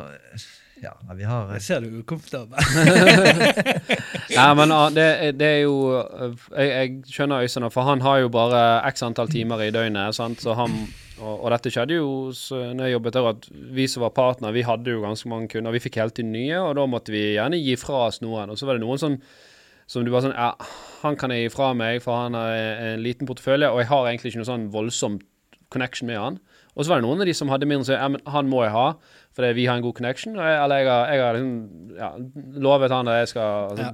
ja, 0.82 0.92
vi 1.18 1.24
har 1.26 1.49
Jeg 1.57 1.62
ser 1.62 1.80
du 1.82 1.88
er 1.88 2.01
ukomfortabel. 2.05 2.55
Ja, 4.30 4.53
men 4.55 4.70
ah, 4.72 4.90
det, 4.92 5.07
det 5.40 5.46
er 5.49 5.61
jo 5.64 5.74
eh, 5.99 6.34
Jeg, 6.55 6.68
jeg 6.70 7.14
skjønner 7.14 7.42
Øystein, 7.42 7.66
for 7.74 7.88
han 7.88 8.03
har 8.05 8.20
jo 8.22 8.28
bare 8.32 8.61
x 8.92 9.03
antall 9.07 9.30
timer 9.32 9.62
i 9.66 9.70
døgnet. 9.74 10.14
Sant? 10.14 10.42
Så 10.44 10.55
han, 10.59 10.74
og, 11.18 11.34
og 11.46 11.51
dette 11.55 11.72
skjedde 11.74 11.96
jo 11.99 12.11
når 12.76 12.84
jeg 12.86 12.94
jobbet 12.99 13.16
der, 13.18 13.28
at 13.32 13.49
vi 13.74 13.88
som 13.90 14.05
var 14.07 14.14
partner, 14.16 14.55
vi 14.55 14.62
hadde 14.68 14.94
jo 14.94 15.03
ganske 15.03 15.30
mange 15.32 15.49
kunder. 15.55 15.74
Vi 15.74 15.82
fikk 15.82 15.99
helt 16.03 16.20
inn 16.22 16.30
nye, 16.34 16.61
og 16.62 16.76
da 16.78 16.86
måtte 16.86 17.14
vi 17.14 17.24
gjerne 17.34 17.59
gi 17.59 17.74
fra 17.80 18.05
oss 18.11 18.20
noen. 18.22 18.53
Og 18.55 18.61
så 18.61 18.68
var 18.68 18.78
det 18.78 18.84
noen 18.86 19.01
som 19.03 19.18
som 19.88 20.03
du 20.05 20.11
bare 20.12 20.26
sånn 20.26 20.34
Ja, 20.36 20.51
han 21.01 21.14
kan 21.16 21.32
jeg 21.32 21.46
gi 21.46 21.53
fra 21.55 21.70
meg, 21.72 22.03
for 22.05 22.12
han 22.20 22.34
har 22.36 22.53
en 22.92 23.01
liten 23.01 23.24
portefølje, 23.26 23.70
og 23.72 23.78
jeg 23.80 23.88
har 23.88 24.09
egentlig 24.11 24.34
ikke 24.34 24.42
noe 24.42 24.49
sånn 24.51 24.66
voldsomt 24.74 25.22
connection 25.72 26.11
med 26.11 26.18
han. 26.20 26.36
Og 26.75 26.85
så 26.85 26.93
var 26.93 27.01
det 27.01 27.09
noen 27.09 27.23
av 27.23 27.27
de 27.27 27.35
som 27.35 27.51
hadde 27.51 27.66
mindre, 27.69 27.87
som 27.89 27.97
ja, 27.97 28.21
han 28.35 28.51
må 28.51 28.61
jeg 28.64 28.73
ha, 28.75 28.85
fordi 29.39 29.49
vi 29.55 29.64
har 29.69 29.79
en 29.79 29.83
god 29.85 29.95
connection. 29.95 30.35
Jeg, 30.35 30.55
eller 30.62 30.81
jeg 30.81 30.89
har, 30.89 31.11
jeg 31.12 31.23
har 31.23 31.37
liksom, 31.37 31.97
ja, 31.99 32.09
lovet 32.64 32.95
han 32.95 33.11
at 33.11 33.19
jeg 33.21 33.31
skal 33.33 33.73
altså, 33.73 33.89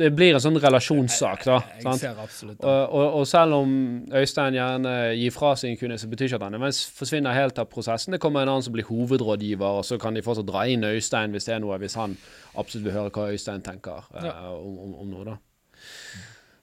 Det 0.00 0.10
blir 0.16 0.36
en 0.36 0.44
sånn 0.44 0.60
relasjonssak, 0.60 1.46
da. 1.48 1.58
Jeg 1.76 1.86
sant? 1.86 2.02
ser 2.02 2.20
absolutt 2.22 2.58
det. 2.58 2.68
Og, 2.68 2.94
og, 2.98 3.18
og 3.20 3.26
selv 3.28 3.58
om 3.58 3.74
Øystein 4.20 4.56
gjerne 4.56 4.94
gir 5.20 5.34
fra 5.36 5.54
seg 5.60 5.72
en 5.72 5.80
kunde, 5.80 5.98
så 6.00 6.08
betyr 6.12 6.30
ikke 6.30 6.40
at 6.40 6.46
han 6.46 6.56
nødvendigvis 6.56 6.84
forsvinner 6.98 7.36
helt 7.36 7.60
av 7.60 7.68
prosessen. 7.72 8.16
Det 8.16 8.22
kommer 8.24 8.44
en 8.44 8.54
annen 8.54 8.64
som 8.64 8.76
blir 8.76 8.88
hovedrådgiver, 8.88 9.80
og 9.80 9.84
så 9.88 10.00
kan 10.00 10.16
de 10.16 10.24
fortsatt 10.24 10.48
dra 10.48 10.64
inn 10.70 10.86
Øystein 10.88 11.36
hvis 11.36 11.48
det 11.50 11.58
er 11.58 11.64
noe, 11.64 11.80
hvis 11.82 11.98
han 12.00 12.16
absolutt 12.54 12.88
vil 12.88 12.96
høre 12.96 13.12
hva 13.12 13.28
Øystein 13.34 13.64
tenker 13.64 14.08
uh, 14.16 14.48
om, 14.54 14.80
om, 14.86 14.96
om 15.04 15.12
noe, 15.12 15.34
da. 15.34 15.36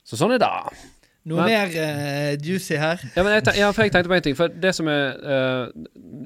Så 0.05 0.17
sånn 0.17 0.33
er 0.35 0.41
det. 0.41 0.55
Noe 1.29 1.43
men- 1.45 1.51
mer 1.53 1.69
uh, 1.69 2.31
juicy 2.41 2.77
her? 2.81 3.01
Ja, 3.15 3.21
men 3.21 3.35
jeg, 3.35 3.53
ja, 3.59 3.67
for 3.69 3.85
jeg 3.85 3.93
tenkte 3.93 4.09
på 4.09 4.15
en 4.17 4.23
ting. 4.25 4.37
For 4.37 4.49
det 4.63 4.71
som 4.73 4.87
er 4.89 5.19
uh, 5.21 5.83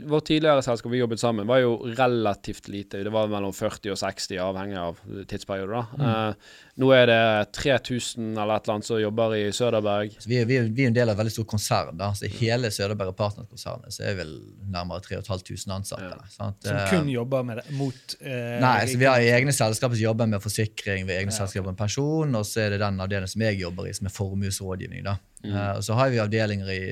Vårt 0.07 0.27
tidligere 0.29 0.63
selskap 0.63 0.93
vi 0.93 1.01
jobbet 1.01 1.19
sammen, 1.19 1.47
var 1.49 1.59
jo 1.63 1.73
relativt 1.97 2.69
lite. 2.71 3.01
Det 3.03 3.11
var 3.11 3.27
mellom 3.31 3.51
40 3.55 3.91
og 3.91 3.99
60, 3.99 4.37
avhengig 4.45 4.77
av 4.79 4.99
tidsperioder. 5.27 5.73
da. 5.73 6.05
Eh, 6.05 6.53
nå 6.77 6.89
er 6.91 7.05
det 7.07 7.17
3000 7.55 8.33
eller 8.35 8.57
et 8.57 8.65
eller 8.65 8.73
annet 8.73 8.85
som 8.89 8.97
jobber 8.99 9.35
i 9.37 9.43
Søderberg. 9.55 10.15
Så 10.19 10.27
vi, 10.27 10.41
er- 10.41 10.47
vi, 10.49 10.57
er- 10.59 10.65
vi 10.75 10.83
er 10.83 10.89
en 10.91 10.97
del 10.97 11.07
av 11.07 11.13
et 11.15 11.19
veldig 11.21 11.31
stort 11.31 11.47
konsern. 11.53 11.93
da, 11.97 12.09
så 12.17 12.25
I 12.27 12.31
hele 12.35 12.67
Søderberg 12.75 13.13
og 13.13 13.15
Partners-konsernet 13.21 13.95
så 13.95 14.03
er 14.09 14.17
vel 14.19 14.33
nærmere 14.73 14.99
3500 15.05 15.71
ansatte. 15.77 16.09
Ja. 16.09 16.27
sant? 16.33 16.59
Som 16.67 16.75
Eh, 16.81 16.89
kun 16.91 17.07
jobber 17.13 17.43
med 17.47 17.61
det, 17.61 17.65
mot 17.79 18.15
eh, 18.19 18.59
Nei, 18.59 18.85
så 18.91 18.97
Vi 18.99 19.05
har 19.07 19.19
egne 19.37 19.53
selskaper 19.55 19.95
som 19.95 20.03
jobber 20.03 20.27
med 20.33 20.43
forsikring, 20.43 21.07
vi 21.07 21.13
har 21.15 21.23
egne 21.23 21.31
Ja, 21.31 21.37
selskaper 21.45 21.71
med 21.71 21.77
pensjon, 21.79 22.35
og 22.35 22.43
så 22.45 22.65
er 22.65 22.75
det 22.75 22.81
den 22.83 22.99
avdelingen 22.99 23.31
som 23.31 23.41
jeg 23.47 23.59
jobber 23.63 23.87
i, 23.87 23.93
som 23.95 24.07
er 24.11 24.15
formuesrådgivning. 24.19 25.03
da. 25.07 25.15
Mm. 25.45 25.53
Uh, 25.55 25.71
og 25.77 25.83
så 25.87 25.93
har 25.95 26.09
vi 26.11 26.19
avdelinger 26.19 26.69
i, 26.75 26.83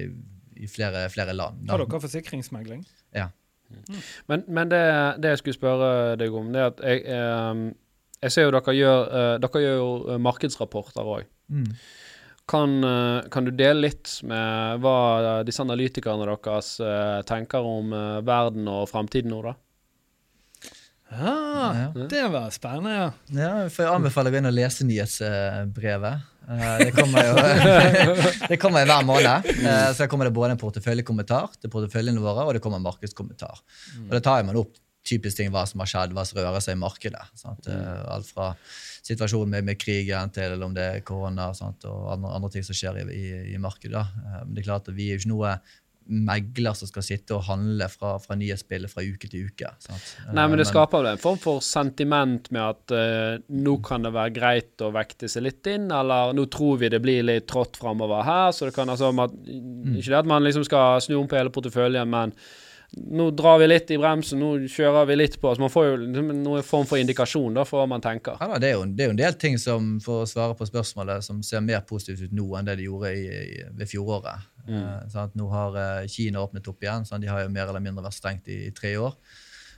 i 0.63 0.67
flere, 0.67 1.09
flere 1.11 1.33
land. 1.35 1.65
Da. 1.67 1.73
Har 1.75 1.83
dere 1.83 1.99
forsikringsmegling? 2.07 2.85
Ja. 3.13 3.27
Men, 4.29 4.43
men 4.47 4.69
det, 4.69 4.81
det 5.19 5.29
jeg 5.33 5.37
skulle 5.41 5.55
spørre 5.57 6.15
deg 6.21 6.31
om, 6.37 6.51
det 6.53 6.61
er 6.61 6.67
at 6.71 6.81
jeg, 6.85 6.99
eh, 7.09 7.63
jeg 8.23 8.33
ser 8.35 8.47
jo 8.47 8.53
dere 8.55 8.75
gjør, 8.77 9.03
uh, 9.11 9.35
dere 9.43 9.61
gjør 9.65 9.77
jo 9.79 9.89
eh, 10.13 10.21
markedsrapporter 10.23 11.09
òg. 11.17 11.27
Mm. 11.53 11.67
Kan, 12.49 12.73
uh, 12.83 13.21
kan 13.31 13.45
du 13.47 13.51
dele 13.55 13.85
litt 13.89 14.17
med 14.27 14.81
hva 14.83 14.95
disse 15.47 15.63
analytikerne 15.63 16.27
deres 16.27 16.73
uh, 16.83 17.21
tenker 17.29 17.63
om 17.67 17.93
verden 18.27 18.67
og 18.71 18.87
fremtiden 18.91 19.31
nå, 19.35 19.43
da? 19.49 19.55
Ah, 21.13 21.75
Ja. 21.77 22.07
Det 22.09 22.27
var 22.33 22.49
spennende, 22.49 22.93
ja. 22.95 23.09
Ja, 23.37 23.51
for 23.69 23.85
jeg 23.85 23.93
anbefaler 23.93 24.31
å 24.31 24.33
gå 24.33 24.39
inn 24.41 24.49
og 24.49 24.55
lese 24.57 24.85
nyhetsbrevet. 24.87 26.29
Eh, 26.49 26.77
Det 26.83 26.91
kommer 26.97 27.27
jo 27.27 27.35
det 28.51 28.57
kommer 28.61 28.87
hver 28.89 29.05
måned. 29.07 29.45
Eh, 29.53 29.91
Så 29.93 30.07
kommer 30.11 30.25
det 30.27 30.33
både 30.35 30.55
en 30.55 30.61
porteføljekommentar 30.61 31.53
til 31.61 31.69
porteføljene 31.73 32.23
våre, 32.23 32.47
og 32.47 32.53
det 32.57 32.63
kommer 32.65 32.81
en 32.81 32.87
markedskommentar. 32.87 33.61
Og 34.07 34.09
Det 34.15 34.23
tar 34.25 34.41
jeg 34.41 34.49
man 34.49 34.59
opp 34.63 34.73
typisk 35.03 35.37
ting 35.39 35.51
hva 35.53 35.65
som 35.67 35.83
har 35.83 35.89
skjedd, 35.91 36.15
hva 36.15 36.23
som 36.27 36.39
rører 36.39 36.63
seg 36.63 36.77
i 36.77 36.81
markedet. 36.81 37.23
Sant? 37.39 37.67
Eh, 37.67 38.01
Alt 38.13 38.29
fra 38.31 38.53
situasjonen 39.03 39.51
med, 39.57 39.67
med 39.67 39.79
krigen 39.81 40.31
til 40.31 40.61
om 40.63 40.73
det 40.75 40.89
er 40.89 41.05
korona 41.07 41.51
sant? 41.57 41.83
og 41.89 42.11
andre, 42.15 42.33
andre 42.37 42.51
ting 42.53 42.63
som 42.63 42.77
skjer 42.77 43.01
i, 43.03 43.07
i, 43.11 43.29
i 43.53 43.61
markedet. 43.61 43.95
da. 43.99 44.05
Eh, 44.23 44.43
Men 44.45 44.55
det 44.55 44.63
er 44.63 44.69
klart 44.71 44.87
at 44.91 44.95
vi 44.97 45.09
er 45.09 45.17
jo 45.17 45.23
ikke 45.25 45.33
noe 45.35 45.55
megler 46.03 46.75
som 46.75 46.89
skal 46.89 47.03
sitte 47.05 47.35
og 47.35 47.45
handle 47.47 47.87
fra, 47.87 48.17
fra 48.19 48.35
nyhetsbildet 48.35 48.91
fra 48.91 49.03
uke 49.05 49.29
til 49.31 49.45
uke. 49.47 49.69
Sant? 49.79 50.09
Nei, 50.33 50.47
men 50.51 50.57
det 50.59 50.65
Eh, 50.67 50.71
skaper 50.73 50.99
vel 50.99 51.13
en 51.13 51.21
form 51.21 51.39
for 51.39 51.63
sentiment 51.63 52.49
med 52.51 52.63
at 52.63 52.91
uh, 52.91 53.43
nå 53.47 53.77
kan 53.85 54.03
det 54.03 54.11
være 54.11 54.33
greit 54.35 54.83
å 54.83 54.91
vekte 54.91 55.29
seg 55.31 55.45
litt 55.47 55.69
inn, 55.71 55.87
eller 55.91 56.35
nå 56.35 56.45
tror 56.51 56.81
vi 56.81 56.91
det 56.91 56.99
blir 57.03 57.23
litt 57.23 57.47
trått 57.47 57.79
framover 57.79 58.25
her, 58.27 58.51
så 58.51 58.67
det 58.67 58.75
kan 58.75 58.91
altså 58.91 59.13
at, 59.15 59.31
Ikke 59.95 60.09
det 60.11 60.19
at 60.19 60.29
man 60.29 60.43
liksom 60.43 60.67
skal 60.67 60.99
snu 61.03 61.15
om 61.21 61.27
på 61.27 61.39
hele 61.39 61.53
porteføljen, 61.55 62.09
men 62.09 62.35
nå 62.93 63.29
drar 63.33 63.57
vi 63.61 63.67
litt 63.67 63.91
i 63.91 63.97
bremsen, 63.97 64.41
nå 64.41 64.67
kjører 64.69 65.07
vi 65.09 65.17
litt 65.17 65.39
på. 65.41 65.49
Altså 65.49 65.63
man 65.63 65.71
får 65.73 65.87
jo 65.87 65.95
liksom 66.03 66.31
noen 66.43 66.65
form 66.65 66.87
for 66.89 67.01
indikasjon 67.01 67.57
da, 67.57 67.65
for 67.67 67.81
hva 67.81 67.87
man 67.89 68.03
tenker. 68.03 68.37
Ja, 68.41 68.59
det, 68.61 68.69
er 68.69 68.75
jo, 68.77 68.85
det 68.85 69.05
er 69.05 69.09
jo 69.09 69.15
en 69.15 69.21
del 69.21 69.37
ting 69.41 69.57
som 69.61 69.95
for 70.03 70.23
å 70.23 70.29
svare 70.29 70.57
på 70.59 70.67
spørsmålet, 70.69 71.25
som 71.25 71.41
ser 71.45 71.63
mer 71.65 71.81
positivt 71.89 72.27
ut 72.27 72.35
nå 72.37 72.47
enn 72.59 72.69
det 72.69 72.77
de 72.81 72.89
gjorde 72.89 73.13
i, 73.17 73.23
i, 73.25 73.63
ved 73.79 73.89
fjoråret. 73.89 74.49
Eh, 74.67 74.99
sant? 75.11 75.33
Nå 75.39 75.49
har 75.51 75.79
eh, 75.79 76.11
Kina 76.11 76.43
åpnet 76.45 76.69
opp 76.69 76.85
igjen. 76.85 77.07
Sant? 77.09 77.23
De 77.25 77.31
har 77.31 77.43
jo 77.43 77.53
mer 77.53 77.67
eller 77.67 77.83
mindre 77.83 78.05
vært 78.05 78.19
stengt 78.19 78.51
i, 78.53 78.65
i 78.69 78.75
tre 78.75 78.95
år. 79.01 79.17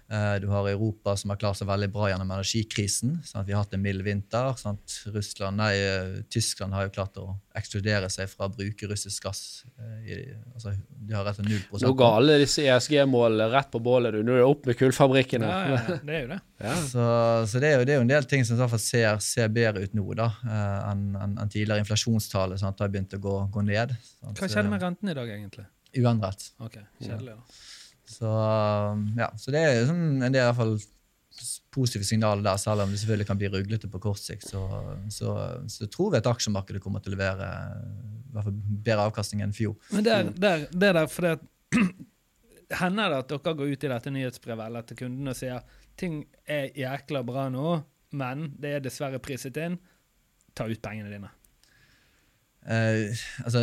Eh, 0.05 0.35
du 0.39 0.47
har 0.51 0.67
Europa 0.69 1.15
som 1.17 1.31
har 1.33 1.37
klart 1.41 1.57
seg 1.57 1.65
veldig 1.65 1.87
bra 1.89 2.11
gjennom 2.11 2.29
energikrisen. 2.35 3.15
Sant? 3.25 3.47
Vi 3.47 3.53
har 3.55 3.63
hatt 3.63 3.73
en 3.73 3.81
mild 3.81 4.03
vinter. 4.05 4.51
Sant? 4.61 4.99
Russland, 5.09 5.57
nei, 5.57 5.71
eh, 5.81 6.19
Tyskland 6.29 6.75
har 6.77 6.85
jo 6.85 6.91
klart 6.93 7.17
å 7.17 7.23
ekskludere 7.57 8.09
seg 8.13 8.29
fra 8.29 8.45
å 8.45 8.53
bruke 8.53 8.85
russisk 8.91 9.23
gass. 9.25 9.63
eh, 9.79 10.05
I, 10.05 10.17
altså, 10.53 10.75
de 10.87 11.15
har 11.15 11.25
rett 11.25 11.39
og 11.39 11.45
slett 11.49 11.71
0 11.71 11.81
Nå 11.87 11.93
ga 11.97 12.11
alle 12.19 12.37
disse 12.43 12.61
ESG-målene 12.69 13.49
rett 13.49 13.71
på 13.73 13.81
bålet, 13.81 14.13
du. 14.13 14.21
Nå 14.21 14.35
er 14.35 14.43
det 14.43 14.49
opp 14.51 14.69
med 14.69 14.77
kullfabrikkene. 14.77 15.49
Ja, 15.49 15.59
ja, 15.73 15.81
ja, 15.89 15.99
det 16.05 16.15
er 16.19 16.21
jo 16.27 16.33
det. 16.35 16.39
Så, 16.93 17.03
så 17.51 17.59
det, 17.59 17.67
er 17.67 17.79
jo, 17.81 17.85
det 17.85 17.93
er 17.93 17.97
jo 17.97 18.05
en 18.05 18.11
del 18.13 18.27
ting 18.29 18.45
som 18.47 18.55
i 18.55 18.61
hvert 18.61 18.71
fall 18.71 18.79
ser, 18.79 19.17
ser 19.25 19.49
bedre 19.51 19.83
ut 19.83 19.93
nå 19.97 20.05
da, 20.15 20.29
eh, 20.45 20.91
enn 20.91 21.01
en, 21.19 21.33
en 21.41 21.49
tidligere. 21.51 21.81
Inflasjonstallet 21.83 22.61
sant, 22.61 22.79
har 22.79 22.93
begynt 22.93 23.17
å 23.17 23.19
gå, 23.25 23.33
gå 23.51 23.65
ned. 23.65 23.91
Sant? 24.21 24.37
Hva 24.39 24.47
skjedde 24.53 24.71
med 24.71 24.85
renten 24.85 25.09
i 25.11 25.17
dag, 25.17 25.33
egentlig? 25.33 25.65
Uendret. 25.97 26.51
Ok, 26.59 26.77
Kjedelig, 27.01 27.35
da. 27.39 27.59
Så, 28.15 28.29
um, 28.29 29.07
ja, 29.19 29.29
så 29.39 29.53
det 29.53 29.61
er 29.61 29.87
sånn, 29.89 30.21
det 30.23 30.39
er 30.39 30.45
i 30.45 30.49
hvert 30.49 30.59
fall 30.59 30.77
positive 31.75 32.07
signaler 32.07 32.43
der, 32.45 32.57
selv 32.61 32.85
om 32.85 32.91
det 32.91 33.01
selvfølgelig 33.01 33.27
kan 33.27 33.39
bli 33.39 33.49
ruglete 33.51 33.89
på 33.91 33.99
kort 34.03 34.21
sikt. 34.21 34.47
Så, 34.47 34.61
så, 35.11 35.35
så 35.71 35.87
tror 35.91 36.13
vi 36.13 36.21
at 36.21 36.29
aksjemarkedet 36.31 36.81
kommer 36.83 37.03
til 37.03 37.11
å 37.11 37.17
levere 37.17 37.49
i 37.49 38.35
hvert 38.35 38.47
fall 38.47 38.59
bedre 38.87 39.07
avkastning 39.09 39.43
enn 39.43 39.55
fjor. 39.55 39.75
Men 39.91 40.07
det 40.07 40.15
er, 40.15 40.67
det 40.71 40.91
der, 40.99 41.07
fordi 41.11 41.35
at 41.35 41.49
Hender 42.75 43.11
det 43.11 43.17
at 43.21 43.29
dere 43.29 43.51
går 43.59 43.75
ut 43.75 43.83
i 43.85 43.89
dette 43.91 44.09
nyhetsbrevet 44.09 44.69
eller 44.71 44.85
til 44.89 44.97
kundene 44.97 45.35
og 45.35 45.37
sier 45.37 45.81
ting 46.01 46.23
er 46.49 46.71
jækla 46.73 47.21
bra 47.27 47.43
nå, 47.53 47.75
men 48.17 48.47
det 48.57 48.71
er 48.73 48.81
dessverre 48.81 49.19
priset 49.21 49.59
inn. 49.61 49.77
Ta 50.57 50.65
ut 50.65 50.81
pengene 50.81 51.11
dine. 51.13 51.29
Eh, 52.65 53.13
altså, 53.45 53.61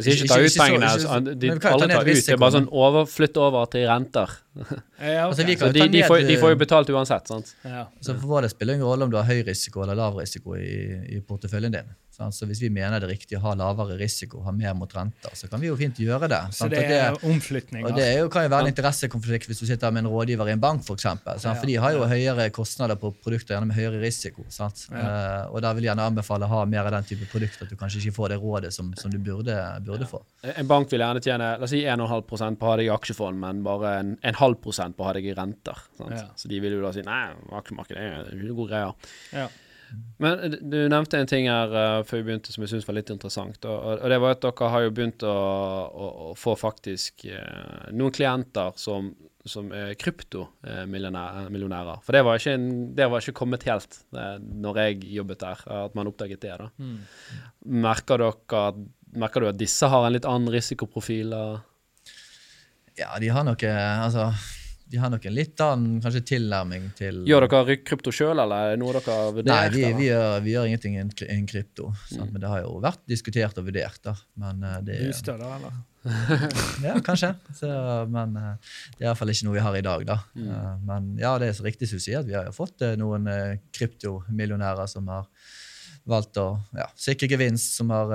sier 0.00 0.14
ikke 0.14 0.28
ta 0.30 0.38
ut 0.40 0.54
pengene, 0.56 0.88
ikke 0.88 1.08
altså, 1.12 1.34
de, 1.36 1.50
alle 1.52 1.88
tar 1.90 2.08
ut. 2.08 2.20
Det 2.24 2.32
er 2.32 2.40
bare 2.40 2.54
sånn 2.54 2.68
over, 2.72 3.08
flytt 3.12 3.36
over 3.44 3.68
til 3.72 3.88
renter. 3.90 4.36
Ja, 4.98 5.28
okay. 5.28 5.28
Altså, 5.28 5.44
vi 5.46 5.54
Så 5.54 5.68
de, 5.70 5.84
de, 5.92 6.00
får, 6.02 6.24
de 6.26 6.36
får 6.40 6.50
jo 6.50 6.58
betalt 6.58 6.88
uansett, 6.90 7.28
sant? 7.30 7.52
ja. 7.62 7.84
Så 8.02 8.16
for 8.16 8.32
vår 8.32 8.46
del 8.46 8.50
spiller 8.50 8.74
det 8.74 8.80
ingen 8.80 8.88
rolle 8.88 9.06
om 9.06 9.12
du 9.12 9.18
har 9.20 9.28
høy 9.28 9.44
risiko 9.46 9.84
eller 9.84 9.94
lav 9.94 10.16
risiko 10.18 10.56
i, 10.58 10.72
i 11.14 11.20
porteføljen 11.22 11.76
din. 11.76 11.92
Så 12.34 12.48
hvis 12.50 12.60
vi 12.64 12.68
mener 12.72 12.98
det 12.98 13.06
er 13.06 13.12
riktig 13.14 13.36
å 13.38 13.42
ha 13.44 13.52
lavere 13.58 13.94
risiko, 14.00 14.40
ha 14.42 14.50
mer 14.54 14.74
mot 14.74 14.90
renter, 14.94 15.34
så 15.38 15.46
kan 15.50 15.62
vi 15.62 15.68
jo 15.68 15.76
fint 15.78 16.00
gjøre 16.02 16.26
det. 16.30 16.40
Så 16.50 16.64
sant? 16.64 16.74
det 16.74 16.96
er 16.96 17.14
omflytninger. 17.22 17.86
Og 17.86 17.94
det 17.94 18.06
er 18.08 18.16
jo, 18.24 18.30
kan 18.32 18.46
jo 18.46 18.50
være 18.50 18.66
en 18.66 18.72
interessekonflikt 18.72 19.46
hvis 19.50 19.62
du 19.62 19.66
sitter 19.68 19.94
med 19.94 20.02
en 20.02 20.10
rådgiver 20.10 20.50
i 20.50 20.56
en 20.56 20.62
bank, 20.62 20.82
f.eks. 20.82 21.06
Ja, 21.06 21.54
For 21.54 21.70
de 21.70 21.76
har 21.78 21.94
jo 21.94 22.08
høyere 22.10 22.48
kostnader 22.54 22.98
på 22.98 23.12
produkter 23.22 23.54
gjerne 23.54 23.70
med 23.70 23.78
høyere 23.78 24.02
risiko. 24.02 24.46
Sant? 24.52 24.88
Eh, 24.90 25.44
og 25.52 25.62
da 25.62 25.72
vil 25.76 25.86
jeg 25.86 25.92
gjerne 25.92 26.08
anbefale 26.10 26.48
å 26.48 26.52
ha 26.56 26.64
mer 26.66 26.88
av 26.90 26.96
den 26.98 27.06
type 27.12 27.28
produkter, 27.30 27.68
at 27.68 27.70
du 27.70 27.78
kanskje 27.78 28.02
ikke 28.02 28.16
får 28.18 28.34
det 28.34 28.40
rådet 28.42 28.72
som, 28.74 28.90
som 28.98 29.14
du 29.14 29.20
burde, 29.22 29.54
burde 29.86 30.10
få. 30.10 30.22
En 30.50 30.68
bank 30.70 30.90
vil 30.90 31.04
gjerne 31.06 31.22
tjene 31.22 31.52
la 31.54 31.68
oss 31.68 31.74
si 31.74 31.84
1,5 31.86 32.58
på 32.58 32.66
å 32.66 32.72
ha 32.72 32.76
deg 32.80 32.90
i 32.90 32.92
aksjefond, 32.96 33.38
men 33.46 33.62
bare 33.66 33.94
en, 34.02 34.12
en 34.26 34.40
halv 34.42 34.58
prosent 34.64 34.98
på 34.98 35.06
å 35.06 35.10
ha 35.12 35.14
deg 35.16 35.30
i 35.30 35.38
renter. 35.38 35.86
Sant? 36.00 36.18
Ja. 36.18 36.26
Så 36.34 36.50
de 36.50 36.58
vil 36.66 36.78
jo 36.78 36.82
da 36.82 36.92
si 36.96 37.06
nei, 37.06 37.22
aksjemarkedet 37.62 38.02
er 38.02 38.34
jo 38.34 38.58
gode 38.58 38.72
greier. 38.74 39.14
Ja. 39.30 39.46
Men 40.18 40.40
eh, 40.44 40.56
du 40.60 40.78
nevnte 40.90 41.18
en 41.20 41.30
ting 41.30 41.48
her 41.48 41.72
uh, 41.72 42.02
før 42.06 42.20
vi 42.20 42.26
begynte 42.30 42.52
som 42.54 42.64
jeg 42.64 42.72
syns 42.74 42.88
var 42.88 42.98
litt 42.98 43.12
interessant. 43.14 43.64
Og, 43.64 43.78
og- 44.02 44.08
det 44.12 44.20
var 44.22 44.36
at 44.36 44.44
dere 44.44 44.70
har 44.74 44.84
jo 44.86 44.92
begynt 44.96 45.24
å, 45.26 45.34
å, 45.88 46.10
å 46.28 46.34
få 46.38 46.56
faktisk 46.58 47.26
uh, 47.30 47.88
noen 47.94 48.14
klienter 48.16 48.74
som, 48.80 49.12
som 49.48 49.70
er 49.72 49.94
kryptomillionærer. 49.98 52.02
For 52.04 52.16
det 52.16 52.24
var, 52.26 52.40
ikke 52.40 52.56
det 52.98 53.08
var 53.10 53.24
ikke 53.24 53.36
kommet 53.38 53.64
helt 53.68 54.00
eh, 54.16 54.36
når 54.42 54.82
jeg 54.82 55.00
jobbet 55.18 55.42
der, 55.44 55.62
at 55.86 55.96
man 55.98 56.10
oppdaget 56.10 56.42
det. 56.44 56.54
da. 56.60 56.68
Mm. 56.78 56.98
Merker, 57.88 58.24
dere, 58.26 58.64
merker 59.16 59.44
du 59.46 59.50
at 59.52 59.60
disse 59.60 59.88
har 59.88 60.04
en 60.08 60.14
litt 60.16 60.28
annen 60.28 60.52
risikoprofil? 60.52 61.32
Uh? 61.32 62.14
Ja, 62.98 63.12
de 63.22 63.30
har 63.32 63.44
nok 63.46 63.62
eh, 63.62 64.04
altså, 64.04 64.28
de 64.90 64.96
har 65.02 65.10
nok 65.12 65.26
en 65.28 65.34
litt 65.36 65.60
annen 65.60 65.98
kanskje 66.00 66.22
tilnærming 66.30 66.86
til 66.96 67.18
Gjør 67.28 67.44
dere 67.52 67.76
krypto 67.84 68.12
sjøl, 68.14 68.38
eller 68.40 68.56
er 68.56 68.70
det 68.72 68.78
noe 68.80 68.94
dere 68.96 69.16
har 69.18 69.34
vurdert? 69.36 69.50
Nei, 69.50 69.68
vi, 69.74 69.82
vi, 69.98 70.06
gjør, 70.08 70.38
vi 70.46 70.54
gjør 70.54 70.68
ingenting 70.70 70.94
innen 70.96 71.10
kry- 71.12 71.28
innen 71.28 71.46
krypto. 71.50 71.90
Mm. 72.16 72.30
Men 72.32 72.40
det 72.44 72.48
har 72.54 72.62
jo 72.64 72.78
vært 72.84 73.02
diskutert 73.10 73.60
og 73.60 73.66
vurdert. 73.68 74.00
da. 74.06 74.14
Men 74.40 74.64
eh, 74.64 74.78
det 74.86 74.96
er 74.96 75.04
Booster, 75.10 75.38
da, 75.42 75.50
eller? 75.58 75.78
Ja, 76.88 76.94
kanskje. 77.04 77.34
Så, 77.58 77.68
men 78.08 78.36
eh, 78.40 78.72
det 78.96 79.04
er 79.04 79.10
iallfall 79.10 79.34
ikke 79.34 79.48
noe 79.50 79.58
vi 79.58 79.64
har 79.66 79.76
i 79.76 79.84
dag, 79.84 80.06
da. 80.08 80.18
Mm. 80.38 80.48
Eh, 80.56 80.72
men 80.88 81.10
ja, 81.20 81.34
det 81.42 81.50
er 81.52 81.58
så 81.60 81.66
riktig 81.68 81.90
som 81.90 82.00
du 82.00 82.04
sier, 82.06 82.22
at 82.22 82.30
vi 82.30 82.36
har 82.38 82.48
jo 82.48 82.56
fått 82.56 82.86
noen 83.00 83.28
kryptomillionærer 83.76 84.86
som 84.88 85.08
har 85.12 85.26
valgt 86.08 86.38
å 86.40 86.46
ja, 86.78 86.86
sikre 86.96 87.28
gevinst, 87.28 87.74
som 87.76 87.90
har 87.92 88.12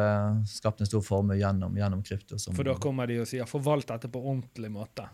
skapt 0.49 0.81
en 0.81 0.89
stor 0.89 1.03
formue 1.05 1.37
gjennom, 1.37 1.75
gjennom 1.77 2.01
krypto. 2.05 2.39
Som, 2.41 2.55
For 2.57 2.65
da 2.65 2.73
kommer 2.81 3.05
de 3.09 3.19
og 3.21 3.27
sier 3.29 3.45
'forvalt 3.45 3.85
dette 3.91 4.09
på 4.09 4.21
ordentlig 4.23 4.71
måte'. 4.73 5.05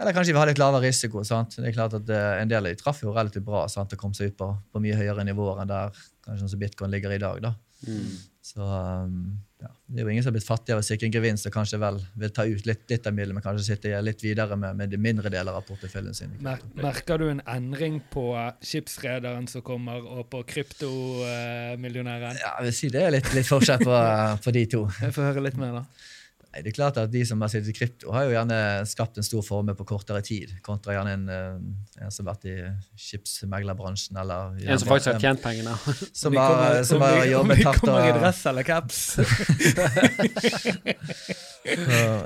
Eller 0.00 0.16
kanskje 0.16 0.32
vi 0.32 0.40
har 0.40 0.48
litt 0.48 0.60
lavere 0.60 0.88
risiko. 0.88 1.24
sant? 1.28 1.58
Det 1.58 1.68
er 1.68 1.76
klart 1.76 1.94
at 1.98 2.08
eh, 2.08 2.40
En 2.40 2.48
del 2.48 2.64
av 2.64 2.72
de 2.72 2.80
traff 2.80 3.02
jo 3.04 3.12
relativt 3.12 3.44
bra 3.44 3.66
sant? 3.68 3.92
og 3.92 4.00
kom 4.00 4.16
seg 4.16 4.32
ut 4.32 4.38
på, 4.40 4.48
på 4.72 4.82
mye 4.82 4.96
høyere 4.96 5.26
nivåer 5.28 5.62
enn 5.62 5.70
der 5.70 5.92
kanskje 6.24 6.44
sånn 6.44 6.54
som 6.54 6.62
bitcoin 6.62 6.92
ligger 6.94 7.12
i 7.12 7.20
dag. 7.20 7.42
da. 7.44 7.54
Mm. 7.88 8.16
Så 8.42 8.60
um, 8.60 9.38
ja, 9.60 9.68
Det 9.86 10.00
er 10.00 10.06
jo 10.06 10.12
ingen 10.12 10.24
som 10.24 10.30
har 10.30 10.36
blitt 10.38 10.46
fattig 10.46 10.72
av 10.74 10.80
å 10.80 10.84
sikre 10.84 11.06
en 11.08 11.14
gevinst 11.14 11.46
og 11.48 11.52
kanskje 11.54 11.78
vel 11.80 11.98
vil 12.22 12.32
ta 12.34 12.46
ut 12.48 12.66
litt, 12.68 12.82
litt 12.90 13.06
av 13.08 13.14
midlene, 13.16 13.36
men 13.36 13.44
kanskje 13.44 13.66
sitte 13.66 14.00
litt 14.04 14.24
videre 14.24 14.56
med, 14.56 14.78
med 14.78 14.92
de 14.92 15.00
mindre 15.00 15.32
deler 15.32 15.56
av 15.56 15.66
porteføljen 15.68 16.16
sin. 16.16 16.32
Mer 16.44 16.62
merker 16.80 17.20
du 17.20 17.28
en 17.28 17.42
endring 17.48 18.00
på 18.12 18.30
eh, 18.40 18.52
skipsrederen 18.64 19.48
som 19.50 19.64
kommer, 19.66 20.00
og 20.00 20.30
på 20.32 20.42
kryptomillionæren? 20.54 22.40
Ja, 22.40 22.56
jeg 22.60 22.70
vil 22.70 22.78
si 22.80 22.92
Det 22.94 23.04
er 23.04 23.14
litt, 23.18 23.28
litt 23.36 23.48
forskjell 23.48 23.84
på, 23.84 24.00
på 24.46 24.56
de 24.56 24.64
to. 24.76 24.86
Jeg 25.04 25.16
får 25.16 25.30
høre 25.30 25.44
litt 25.50 25.60
mer, 25.60 25.82
da. 25.82 26.10
Nei, 26.50 26.64
det 26.66 26.72
er 26.72 26.74
klart 26.74 26.96
at 26.98 27.10
De 27.12 27.20
som 27.28 27.38
har 27.44 27.50
sittet 27.52 27.68
i 27.70 27.74
krypto, 27.76 28.10
har 28.10 28.24
jo 28.26 28.32
gjerne 28.34 28.56
skapt 28.90 29.20
en 29.20 29.26
stor 29.26 29.42
formue 29.46 29.76
på 29.78 29.84
kortere 29.86 30.18
tid, 30.26 30.50
kontra 30.66 30.96
gjerne 30.96 31.12
en, 31.14 31.28
eh, 31.30 32.02
en 32.02 32.10
som 32.10 32.26
har 32.26 32.34
vært 32.34 32.48
i 32.50 32.56
skipsmeglerbransjen. 32.98 34.18
eller 34.18 34.56
En 34.66 34.78
som 34.82 34.88
faktisk 34.90 35.12
har 35.12 35.20
tjent 35.22 35.42
pengene. 35.44 35.76
Som 36.24 36.34
har, 36.34 36.48
kommer- 36.50 36.84
som 36.90 37.00
har 37.06 37.22
jobbet 37.30 37.56
vi- 37.60 37.64
om 37.66 37.72
vi 37.74 37.78
kommer 37.78 38.08
i 38.08 38.16
dress 38.18 38.42
eller 38.50 38.62
caps. 38.66 38.98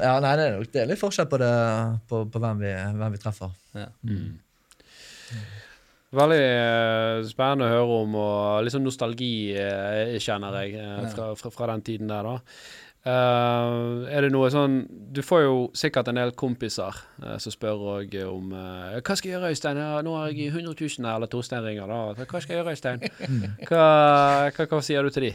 Ja, 0.04 0.20
nei, 0.22 0.32
det 0.38 0.44
er, 0.46 0.52
nok, 0.60 0.68
det 0.72 0.80
er 0.84 0.88
litt 0.88 1.00
forskjell 1.00 1.26
på, 1.30 1.38
det, 1.42 1.50
på, 2.08 2.20
på 2.30 2.40
hvem, 2.42 2.60
vi, 2.62 2.70
hvem 3.00 3.14
vi 3.16 3.20
treffer. 3.20 3.50
Mm. 4.06 4.38
Veldig 6.14 6.38
eh, 6.38 7.24
spennende 7.26 7.66
å 7.66 7.72
høre 7.72 7.96
om, 8.04 8.14
og 8.22 8.62
litt 8.64 8.74
sånn 8.76 8.86
nostalgi 8.86 9.32
eh, 9.58 10.14
kjenner 10.22 10.54
jeg 10.62 10.78
fra, 11.16 11.32
fra, 11.40 11.50
fra 11.56 11.68
den 11.72 11.82
tiden 11.88 12.12
der, 12.12 12.28
da. 12.28 12.36
Eh, 13.04 14.14
er 14.16 14.24
det 14.24 14.30
noe 14.32 14.46
sånn 14.48 14.78
Du 15.12 15.18
får 15.20 15.42
jo 15.44 15.56
sikkert 15.76 16.08
en 16.08 16.16
del 16.16 16.30
kompiser 16.40 16.96
uh, 17.20 17.34
som 17.36 17.52
spør 17.52 17.82
òg 17.98 18.14
om 18.24 18.54
uh, 18.56 18.94
Hva 19.04 19.16
skal 19.18 19.28
jeg 19.28 19.34
gjøre, 19.34 19.50
Øystein? 19.52 19.76
Ja, 19.76 19.98
nå 20.06 20.14
har 20.16 20.30
jeg 20.32 20.46
100 20.48 20.72
000 20.72 21.04
her, 21.04 21.18
eller 21.18 21.28
Torstein 21.28 21.66
ringer, 21.66 21.90
da. 21.90 22.24
Hva 22.24 22.40
skal 22.40 22.54
jeg 22.54 22.62
gjøre, 22.62 22.72
Øystein? 22.72 23.04
Hva, 23.68 23.84
hva, 24.56 24.66
hva 24.70 24.80
sier 24.86 25.04
du 25.04 25.12
til 25.12 25.28
de? 25.28 25.34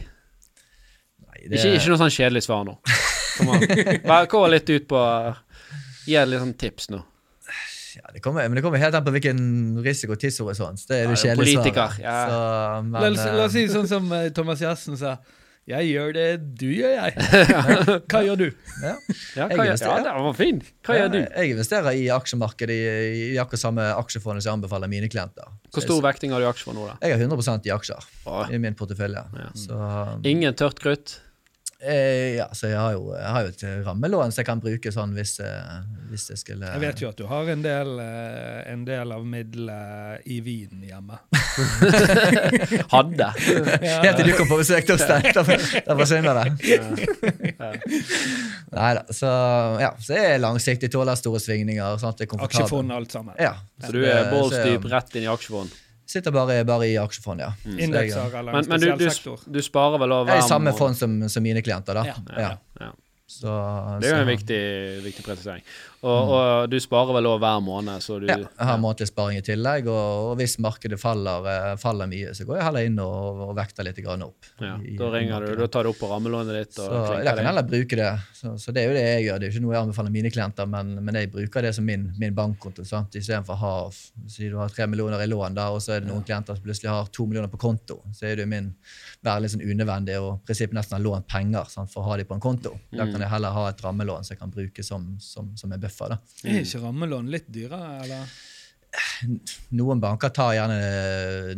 Nei, 1.28 1.44
det, 1.44 1.60
Ikke, 1.60 1.76
ikke 1.78 1.92
noe 1.92 2.02
sånn 2.02 2.12
kjedelig 2.16 2.42
svar 2.48 2.66
nå. 2.66 2.74
Kom 3.38 3.54
an. 3.54 3.64
Bare 4.10 4.26
Gå 4.34 4.42
litt 4.50 4.74
ut 4.74 4.90
på 4.90 5.06
Gi 6.10 6.18
litt 6.26 6.42
sånn 6.42 6.56
tips 6.58 6.90
nå. 6.90 7.04
Ja, 8.00 8.10
det 8.14 8.20
kommer, 8.22 8.46
men 8.50 8.58
det 8.58 8.62
kommer 8.64 8.82
helt 8.82 8.94
an 8.98 9.06
på 9.06 9.12
hvilken 9.14 9.40
risiko 9.84 10.14
og 10.14 10.20
tidshorisont. 10.22 10.82
Det 10.90 11.04
er 11.04 11.06
det 11.06 11.16
Ja, 11.18 11.22
kjedelige 11.22 11.62
politiker, 11.62 11.94
svaret. 11.94 12.02
ja. 12.02 12.18
Så, 12.26 12.82
men, 12.86 12.98
La 12.98 13.10
oss, 13.10 13.26
la 13.26 13.44
oss 13.46 13.54
eh, 13.54 13.66
si 13.66 13.72
sånn 13.72 13.88
som 13.90 14.10
eh, 14.14 14.28
Thomas 14.34 14.62
Jassen 14.62 14.98
sa. 14.98 15.16
Jeg 15.68 15.86
gjør 15.92 16.14
det, 16.16 16.24
du 16.58 16.64
gjør 16.72 16.94
jeg. 16.96 17.12
Hva 18.10 18.20
gjør 18.26 18.38
du? 18.40 18.46
ja. 18.82 18.94
Ja, 19.36 19.44
hva, 19.52 19.66
gjør- 19.68 19.82
ja 19.84 19.98
det 20.02 20.14
var 20.24 20.34
fin. 20.38 20.58
Hva 20.86 20.96
gjør 20.96 21.10
du? 21.12 21.18
Jeg 21.20 21.52
investerer 21.52 21.94
i 22.00 22.06
aksjemarkedet 22.10 22.74
i, 22.74 23.20
i 23.34 23.38
akkurat 23.38 23.62
samme 23.62 23.84
aksjefondet 24.00 24.42
som 24.42 24.50
jeg 24.50 24.58
anbefaler 24.58 24.90
mine 24.90 25.10
klienter. 25.12 25.46
Hvor 25.70 25.84
stor 25.84 26.00
vekting 26.08 26.32
har 26.34 26.42
du 26.42 26.48
i 26.48 26.50
aksjer 26.50 26.74
nå, 26.74 26.88
da? 26.90 26.96
Jeg 27.04 27.14
har 27.20 27.22
100% 27.28 27.68
i 27.70 27.74
aksjer 27.76 28.08
Åh. 28.26 28.50
i 28.50 28.58
min 28.64 28.74
portefølje. 28.78 29.22
Ja. 29.44 29.50
Så, 29.54 29.78
Ingen 30.32 30.56
tørt 30.58 30.80
krutt? 30.82 31.18
Eh, 31.82 32.36
ja, 32.36 32.44
så 32.52 32.68
jeg 32.68 32.76
har, 32.76 32.92
jo, 32.92 33.14
jeg 33.16 33.30
har 33.32 33.46
jo 33.46 33.50
et 33.54 33.62
rammelån 33.86 34.32
som 34.34 34.42
jeg 34.42 34.46
kan 34.50 34.60
bruke 34.60 34.90
sånn 34.92 35.14
hvis, 35.16 35.38
eh, 35.40 35.78
hvis 36.10 36.26
jeg 36.28 36.40
skulle 36.42 36.68
Jeg 36.74 36.82
vet 36.82 37.00
jo 37.00 37.08
at 37.08 37.16
du 37.16 37.24
har 37.30 37.48
en 37.48 37.62
del, 37.64 37.94
eh, 38.04 38.58
en 38.68 38.82
del 38.84 39.14
av 39.16 39.24
middelet 39.24 40.26
i 40.28 40.42
vinen 40.44 40.84
hjemme. 40.84 41.16
Hadde. 42.94 43.30
Helt 43.40 44.20
til 44.20 44.28
du 44.28 44.34
kom 44.36 44.50
på 44.52 44.60
besøk, 44.60 44.84
til 44.90 44.98
oss 44.98 45.06
der. 45.08 45.30
da 45.32 45.96
forsvinner 45.96 46.42
det. 46.42 46.46
Nei 48.76 48.90
da. 49.00 49.06
Så, 49.08 49.30
ja, 49.80 49.94
så 50.04 50.18
jeg 50.18 50.34
er 50.34 50.42
langsiktig, 50.44 50.92
tåler 50.92 51.16
store 51.16 51.40
svingninger. 51.40 51.96
Sånn 52.02 52.12
at 52.12 52.20
det 52.20 52.28
er 52.28 52.34
komfortabelt. 52.34 52.66
Aksjefond, 52.66 52.92
alt 52.98 53.16
sammen. 53.16 53.40
Ja, 53.40 53.54
Så 53.86 53.94
du 53.96 54.02
er 54.04 54.28
ballstyp 54.34 54.84
rett 54.92 55.16
inn 55.16 55.24
i 55.24 55.32
aksjefond. 55.32 55.72
Sitter 56.10 56.34
bare, 56.34 56.64
bare 56.66 56.88
i 56.90 56.96
aksjefond, 56.98 57.42
ja. 57.44 57.52
Mm. 57.62 57.76
Indekser 57.86 58.32
eller 58.40 58.50
en 58.50 58.56
Men, 58.56 58.68
men 58.72 58.98
du, 58.98 59.04
du, 59.06 59.36
du 59.46 59.60
sparer 59.62 60.00
vel 60.02 60.14
over 60.16 60.32
Jeg 60.32 60.42
er 60.42 60.48
i 60.48 60.50
samme 60.50 60.72
fond 60.74 60.98
som, 60.98 61.14
som 61.30 61.44
mine 61.46 61.62
klienter, 61.62 61.94
da. 62.00 62.02
Ja, 62.10 62.16
Ja. 62.34 62.50
Ja. 63.30 63.36
Så, 63.38 64.00
Det 64.02 64.08
er 64.10 64.16
jo 64.16 64.22
en 64.24 64.28
viktig, 64.32 64.60
viktig 65.04 65.22
presisering. 65.24 65.62
Og, 66.02 66.30
og 66.32 66.70
du 66.72 66.78
sparer 66.80 67.12
vel 67.12 67.26
òg 67.28 67.38
hver 67.42 67.58
måned, 67.62 68.00
så 68.02 68.16
du 68.18 68.26
Ja, 68.26 68.38
jeg 68.40 68.66
har 68.66 68.78
månedlig 68.80 69.06
sparing 69.10 69.36
i 69.38 69.42
tillegg, 69.44 69.86
og, 69.92 70.30
og 70.30 70.36
hvis 70.40 70.54
markedet 70.58 70.98
faller, 70.98 71.44
eh, 71.46 71.76
faller 71.78 72.08
mye, 72.10 72.32
så 72.34 72.46
går 72.48 72.56
jeg 72.56 72.64
heller 72.66 72.86
inn 72.88 72.96
og, 73.04 73.42
og 73.50 73.52
vekter 73.58 73.84
litt 73.86 74.00
grann 74.02 74.24
opp. 74.24 74.48
ja, 74.60 74.72
i- 74.82 74.96
Da 74.98 75.10
ringer 75.12 75.44
du, 75.46 75.54
da 75.60 75.66
tar 75.68 75.84
du 75.84 75.90
opp 75.92 76.00
på 76.00 76.08
rammelånet 76.10 76.56
ditt 76.56 76.72
Så 76.80 76.88
jeg 77.20 77.36
kan 77.36 77.44
heller 77.50 77.62
bruke 77.68 77.96
det. 78.00 78.10
Så, 78.40 78.54
så 78.58 78.72
det 78.74 78.82
er 78.82 78.88
jo 78.88 78.94
det 78.96 79.04
jeg 79.06 79.24
gjør. 79.28 79.38
Det 79.40 79.46
er 79.46 79.52
ikke 79.54 79.64
noe 79.66 79.74
jeg 79.76 79.82
anbefaler 79.86 80.10
mine 80.16 80.30
klienter, 80.34 80.66
men, 80.66 80.94
men 81.04 81.14
jeg 81.20 81.30
bruker 81.36 81.62
det 81.68 81.74
som 81.76 81.84
min, 81.86 82.08
min 82.18 82.34
bankkonto. 82.34 82.84
sant? 82.88 83.14
Istedenfor 83.20 83.54
å 83.54 83.60
ha 83.60 83.74
si 84.26 84.48
du 84.48 84.56
har 84.56 84.68
tre 84.74 84.86
millioner 84.90 85.20
i 85.22 85.28
lån, 85.30 85.54
da, 85.54 85.68
og 85.70 85.80
så 85.84 85.94
er 85.98 86.00
det 86.00 86.08
noen 86.10 86.24
klienter 86.24 86.56
som 86.56 86.64
plutselig 86.64 86.90
har 86.90 87.06
to 87.12 87.26
millioner 87.28 87.52
på 87.52 87.60
konto. 87.60 88.00
Så 88.16 88.24
er 88.26 88.36
det 88.40 88.48
jo 88.48 88.50
min 88.56 88.72
være 89.22 89.42
litt 89.42 89.52
sånn 89.52 89.64
unødvendig 89.68 90.14
og 90.20 90.30
i 90.38 90.44
prinsippet 90.48 90.72
nesten 90.78 90.96
ha 90.96 91.00
lånt 91.04 91.26
penger 91.28 91.64
sant, 91.68 91.90
for 91.92 92.00
å 92.02 92.06
ha 92.10 92.16
dem 92.16 92.26
på 92.26 92.34
en 92.38 92.40
konto. 92.40 92.70
Da 92.92 93.04
Mm. 93.04 93.12
kan 93.12 93.20
jeg 93.20 93.30
heller 93.30 93.50
ha 93.52 93.66
et 93.68 93.82
rammelån 93.84 94.24
som 94.24 94.34
jeg 94.34 94.40
kan 94.40 94.50
bruke 94.50 94.82
som, 94.84 95.16
som, 95.20 95.50
som 95.56 95.72
en 95.72 95.80
buffer. 95.80 96.08
da. 96.08 96.18
Er 96.44 96.62
ikke 96.62 96.80
rammelån 96.86 97.28
litt 97.30 97.50
dyrere, 97.52 98.02
eller? 98.04 98.24
Noen 99.76 100.00
banker 100.02 100.32
tar 100.34 100.54
gjerne 100.56 100.78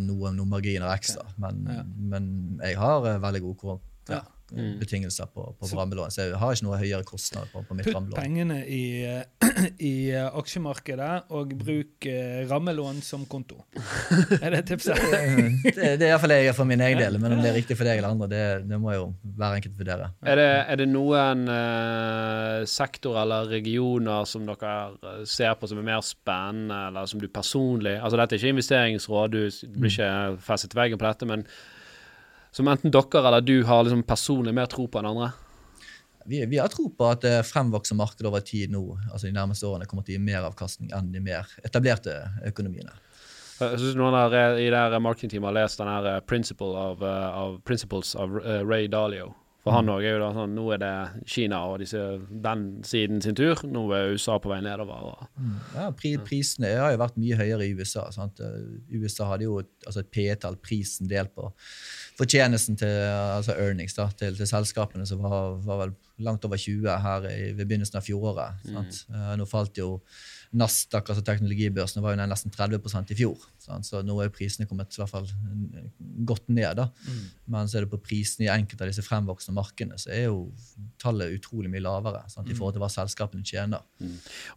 noen, 0.02 0.36
noen 0.36 0.48
marginer 0.50 0.90
ekstra, 0.92 1.22
men, 1.38 1.62
Ja. 1.70 1.82
men 1.84 2.26
jeg 2.60 2.76
har 2.76 3.06
eh, 3.06 3.18
veldig 3.22 3.40
god 3.46 3.56
kor- 3.58 3.80
ja, 4.10 4.20
Mm. 4.52 4.78
betingelser 4.80 5.28
på, 5.32 5.46
på 5.56 5.68
rammelån, 5.72 6.12
så 6.12 6.26
jeg 6.26 6.36
har 6.36 6.52
ikke 6.52 6.66
noe 6.66 6.78
høyere 6.80 7.06
kostnader 7.08 7.48
på, 7.52 7.62
på 7.68 7.76
mitt 7.78 7.86
Putt 7.86 7.96
rammelån. 7.96 8.18
pengene 8.18 8.58
i, 8.68 8.82
i 9.90 9.94
eh, 10.12 10.26
aksjemarkedet 10.28 11.32
og 11.32 11.54
bruk 11.56 12.08
eh, 12.10 12.42
rammelån 12.50 13.00
som 13.04 13.24
konto. 13.30 13.62
Er 14.42 14.52
det 14.56 14.64
tipset? 14.68 15.00
det, 15.64 15.74
det 15.74 16.06
er 16.06 16.10
iallfall 16.10 16.36
jeg 16.36 16.56
for 16.58 16.68
min 16.68 16.84
egen 16.84 17.00
del, 17.00 17.16
men 17.22 17.38
om 17.38 17.42
det 17.42 17.52
er 17.52 17.58
riktig 17.62 17.78
for 17.80 17.88
deg 17.88 18.02
eller 18.02 18.12
andre, 18.12 18.28
det, 18.32 18.44
det 18.68 18.80
må 18.82 18.92
jo 18.92 19.08
hver 19.22 19.56
enkelt 19.56 19.78
vurdere. 19.80 20.12
Er 20.20 20.40
det, 20.40 20.48
er 20.74 20.82
det 20.82 20.88
noen 20.92 21.48
uh, 21.48 22.62
sektor 22.68 23.16
eller 23.22 23.48
regioner 23.52 24.28
som 24.28 24.44
dere 24.48 25.24
ser 25.28 25.56
på 25.56 25.70
som 25.70 25.80
er 25.80 25.88
mer 25.94 26.04
spennende, 26.04 26.86
eller 26.90 27.08
som 27.08 27.22
du 27.22 27.28
personlig 27.32 27.96
Altså 28.02 28.18
dette 28.18 28.36
er 28.36 28.42
ikke 28.42 28.56
investeringsråd, 28.56 29.32
du 29.32 29.70
blir 29.78 29.92
ikke 29.92 30.42
festet 30.44 30.72
til 30.72 30.80
veggen 30.82 31.00
på 31.00 31.08
dette, 31.08 31.28
men 31.28 31.46
som 32.52 32.68
enten 32.68 32.92
dere 32.92 33.22
eller 33.22 33.44
du 33.44 33.62
har 33.64 33.84
liksom 33.84 34.04
personlig 34.06 34.54
mer 34.54 34.68
tro 34.70 34.86
på 34.88 35.00
enn 35.00 35.08
andre? 35.12 35.32
Vi, 36.26 36.44
vi 36.46 36.58
har 36.60 36.70
tro 36.70 36.86
på 36.94 37.08
at 37.10 37.24
det 37.24 37.38
fremvokser 37.48 37.98
markedet 37.98 38.28
over 38.30 38.44
tid 38.46 38.70
nå, 38.70 38.82
altså 39.10 39.26
de 39.26 39.34
nærmeste 39.34 39.66
årene, 39.66 39.88
kommer 39.90 40.06
til 40.06 40.14
å 40.14 40.20
gi 40.20 40.26
mer 40.28 40.46
avkastning 40.46 40.92
enn 40.94 41.10
de 41.14 41.22
mer 41.24 41.50
etablerte 41.66 42.14
økonomiene. 42.46 42.94
Jeg 43.62 43.78
synes 43.78 43.98
noen 43.98 44.14
der, 44.14 44.34
eh, 44.38 44.64
i 44.66 44.70
det 44.70 44.78
her 44.78 45.02
marketingteamet 45.02 45.50
har 45.50 45.58
lest 45.60 45.78
den 45.78 45.90
her 45.90 46.08
eh, 46.16 46.20
Principle 46.26 46.72
of, 46.78 47.02
eh, 47.02 47.38
of 47.42 47.60
Principles 47.66 48.14
av 48.18 48.38
eh, 48.42 48.62
Ray 48.66 48.88
Dalio. 48.90 49.32
For 49.62 49.76
han 49.76 49.86
òg 49.92 50.02
er 50.02 50.16
jo 50.16 50.22
da 50.24 50.30
sånn 50.34 50.56
Nå 50.56 50.64
er 50.74 50.80
det 50.82 50.94
Kina 51.30 51.60
og 51.70 51.76
disse, 51.84 52.00
den 52.44 52.64
siden 52.86 53.20
sin 53.22 53.36
tur. 53.38 53.60
Nå 53.70 53.84
er 53.94 54.10
USA 54.16 54.40
på 54.42 54.50
vei 54.50 54.58
nedover. 54.64 55.12
Og, 55.12 55.44
Ja, 55.76 55.84
pri, 55.94 56.16
prisene 56.26 56.72
har 56.74 56.90
jo 56.94 57.02
vært 57.04 57.20
mye 57.22 57.38
høyere 57.38 57.68
i 57.68 57.76
USA. 57.78 58.08
Sant? 58.14 58.42
Eh, 58.42 58.98
USA 58.98 59.30
hadde 59.30 59.46
jo 59.46 59.60
et, 59.62 59.70
altså 59.86 60.02
et 60.02 60.10
P-tall, 60.10 60.58
prisen 60.62 61.10
delt 61.10 61.30
på 61.38 61.52
fortjenesten 62.18 62.76
til 62.80 62.88
altså 62.88 63.56
earnings 63.56 63.96
da, 63.96 64.08
til, 64.18 64.36
til 64.36 64.48
selskapene, 64.48 65.06
som 65.08 65.22
var, 65.24 65.56
var 65.64 65.84
vel 65.84 65.94
langt 66.22 66.44
over 66.44 66.60
20 66.60 66.88
her 67.06 67.26
i, 67.30 67.40
ved 67.56 67.66
begynnelsen 67.66 67.98
av 67.98 68.06
fjoråret. 68.06 68.62
Sant? 68.68 69.02
Eh, 69.12 69.32
nå 69.38 69.46
falt 69.48 69.80
jo 69.80 69.96
Nasdaq, 70.52 71.08
altså 71.08 71.22
teknologibørsene, 71.24 72.02
var 72.04 72.12
jo 72.12 72.24
nesten 72.28 72.52
30 72.52 73.14
i 73.14 73.16
fjor. 73.16 73.46
Sant? 73.62 73.86
Så 73.88 74.02
nå 74.04 74.18
er 74.20 74.32
prisene 74.34 74.66
kommet 74.68 74.92
i 74.92 75.00
hvert 75.00 75.12
fall 75.12 75.28
godt 76.28 76.50
ned. 76.52 76.76
da. 76.76 76.88
Men 77.48 77.70
så 77.70 77.78
er 77.78 77.86
det 77.86 77.92
på 77.94 78.02
prisene 78.04 78.46
i 78.46 78.52
enkelte 78.52 78.84
av 78.84 78.92
disse 78.92 79.04
fremvoksende 79.06 79.56
markedene, 79.56 79.96
så 80.00 80.12
er 80.12 80.26
jo 80.26 80.52
tallet 81.00 81.38
utrolig 81.38 81.72
mye 81.72 81.84
lavere 81.84 82.24
sant? 82.28 82.50
i 82.50 82.56
forhold 82.58 82.76
til 82.76 82.84
hva 82.84 82.92
selskapene 82.92 83.46
tjener. 83.48 83.80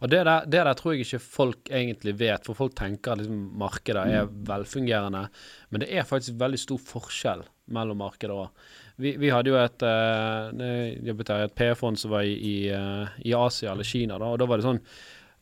og 0.02 0.12
det 0.12 0.24
der, 0.28 0.44
det 0.44 0.64
der 0.68 0.76
tror 0.76 0.94
jeg 0.94 1.06
ikke 1.06 1.24
folk 1.24 1.72
egentlig 1.72 2.16
vet, 2.20 2.44
for 2.44 2.58
folk 2.58 2.76
tenker 2.76 3.14
at 3.14 3.22
liksom, 3.22 3.42
markedet 3.56 4.06
er 4.20 4.28
velfungerende. 4.52 5.28
Men 5.70 5.84
det 5.84 5.92
er 5.96 6.08
faktisk 6.08 6.36
veldig 6.40 6.60
stor 6.60 6.82
forskjell 6.92 7.46
mellom 7.72 8.04
markeder 8.04 8.44
òg. 8.46 8.66
Vi, 8.96 9.12
vi 9.20 9.28
hadde 9.32 9.52
jo 9.52 9.58
et, 9.60 9.84
uh, 9.84 11.36
et 11.36 11.54
P-fond 11.58 11.98
som 12.00 12.14
var 12.14 12.24
i, 12.24 12.32
i, 12.36 12.56
uh, 12.72 13.12
i 13.20 13.34
Asia 13.36 13.74
eller 13.74 13.84
Kina, 13.84 14.16
da, 14.16 14.32
og 14.32 14.40
da 14.40 14.48
var 14.48 14.60
det 14.60 14.64
sånn 14.64 14.80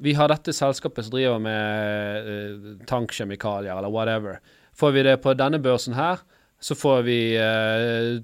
Vi 0.02 0.16
har 0.18 0.32
dette 0.32 0.52
selskapet 0.56 1.06
som 1.06 1.14
driver 1.14 1.38
med 1.42 2.26
uh, 2.26 2.72
tankkjemikalier 2.90 3.76
eller 3.76 3.94
whatever. 3.94 4.40
Får 4.74 4.96
vi 4.96 5.04
det 5.06 5.20
på 5.22 5.36
denne 5.38 5.62
børsen 5.62 5.94
her, 5.94 6.24
så 6.64 6.72
får 6.74 7.02
vi 7.04 7.18
eh, 7.36 8.22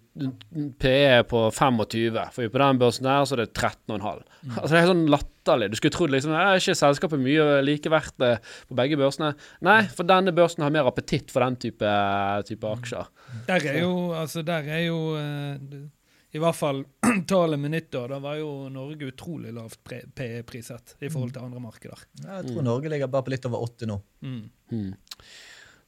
PE 0.79 1.25
på 1.29 1.41
25. 1.51 2.15
Får 2.33 2.43
vi 2.43 2.49
på 2.49 2.61
den 2.63 2.79
børsen 2.81 3.05
der, 3.05 3.27
så 3.29 3.37
er 3.37 3.43
det 3.43 3.51
13,5. 3.53 4.23
Altså 4.55 4.71
Det 4.71 4.79
er 4.79 4.89
sånn 4.89 5.03
latterlig. 5.13 5.69
Du 5.69 5.77
skulle 5.77 5.93
trodd 5.93 6.15
liksom 6.15 6.33
Er 6.33 6.57
ikke 6.57 6.77
selskapet 6.79 7.21
mye 7.21 7.59
like 7.67 7.93
verdt 7.93 8.25
eh, 8.25 8.41
på 8.71 8.79
begge 8.81 8.97
børsene? 8.97 9.35
Nei, 9.67 9.83
for 9.93 10.09
denne 10.09 10.33
børsen 10.33 10.65
har 10.65 10.73
mer 10.73 10.89
appetitt 10.89 11.29
for 11.35 11.45
den 11.45 11.61
type, 11.61 11.93
type 12.49 12.73
aksjer. 12.81 13.13
Der 13.51 13.69
er 13.75 13.79
jo, 13.83 13.93
altså, 14.17 14.47
der 14.47 14.73
er 14.73 14.87
jo 14.87 15.03
eh, 15.21 15.77
I 16.33 16.41
hvert 16.41 16.57
fall 16.57 16.81
tallet 17.29 17.61
med 17.61 17.77
nyttår, 17.77 18.09
da 18.15 18.25
var 18.25 18.41
jo 18.41 18.71
Norge 18.73 19.13
utrolig 19.13 19.53
lavt 19.53 19.85
PE-priset 20.17 20.97
i 21.05 21.13
forhold 21.13 21.37
til 21.37 21.45
andre 21.45 21.61
markeder. 21.61 22.09
Jeg 22.25 22.49
tror 22.49 22.65
Norge 22.73 22.97
ligger 22.97 23.13
bare 23.13 23.29
på 23.29 23.37
litt 23.37 23.53
over 23.53 23.69
åtte 23.69 23.91
nå. 23.91 24.01
Mm. 24.25 24.43
Hmm. 24.73 24.93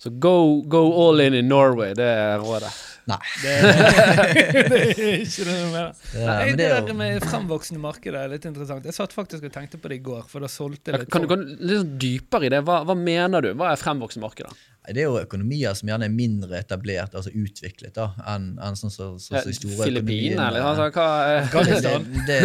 Så 0.03 0.11
go, 0.11 0.63
go 0.67 0.83
all 0.99 1.21
in 1.23 1.35
in 1.39 1.47
Norway, 1.47 1.93
det 1.95 2.09
er 2.09 2.41
rådet. 2.43 2.73
Nei. 3.11 3.19
Det, 3.43 3.53
det 4.71 4.81
er 4.81 5.23
ikke 5.23 5.47
det 5.47 5.55
mer. 5.71 5.93
Det, 5.95 6.25
Nei, 6.27 6.35
det 6.51 6.57
det 6.59 6.67
er 6.67 6.75
der 6.75 6.91
jo, 6.91 6.97
med 6.99 7.23
fremvoksende 7.27 7.83
markedet 7.83 8.19
er 8.19 8.31
litt 8.31 8.47
interessant. 8.51 8.87
Jeg 8.87 8.97
satt 8.99 9.15
faktisk 9.15 9.47
og 9.47 9.55
tenkte 9.55 9.79
på 9.83 9.91
det 9.91 10.01
i 10.01 10.05
går, 10.07 10.25
for 10.31 10.43
da 10.43 10.51
solgte 10.51 10.91
jeg 10.91 11.05
litt 11.05 11.15
Kan 11.15 11.27
du 11.27 11.31
gå 11.31 11.39
litt 11.43 11.81
sånn 11.85 11.97
dypere 12.03 12.49
i 12.49 12.53
det? 12.55 12.63
Hva, 12.67 12.81
hva 12.87 12.99
mener 12.99 13.47
du? 13.47 13.53
Hva 13.59 13.73
er 13.73 13.83
fremvoksende 13.83 14.27
marked? 14.27 14.51
da? 14.51 14.72
Det 14.89 14.99
er 14.99 15.07
jo 15.07 15.19
økonomier 15.21 15.77
som 15.79 15.91
gjerne 15.93 16.09
er 16.09 16.15
mindre 16.15 16.59
etablert, 16.59 17.13
altså 17.15 17.31
utviklet, 17.31 17.93
da, 17.95 18.09
enn 18.33 18.49
enn 18.59 18.75
sånn 18.79 18.91
så, 18.91 19.05
så, 19.23 19.39
så 19.45 19.53
store 19.55 19.87
Filippinene, 19.87 20.49
eller 20.49 20.65
altså, 20.67 20.89
hva 20.91 21.05
Afghanistan. 21.45 22.07
Det, 22.27 22.39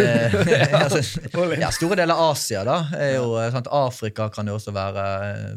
det, 0.46 0.58
altså, 0.78 1.00
ja, 1.58 1.70
store 1.74 1.98
deler 1.98 2.14
av 2.14 2.30
Asia 2.36 2.62
da, 2.68 2.76
er 2.94 3.16
jo 3.16 3.32
eh, 3.40 3.48
sant, 3.54 3.70
Afrika 3.74 4.28
kan 4.34 4.46
jo 4.46 4.54
også 4.54 4.74
være, 4.76 5.06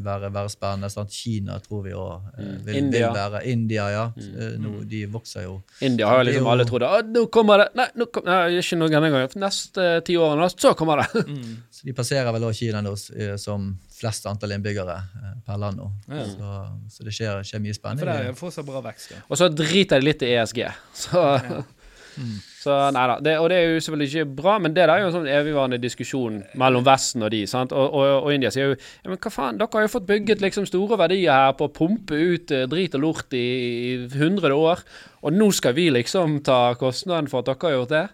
være, 0.01 0.31
være 0.33 0.53
spennende. 0.53 0.89
Sant? 0.89 1.13
Kina 1.13 1.59
tror 1.61 1.83
vi 1.85 1.93
òg 1.93 2.31
vil, 2.39 2.57
vil 2.65 2.79
India. 2.81 3.11
være. 3.13 3.43
India, 3.51 3.85
ja. 3.93 4.07
Eh, 4.17 4.57
Nå, 4.61 4.81
de 4.89 5.03
vokser 5.11 5.45
jo 5.45 5.59
India 5.85 6.09
har 6.09 6.21
jo 6.21 6.27
liksom 6.31 6.49
alle 6.49 6.65
trodd 6.69 6.85
at 6.87 7.09
nå 7.11 7.25
kommer 7.33 7.61
det 7.63 7.67
Nei, 7.77 7.87
nå 7.97 8.07
kom, 8.13 8.25
nei 8.25 8.57
ikke 8.59 8.77
noe 8.79 8.89
denne 8.91 9.13
gangen. 9.13 9.37
Neste 9.41 9.87
ti 10.07 10.17
årene, 10.17 10.49
så 10.49 10.73
kommer 10.77 11.03
det. 11.03 11.25
Mm. 11.29 11.53
Så 11.71 11.85
de 11.87 11.95
passerer 11.97 12.33
vel 12.33 12.49
også 12.49 12.65
Kina 12.65 12.81
nå 12.85 12.97
eh, 13.15 13.37
som 13.41 13.69
flest 14.01 14.25
antall 14.29 14.55
innbyggere 14.55 14.95
eh, 14.97 15.35
per 15.45 15.59
land 15.61 15.81
nå. 15.81 15.91
Ja. 16.11 16.25
Så, 16.29 16.55
så 16.95 17.05
det 17.07 17.13
skjer, 17.17 17.43
skjer 17.47 17.61
mye 17.63 17.77
For 17.77 18.07
det 18.09 18.17
er 18.31 18.33
fortsatt 18.37 18.67
bra 18.67 18.81
vekst. 18.89 19.13
Ja. 19.13 19.21
Og 19.29 19.39
så 19.39 19.51
driter 19.51 20.01
de 20.01 20.09
litt 20.09 20.25
i 20.25 20.33
ESG. 20.35 20.63
Så, 21.03 21.21
så 22.63 22.77
nei 22.95 23.03
da. 23.11 23.17
Det, 23.23 23.35
og 23.41 23.49
det 23.51 23.59
er 23.59 23.67
jo 23.69 23.83
selvfølgelig 23.85 24.09
ikke 24.11 24.37
bra, 24.41 24.55
men 24.63 24.75
det 24.75 24.85
der 24.85 24.93
er 24.95 25.03
jo 25.03 25.09
en 25.11 25.17
sånn 25.17 25.29
evigvarende 25.31 25.81
diskusjon 25.81 26.41
mellom 26.61 26.85
Vesten 26.87 27.25
og 27.27 27.33
de. 27.33 27.43
sant? 27.49 27.75
Og, 27.75 27.97
og, 27.99 28.13
og 28.25 28.33
India 28.35 28.53
sier 28.53 28.71
jo 28.71 28.77
ja, 28.77 29.11
men 29.11 29.19
hva 29.21 29.33
faen, 29.33 29.61
dere 29.61 29.77
har 29.77 29.87
jo 29.87 29.93
fått 29.97 30.09
bygget 30.09 30.45
liksom 30.45 30.69
store 30.69 30.99
verdier 31.01 31.31
her 31.35 31.57
på 31.59 31.69
å 31.69 31.75
pumpe 31.75 32.17
ut 32.17 32.55
eh, 32.55 32.67
drit 32.71 32.97
og 32.97 33.05
lort 33.05 33.37
i, 33.37 33.45
i 33.91 33.93
100 34.07 34.57
år, 34.57 34.83
og 35.21 35.37
nå 35.37 35.51
skal 35.55 35.77
vi 35.77 35.91
liksom 35.93 36.41
ta 36.47 36.63
kostnaden 36.79 37.29
for 37.31 37.43
at 37.43 37.53
dere 37.53 37.69
har 37.69 37.79
gjort 37.79 37.95
det? 37.95 38.07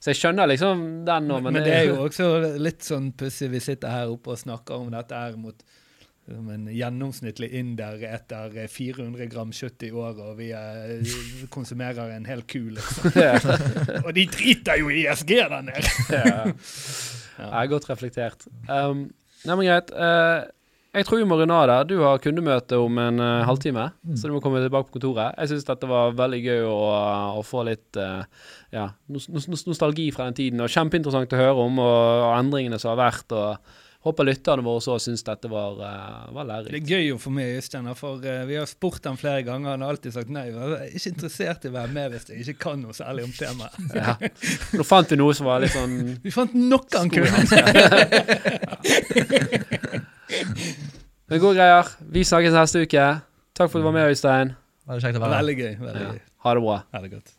Så 0.00 0.14
jeg 0.14 0.20
skjønner 0.22 0.48
liksom 0.48 0.82
den 1.04 1.28
nå, 1.28 1.42
Men, 1.44 1.58
men, 1.58 1.66
det 1.66 1.74
er 1.76 1.86
jo 1.90 1.98
også 2.06 2.56
litt 2.56 2.86
sånn 2.86 3.10
pussig. 3.12 3.50
Vi 3.52 3.60
sitter 3.60 3.92
her 3.92 4.12
oppe 4.12 4.32
og 4.32 4.40
snakker 4.40 4.80
om 4.80 4.88
dette 4.94 5.16
her 5.16 5.36
mot 5.36 5.60
som 6.30 6.48
en 6.52 6.66
gjennomsnittlig 6.70 7.48
inder 7.58 8.02
etter 8.06 8.54
400 8.70 9.26
gram 9.32 9.50
kjøtt 9.54 9.86
i 9.88 9.90
året, 9.90 10.20
og 10.22 10.36
vi 10.38 10.50
eh, 10.54 11.14
konsumerer 11.50 12.12
en 12.14 12.28
hel 12.28 12.44
ku, 12.48 12.60
liksom. 12.76 13.10
Og 14.06 14.12
de 14.16 14.26
driter 14.30 14.78
jo 14.80 14.92
i 14.92 15.04
ESG 15.10 15.32
der 15.40 15.56
nede! 15.66 15.94
ja. 16.14 16.44
Ja, 17.40 17.64
godt 17.72 17.88
reflektert. 17.88 18.44
Um, 18.68 19.08
nei, 19.48 19.54
men 19.56 19.64
greit. 19.64 19.90
eh, 19.96 20.42
Jeg 20.90 21.06
tror 21.06 21.20
vi 21.20 21.26
må 21.28 21.36
runde 21.38 21.54
av 21.54 21.68
der. 21.70 21.84
Du 21.86 22.00
har 22.02 22.18
kundemøte 22.22 22.78
om 22.82 22.96
en 22.98 23.22
uh, 23.22 23.44
halvtime, 23.46 23.84
så 24.18 24.26
du 24.26 24.32
må 24.34 24.40
komme 24.42 24.58
tilbake 24.64 24.88
på 24.90 24.96
kontoret. 24.98 25.36
Jeg 25.38 25.52
syns 25.52 25.68
dette 25.68 25.86
var 25.90 26.16
veldig 26.18 26.40
gøy 26.42 26.64
å, 26.66 26.78
å 27.38 27.44
få 27.46 27.62
litt 27.68 27.98
uh, 28.00 28.24
ja, 28.74 28.88
nos 29.06 29.28
nos 29.30 29.46
nos- 29.52 29.68
nostalgi 29.70 30.08
fra 30.14 30.26
den 30.26 30.38
tiden. 30.40 30.64
Og 30.64 30.72
kjempeinteressant 30.74 31.30
å 31.30 31.38
høre 31.38 31.62
om, 31.62 31.78
og, 31.78 32.24
og 32.24 32.34
endringene 32.40 32.80
som 32.82 32.90
har 32.96 32.98
vært. 33.04 33.30
og 33.38 33.78
Håper 34.00 34.24
lytterne 34.24 34.64
våre 34.64 34.80
også 34.80 34.94
syns 35.04 35.22
dette 35.22 35.46
var, 35.52 35.78
uh, 35.78 36.26
var 36.34 36.50
Det 36.66 36.80
er 36.80 36.90
gøy 36.96 37.12
å 37.14 37.20
få 37.22 37.30
med 37.38 37.54
Øystein, 37.60 37.86
for 37.94 38.18
uh, 38.26 38.42
vi 38.50 38.58
har 38.58 38.66
spurt 38.66 39.06
ham 39.06 39.14
flere 39.20 39.46
ganger. 39.46 39.76
Han 39.76 39.86
har 39.86 39.94
alltid 39.94 40.16
sagt 40.18 40.32
nei. 40.34 40.48
Jeg 40.50 40.58
er 40.74 40.90
ikke 40.90 41.12
interessert 41.14 41.68
i 41.68 41.70
å 41.70 41.76
være 41.78 41.94
med 41.94 42.16
hvis 42.16 42.26
jeg 42.32 42.42
ikke 42.48 42.64
kan 42.66 42.82
noe 42.82 42.96
særlig 42.98 43.28
om 43.28 43.34
temaet. 43.38 43.78
Ja. 44.00 44.18
Nå 44.74 44.82
fant 44.88 45.12
vi 45.12 45.22
noe 45.22 45.38
som 45.38 45.46
var 45.46 45.62
litt 45.62 45.76
sånn 45.76 46.00
Vi 46.24 46.34
fant 46.34 46.50
noe 46.56 46.82
han 46.96 47.14
kunne! 47.14 47.38
Men 51.30 51.40
gode 51.42 51.54
greier. 51.58 51.90
Vi 52.14 52.24
snakkes 52.26 52.54
neste 52.56 52.82
uke. 52.86 53.04
Takk 53.56 53.70
for 53.70 53.78
at 53.78 53.82
du 53.82 53.88
var 53.88 53.94
med, 53.96 54.08
Øystein. 54.10 54.54
Veldig 54.90 55.04
kjekt 55.04 55.18
å 55.18 55.22
være 55.24 55.34
her. 55.36 55.44
Veldig 55.44 55.56
gøy. 55.60 55.74
veldig 55.84 56.06
Ja. 56.06 56.12
Ha 56.46 56.54
det 56.56 56.62
bra. 56.64 56.76
Ha 56.94 57.02
det 57.04 57.10
godt. 57.12 57.34